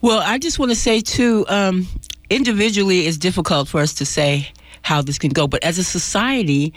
Well, 0.00 0.20
I 0.24 0.38
just 0.38 0.58
want 0.58 0.70
to 0.70 0.76
say 0.76 1.00
too, 1.00 1.44
um, 1.48 1.86
individually, 2.28 3.06
it's 3.06 3.18
difficult 3.18 3.68
for 3.68 3.80
us 3.80 3.94
to 3.94 4.04
say 4.04 4.50
how 4.82 5.00
this 5.00 5.18
can 5.18 5.30
go, 5.30 5.46
but 5.46 5.62
as 5.62 5.78
a 5.78 5.84
society, 5.84 6.74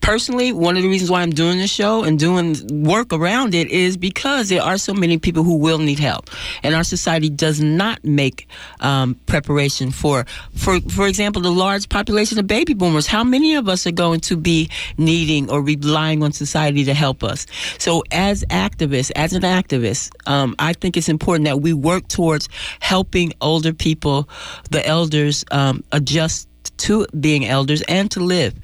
personally, 0.00 0.52
one 0.52 0.76
of 0.76 0.82
the 0.82 0.88
reasons 0.88 1.10
why 1.10 1.22
I'm 1.22 1.30
doing 1.30 1.58
this 1.58 1.70
show 1.70 2.02
and 2.04 2.18
doing 2.18 2.84
work 2.84 3.12
around 3.12 3.54
it 3.54 3.70
is 3.70 3.96
because 3.96 4.48
there 4.48 4.62
are 4.62 4.78
so 4.78 4.94
many 4.94 5.18
people 5.18 5.42
who 5.42 5.56
will 5.56 5.78
need 5.78 5.98
help, 5.98 6.30
and 6.62 6.74
our 6.74 6.84
society 6.84 7.28
does 7.28 7.60
not 7.60 8.02
make 8.04 8.48
um, 8.80 9.14
preparation 9.26 9.90
for, 9.90 10.24
for, 10.54 10.80
for 10.80 11.06
example, 11.06 11.42
the 11.42 11.50
large 11.50 11.88
population 11.88 12.38
of 12.38 12.46
baby 12.46 12.74
boomers. 12.74 13.06
How 13.06 13.24
many 13.24 13.54
of 13.54 13.68
us 13.68 13.86
are 13.86 13.92
going 13.92 14.20
to 14.20 14.36
be 14.36 14.70
needing 14.96 15.50
or 15.50 15.62
relying 15.62 16.22
on 16.22 16.32
society 16.32 16.84
to 16.84 16.94
help 16.94 17.22
us? 17.22 17.46
So, 17.78 18.02
as 18.10 18.44
activists, 18.46 19.10
as 19.16 19.32
an 19.32 19.42
activist, 19.42 20.10
um, 20.26 20.54
I 20.58 20.72
think 20.72 20.96
it's 20.96 21.08
important 21.08 21.46
that 21.46 21.60
we 21.60 21.72
work 21.72 22.08
towards 22.08 22.48
helping 22.80 23.32
older 23.40 23.72
people, 23.72 24.28
the 24.70 24.86
elders, 24.86 25.44
um, 25.50 25.84
adjust 25.92 26.48
to 26.78 27.06
being 27.18 27.46
elders 27.46 27.82
and 27.82 28.10
to 28.10 28.20
live 28.20 28.54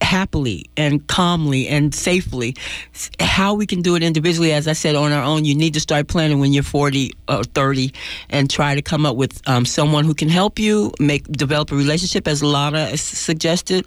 happily 0.00 0.64
and 0.76 1.06
calmly 1.06 1.68
and 1.68 1.94
safely. 1.94 2.56
How 3.20 3.54
we 3.54 3.66
can 3.66 3.82
do 3.82 3.94
it 3.94 4.02
individually, 4.02 4.52
as 4.52 4.66
I 4.66 4.72
said, 4.72 4.94
on 4.94 5.12
our 5.12 5.22
own, 5.22 5.44
you 5.44 5.54
need 5.54 5.74
to 5.74 5.80
start 5.80 6.08
planning 6.08 6.38
when 6.38 6.52
you're 6.52 6.62
40 6.62 7.12
or 7.28 7.44
30 7.44 7.92
and 8.30 8.50
try 8.50 8.74
to 8.74 8.82
come 8.82 9.04
up 9.04 9.16
with 9.16 9.40
um, 9.48 9.64
someone 9.64 10.04
who 10.04 10.14
can 10.14 10.28
help 10.28 10.58
you 10.58 10.92
make 10.98 11.30
develop 11.30 11.72
a 11.72 11.76
relationship, 11.76 12.26
as 12.26 12.42
Lana 12.42 12.96
suggested. 12.96 13.86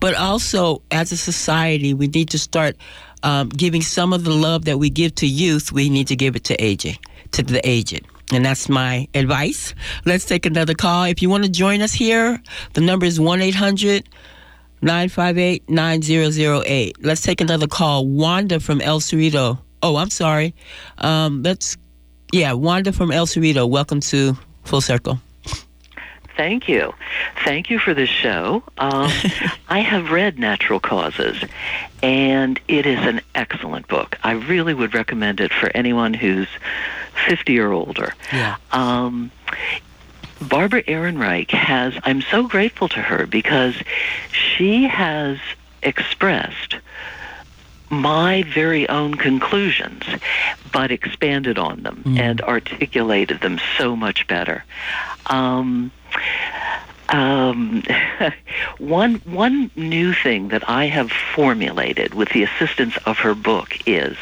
But 0.00 0.14
also, 0.14 0.82
as 0.90 1.12
a 1.12 1.16
society, 1.16 1.94
we 1.94 2.06
need 2.06 2.30
to 2.30 2.38
start 2.38 2.76
um, 3.22 3.48
giving 3.50 3.82
some 3.82 4.12
of 4.12 4.24
the 4.24 4.32
love 4.32 4.64
that 4.64 4.78
we 4.78 4.90
give 4.90 5.14
to 5.16 5.26
youth, 5.26 5.72
we 5.72 5.88
need 5.88 6.08
to 6.08 6.16
give 6.16 6.34
it 6.36 6.44
to 6.44 6.54
aging, 6.62 6.98
to 7.32 7.42
the 7.42 7.66
aged. 7.68 8.04
And 8.32 8.44
that's 8.44 8.68
my 8.68 9.06
advice. 9.14 9.74
Let's 10.06 10.24
take 10.24 10.46
another 10.46 10.74
call. 10.74 11.04
If 11.04 11.20
you 11.20 11.28
want 11.28 11.44
to 11.44 11.50
join 11.50 11.82
us 11.82 11.92
here, 11.92 12.42
the 12.72 12.80
number 12.80 13.04
is 13.04 13.20
1 13.20 13.42
800 13.42 14.08
958 14.82 15.68
9008. 15.70 17.04
Let's 17.04 17.22
take 17.22 17.40
another 17.40 17.68
call. 17.68 18.06
Wanda 18.06 18.58
from 18.58 18.80
El 18.80 19.00
Cerrito. 19.00 19.58
Oh, 19.82 19.96
I'm 19.96 20.10
sorry. 20.10 20.54
Um, 20.98 21.42
let's, 21.42 21.76
yeah, 22.32 22.52
Wanda 22.52 22.92
from 22.92 23.12
El 23.12 23.26
Cerrito. 23.26 23.68
Welcome 23.68 24.00
to 24.00 24.36
Full 24.64 24.80
Circle. 24.80 25.20
Thank 26.36 26.68
you. 26.68 26.92
Thank 27.44 27.70
you 27.70 27.78
for 27.78 27.94
this 27.94 28.08
show. 28.08 28.62
Um, 28.78 29.10
I 29.68 29.80
have 29.80 30.10
read 30.10 30.38
Natural 30.38 30.80
Causes, 30.80 31.44
and 32.02 32.58
it 32.68 32.86
is 32.86 32.98
an 33.00 33.20
excellent 33.34 33.86
book. 33.86 34.18
I 34.24 34.32
really 34.32 34.74
would 34.74 34.94
recommend 34.94 35.40
it 35.40 35.52
for 35.52 35.70
anyone 35.74 36.14
who's 36.14 36.48
50 37.26 37.58
or 37.60 37.72
older. 37.72 38.14
Yeah. 38.32 38.56
Um, 38.72 39.30
Barbara 40.42 40.82
Ehrenreich 40.82 41.50
has, 41.50 41.94
I'm 42.04 42.22
so 42.22 42.46
grateful 42.46 42.88
to 42.88 43.00
her 43.00 43.26
because 43.26 43.74
she 44.30 44.84
has 44.84 45.38
expressed 45.82 46.76
my 47.90 48.42
very 48.54 48.88
own 48.88 49.14
conclusions, 49.14 50.02
but 50.72 50.90
expanded 50.90 51.58
on 51.58 51.82
them 51.82 52.02
and 52.16 52.40
articulated 52.40 53.40
them 53.40 53.60
so 53.76 53.94
much 53.94 54.26
better. 54.26 54.64
Um, 55.26 55.92
um, 57.10 57.82
one 58.78 59.16
one 59.26 59.70
new 59.76 60.14
thing 60.14 60.48
that 60.48 60.68
I 60.68 60.86
have 60.86 61.12
formulated 61.12 62.14
with 62.14 62.30
the 62.30 62.42
assistance 62.44 62.96
of 63.04 63.18
her 63.18 63.34
book 63.34 63.76
is 63.86 64.16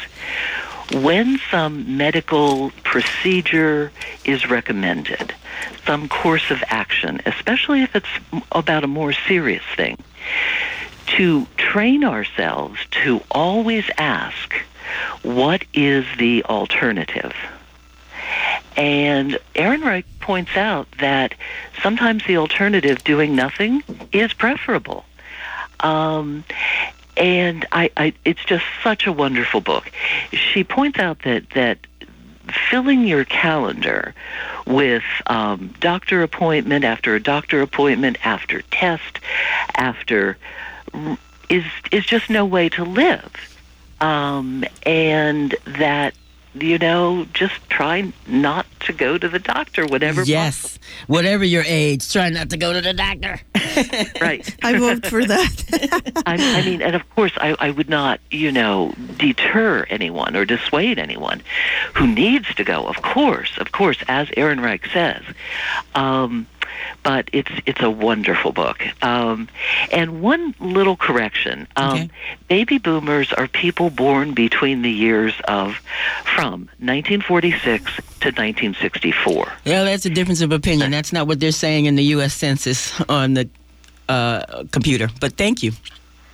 when 0.93 1.39
some 1.49 1.97
medical 1.97 2.71
procedure 2.83 3.91
is 4.25 4.49
recommended, 4.49 5.33
some 5.85 6.09
course 6.09 6.51
of 6.51 6.63
action, 6.67 7.21
especially 7.25 7.81
if 7.81 7.95
it's 7.95 8.09
about 8.51 8.83
a 8.83 8.87
more 8.87 9.13
serious 9.13 9.63
thing, 9.75 9.97
to 11.07 11.45
train 11.57 12.03
ourselves 12.03 12.79
to 12.91 13.21
always 13.31 13.89
ask, 13.97 14.53
what 15.23 15.63
is 15.73 16.05
the 16.17 16.43
alternative? 16.45 17.33
And 18.77 19.37
Ehrenreich 19.55 20.05
points 20.19 20.55
out 20.55 20.87
that 20.99 21.33
sometimes 21.81 22.25
the 22.25 22.37
alternative, 22.37 23.03
doing 23.03 23.35
nothing, 23.35 23.83
is 24.11 24.33
preferable. 24.33 25.05
Um, 25.79 26.43
and 27.17 27.65
I, 27.71 27.91
I, 27.97 28.13
it's 28.25 28.43
just 28.43 28.65
such 28.83 29.05
a 29.07 29.11
wonderful 29.11 29.61
book. 29.61 29.91
She 30.31 30.63
points 30.63 30.99
out 30.99 31.19
that 31.23 31.49
that 31.51 31.79
filling 32.69 33.05
your 33.07 33.25
calendar 33.25 34.13
with 34.65 35.03
um, 35.27 35.73
doctor 35.79 36.23
appointment 36.23 36.83
after 36.83 37.15
a 37.15 37.21
doctor 37.21 37.61
appointment 37.61 38.17
after 38.25 38.61
test 38.63 39.19
after 39.75 40.37
is 41.49 41.65
is 41.91 42.05
just 42.05 42.29
no 42.29 42.45
way 42.45 42.69
to 42.69 42.83
live. 42.83 43.31
Um, 43.99 44.63
and 44.83 45.55
that 45.65 46.15
you 46.53 46.77
know, 46.77 47.25
just 47.33 47.53
try 47.69 48.11
not 48.27 48.65
to 48.81 48.93
go 48.93 49.17
to 49.17 49.29
the 49.29 49.39
doctor, 49.39 49.85
whatever. 49.85 50.23
Yes, 50.23 50.77
whatever 51.07 51.43
your 51.43 51.63
age, 51.65 52.11
try 52.11 52.29
not 52.29 52.49
to 52.49 52.57
go 52.57 52.73
to 52.73 52.81
the 52.81 52.93
doctor. 52.93 53.39
right. 54.21 54.55
I 54.63 54.77
vote 54.77 55.05
for 55.05 55.23
that. 55.23 56.23
I, 56.25 56.59
I 56.59 56.65
mean, 56.65 56.81
and 56.81 56.95
of 56.95 57.09
course, 57.11 57.31
I, 57.37 57.55
I 57.59 57.71
would 57.71 57.89
not, 57.89 58.19
you 58.29 58.51
know, 58.51 58.93
deter 59.17 59.85
anyone 59.89 60.35
or 60.35 60.45
dissuade 60.45 60.99
anyone 60.99 61.41
who 61.95 62.07
needs 62.07 62.53
to 62.55 62.63
go. 62.63 62.85
Of 62.85 63.01
course, 63.01 63.57
of 63.57 63.71
course, 63.71 63.97
as 64.07 64.27
Ehrenreich 64.29 64.91
says. 64.91 65.23
Um, 65.95 66.47
but 67.03 67.29
it's 67.33 67.51
it's 67.65 67.81
a 67.81 67.89
wonderful 67.89 68.51
book. 68.51 68.83
Um, 69.03 69.47
and 69.91 70.21
one 70.21 70.55
little 70.59 70.95
correction: 70.95 71.67
um, 71.75 72.09
baby 72.47 72.77
boomers 72.77 73.33
are 73.33 73.47
people 73.47 73.89
born 73.89 74.33
between 74.33 74.81
the 74.81 74.91
years 74.91 75.33
of 75.47 75.75
from 76.35 76.69
1946 76.79 77.83
to 77.95 78.27
1964. 78.27 79.53
Yeah, 79.65 79.83
that's 79.83 80.05
a 80.05 80.09
difference 80.09 80.41
of 80.41 80.51
opinion. 80.51 80.91
That's 80.91 81.13
not 81.13 81.27
what 81.27 81.39
they're 81.39 81.51
saying 81.51 81.85
in 81.85 81.95
the 81.95 82.03
U.S. 82.15 82.33
Census 82.33 82.99
on 83.09 83.33
the 83.33 83.49
uh, 84.09 84.63
computer. 84.71 85.09
But 85.19 85.33
thank 85.33 85.63
you, 85.63 85.71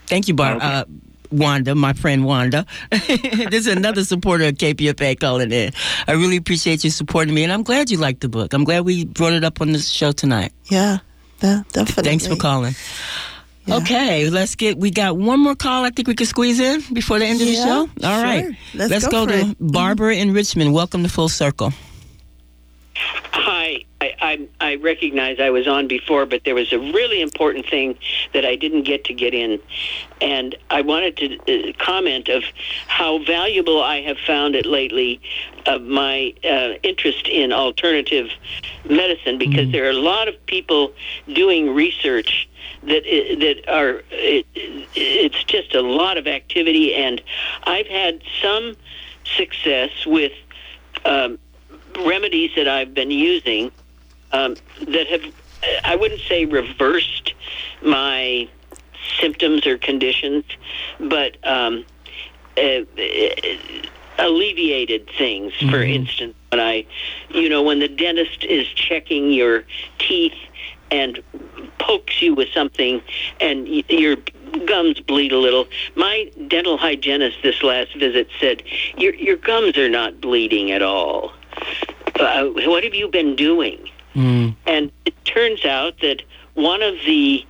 thank 0.07 0.27
you, 0.27 0.33
Bar. 0.33 0.57
Uh, 0.61 0.85
Wanda, 1.31 1.75
my 1.75 1.93
friend 1.93 2.25
Wanda. 2.25 2.65
this 2.91 3.53
is 3.53 3.67
another 3.67 4.03
supporter 4.03 4.45
of 4.45 4.55
KPFA 4.55 5.19
calling 5.19 5.51
in. 5.51 5.71
I 6.07 6.13
really 6.13 6.37
appreciate 6.37 6.83
you 6.83 6.89
supporting 6.89 7.33
me, 7.33 7.43
and 7.43 7.51
I'm 7.51 7.63
glad 7.63 7.89
you 7.89 7.97
liked 7.97 8.21
the 8.21 8.29
book. 8.29 8.53
I'm 8.53 8.63
glad 8.63 8.85
we 8.85 9.05
brought 9.05 9.33
it 9.33 9.43
up 9.43 9.61
on 9.61 9.71
this 9.71 9.89
show 9.89 10.11
tonight. 10.11 10.51
Yeah, 10.65 10.99
yeah 11.41 11.63
definitely. 11.71 12.03
Thanks 12.03 12.27
for 12.27 12.35
calling. 12.35 12.75
Okay, 13.69 14.29
let's 14.29 14.55
get. 14.55 14.77
We 14.77 14.91
got 14.91 15.17
one 15.17 15.41
more 15.41 15.55
call. 15.55 15.83
I 15.83 15.89
think 15.89 16.07
we 16.07 16.15
could 16.15 16.27
squeeze 16.27 16.59
in 16.59 16.81
before 16.93 17.19
the 17.19 17.25
end 17.25 17.41
of 17.41 17.47
the 17.47 17.55
show. 17.55 17.89
All 18.03 18.23
right, 18.23 18.45
sure. 18.45 18.87
Let's 18.87 19.05
go, 19.07 19.25
go 19.25 19.31
to 19.31 19.49
it. 19.49 19.57
Barbara 19.59 20.15
in 20.15 20.31
Richmond. 20.31 20.73
Welcome 20.73 21.03
to 21.03 21.09
Full 21.09 21.27
Circle. 21.27 21.73
I, 24.27 24.47
I 24.59 24.75
recognize 24.75 25.39
I 25.39 25.51
was 25.51 25.69
on 25.69 25.87
before, 25.87 26.25
but 26.25 26.43
there 26.43 26.53
was 26.53 26.73
a 26.73 26.79
really 26.79 27.21
important 27.21 27.65
thing 27.65 27.97
that 28.33 28.43
I 28.43 28.57
didn't 28.57 28.83
get 28.83 29.05
to 29.05 29.13
get 29.13 29.33
in, 29.33 29.57
and 30.19 30.53
I 30.69 30.81
wanted 30.81 31.15
to 31.17 31.69
uh, 31.69 31.73
comment 31.77 32.27
of 32.27 32.43
how 32.87 33.23
valuable 33.23 33.81
I 33.81 34.01
have 34.01 34.17
found 34.17 34.55
it 34.55 34.65
lately 34.65 35.21
of 35.65 35.83
my 35.83 36.33
uh, 36.43 36.73
interest 36.83 37.29
in 37.29 37.53
alternative 37.53 38.27
medicine 38.89 39.37
because 39.37 39.71
there 39.71 39.85
are 39.85 39.91
a 39.91 40.01
lot 40.13 40.27
of 40.27 40.45
people 40.45 40.91
doing 41.33 41.73
research 41.73 42.49
that 42.83 43.03
that 43.03 43.63
are 43.69 44.03
it, 44.11 44.45
it's 44.93 45.41
just 45.45 45.73
a 45.73 45.81
lot 45.81 46.17
of 46.17 46.27
activity, 46.27 46.93
and 46.93 47.21
I've 47.63 47.87
had 47.87 48.21
some 48.41 48.75
success 49.23 50.05
with. 50.05 50.33
Um, 51.05 51.39
remedies 52.05 52.51
that 52.55 52.67
I've 52.67 52.93
been 52.93 53.09
using 53.09 53.71
um, 54.31 54.55
that 54.87 55.07
have, 55.07 55.23
I 55.83 55.95
wouldn't 55.95 56.21
say 56.21 56.45
reversed 56.45 57.33
my 57.81 58.47
symptoms 59.19 59.65
or 59.65 59.77
conditions, 59.77 60.43
but 60.99 61.37
um, 61.45 61.85
uh, 62.57 62.81
alleviated 64.19 65.09
things. 65.17 65.53
For 65.69 65.81
instance, 65.81 66.35
when 66.51 66.59
I, 66.59 66.85
you 67.29 67.49
know, 67.49 67.63
when 67.63 67.79
the 67.79 67.87
dentist 67.87 68.43
is 68.43 68.67
checking 68.67 69.31
your 69.31 69.63
teeth 69.99 70.33
and 70.91 71.21
pokes 71.79 72.21
you 72.21 72.33
with 72.33 72.49
something 72.53 73.01
and 73.39 73.67
your 73.89 74.17
gums 74.65 74.99
bleed 74.99 75.31
a 75.31 75.37
little. 75.37 75.67
My 75.95 76.31
dental 76.47 76.77
hygienist 76.77 77.37
this 77.43 77.61
last 77.63 77.95
visit 77.95 78.29
said, 78.39 78.63
your, 78.97 79.13
your 79.15 79.37
gums 79.37 79.77
are 79.77 79.89
not 79.89 80.21
bleeding 80.21 80.71
at 80.71 80.81
all. 80.81 81.33
Uh, 82.19 82.45
what 82.45 82.83
have 82.83 82.93
you 82.93 83.07
been 83.07 83.35
doing? 83.35 83.89
And 84.65 84.91
it 85.05 85.13
turns 85.25 85.63
out 85.65 85.99
that 86.01 86.23
one 86.55 86.81
of 86.81 86.95
the 87.05 87.45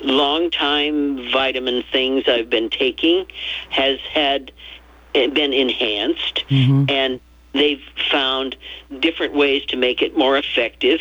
long 0.00 0.50
time 0.50 1.30
vitamin 1.30 1.82
things 1.90 2.24
I've 2.28 2.50
been 2.50 2.70
taking 2.70 3.26
has 3.70 3.98
had 4.00 4.52
uh, 5.14 5.26
been 5.28 5.52
enhanced 5.52 6.44
and 6.88 7.20
they've 7.52 7.82
found 8.10 8.56
different 9.00 9.34
ways 9.34 9.64
to 9.66 9.76
make 9.76 10.00
it 10.02 10.16
more 10.16 10.36
effective 10.38 11.00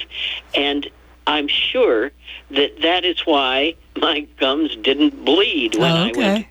and 0.56 0.90
I'm 1.28 1.48
sure 1.48 2.12
that 2.52 2.82
that 2.82 3.06
is 3.06 3.20
why 3.26 3.76
my 3.96 4.22
gums 4.40 4.76
didn't 4.78 5.24
bleed 5.24 5.76
when 5.76 5.92
Oh, 5.92 5.96
I 5.96 6.04
went 6.06 6.18
okay. 6.18 6.50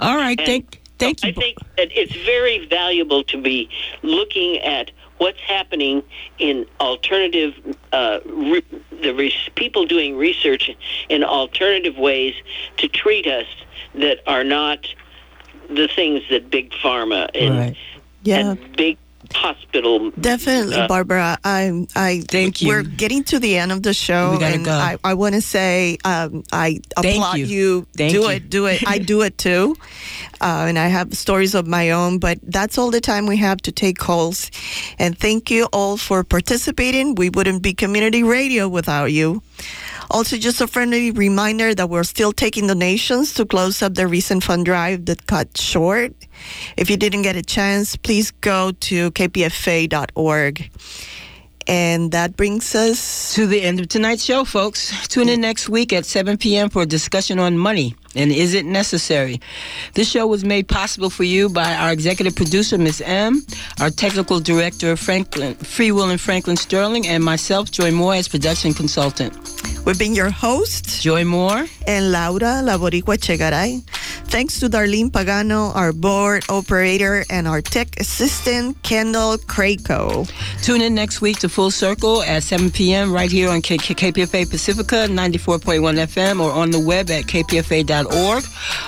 All 0.00 0.16
right. 0.16 0.38
and 0.38 0.46
Thank. 0.46 0.80
Thank 0.98 1.24
I 1.24 1.32
think 1.32 1.58
that 1.76 1.88
it's 1.92 2.14
very 2.24 2.66
valuable 2.66 3.22
to 3.24 3.40
be 3.40 3.68
looking 4.02 4.58
at 4.58 4.90
what's 5.18 5.40
happening 5.40 6.02
in 6.38 6.66
alternative, 6.80 7.54
uh, 7.92 8.20
re- 8.26 8.64
the 9.02 9.12
re- 9.14 9.34
people 9.54 9.86
doing 9.86 10.16
research 10.16 10.70
in 11.08 11.24
alternative 11.24 11.96
ways 11.96 12.34
to 12.76 12.88
treat 12.88 13.26
us 13.26 13.46
that 13.94 14.18
are 14.26 14.44
not 14.44 14.86
the 15.68 15.88
things 15.88 16.22
that 16.30 16.50
big 16.50 16.70
pharma 16.70 17.28
and, 17.34 17.58
Right. 17.58 17.76
Yeah. 18.22 18.50
and 18.50 18.76
big 18.76 18.98
hospital. 19.34 20.10
Definitely, 20.12 20.76
uh, 20.76 20.88
Barbara. 20.88 21.38
I, 21.44 21.86
I 21.94 22.22
Thank 22.28 22.62
you. 22.62 22.68
We're 22.68 22.82
getting 22.82 23.24
to 23.24 23.38
the 23.38 23.56
end 23.56 23.72
of 23.72 23.82
the 23.82 23.94
show, 23.94 24.36
We 24.38 24.44
and 24.44 24.64
go. 24.64 24.72
I, 24.72 24.96
I 25.04 25.14
want 25.14 25.34
to 25.34 25.40
say 25.40 25.98
um, 26.04 26.44
I 26.52 26.80
Thank 27.00 27.16
applaud 27.16 27.38
you. 27.38 27.86
Thank 27.96 28.12
do 28.12 28.22
you. 28.22 28.28
it, 28.28 28.50
do 28.50 28.66
it. 28.66 28.86
I 28.86 28.98
do 29.12 29.22
it 29.22 29.38
too, 29.38 29.76
uh, 30.40 30.66
and 30.68 30.78
I 30.78 30.88
have 30.88 31.14
stories 31.14 31.54
of 31.54 31.66
my 31.66 31.90
own. 31.90 32.18
But 32.18 32.38
that's 32.42 32.78
all 32.78 32.90
the 32.90 33.00
time 33.00 33.26
we 33.26 33.36
have 33.38 33.58
to 33.62 33.72
take 33.72 33.98
calls. 33.98 34.50
And 34.98 35.18
thank 35.18 35.50
you 35.50 35.66
all 35.72 35.96
for 35.96 36.24
participating. 36.24 37.14
We 37.14 37.30
wouldn't 37.30 37.62
be 37.62 37.74
community 37.74 38.22
radio 38.22 38.68
without 38.68 39.12
you. 39.12 39.42
Also, 40.10 40.36
just 40.36 40.60
a 40.60 40.66
friendly 40.66 41.10
reminder 41.10 41.74
that 41.74 41.90
we're 41.90 42.04
still 42.04 42.32
taking 42.32 42.66
donations 42.66 43.34
to 43.34 43.44
close 43.44 43.82
up 43.82 43.94
the 43.94 44.06
recent 44.06 44.44
fund 44.44 44.64
drive 44.64 45.06
that 45.06 45.26
cut 45.26 45.56
short. 45.56 46.12
If 46.76 46.90
you 46.90 46.96
didn't 46.96 47.22
get 47.22 47.36
a 47.36 47.42
chance, 47.42 47.96
please 47.96 48.30
go 48.30 48.72
to 48.72 49.10
kpfa.org. 49.10 50.70
And 51.68 52.12
that 52.12 52.36
brings 52.36 52.74
us 52.76 53.34
to 53.34 53.46
the 53.46 53.60
end 53.62 53.80
of 53.80 53.88
tonight's 53.88 54.24
show, 54.24 54.44
folks. 54.44 55.08
Tune 55.08 55.28
in 55.28 55.40
next 55.40 55.68
week 55.68 55.92
at 55.92 56.06
7 56.06 56.38
p.m. 56.38 56.70
for 56.70 56.82
a 56.82 56.86
discussion 56.86 57.40
on 57.40 57.58
money 57.58 57.96
and 58.16 58.32
is 58.32 58.54
it 58.54 58.64
necessary. 58.64 59.40
This 59.94 60.10
show 60.10 60.26
was 60.26 60.44
made 60.44 60.68
possible 60.68 61.10
for 61.10 61.24
you 61.24 61.48
by 61.48 61.74
our 61.74 61.92
executive 61.92 62.34
producer, 62.34 62.78
Miss 62.78 63.00
M, 63.00 63.42
our 63.80 63.90
technical 63.90 64.40
director, 64.40 64.96
Franklin 64.96 65.54
Free 65.56 65.92
Will 65.92 66.10
and 66.10 66.20
Franklin 66.20 66.56
Sterling, 66.56 67.06
and 67.06 67.22
myself, 67.22 67.70
Joy 67.70 67.90
Moore, 67.90 68.14
as 68.14 68.28
production 68.28 68.72
consultant. 68.74 69.32
We've 69.84 69.98
been 69.98 70.14
your 70.14 70.30
hosts, 70.30 71.02
Joy 71.02 71.24
Moore 71.24 71.66
and 71.86 72.12
Laura 72.12 72.62
La 72.62 72.76
Boricua 72.76 73.16
Chegaray. 73.16 73.82
Thanks 74.28 74.58
to 74.58 74.68
Darlene 74.68 75.10
Pagano, 75.10 75.74
our 75.76 75.92
board 75.92 76.44
operator, 76.48 77.24
and 77.30 77.46
our 77.46 77.62
tech 77.62 78.00
assistant, 78.00 78.82
Kendall 78.82 79.38
Crayco. 79.38 80.28
Tune 80.62 80.82
in 80.82 80.94
next 80.94 81.20
week 81.20 81.38
to 81.38 81.48
Full 81.48 81.70
Circle 81.70 82.22
at 82.22 82.42
7 82.42 82.72
p.m. 82.72 83.12
right 83.12 83.30
here 83.30 83.48
on 83.48 83.62
KPFA 83.62 84.50
Pacifica 84.50 85.06
94.1 85.06 85.78
FM 85.80 86.40
or 86.40 86.50
on 86.50 86.70
the 86.72 86.80
web 86.80 87.08
at 87.10 87.24
kpfa.org. 87.24 88.05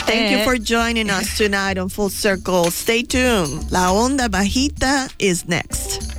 Thank 0.05 0.30
you 0.30 0.45
for 0.45 0.59
joining 0.59 1.09
us 1.11 1.39
tonight 1.39 1.78
on 1.78 1.89
Full 1.89 2.11
Circle. 2.11 2.70
Stay 2.70 3.03
tuned. 3.03 3.70
La 3.72 3.91
Onda 3.93 4.28
Bajita 4.28 5.11
is 5.18 5.49
next. 5.49 6.12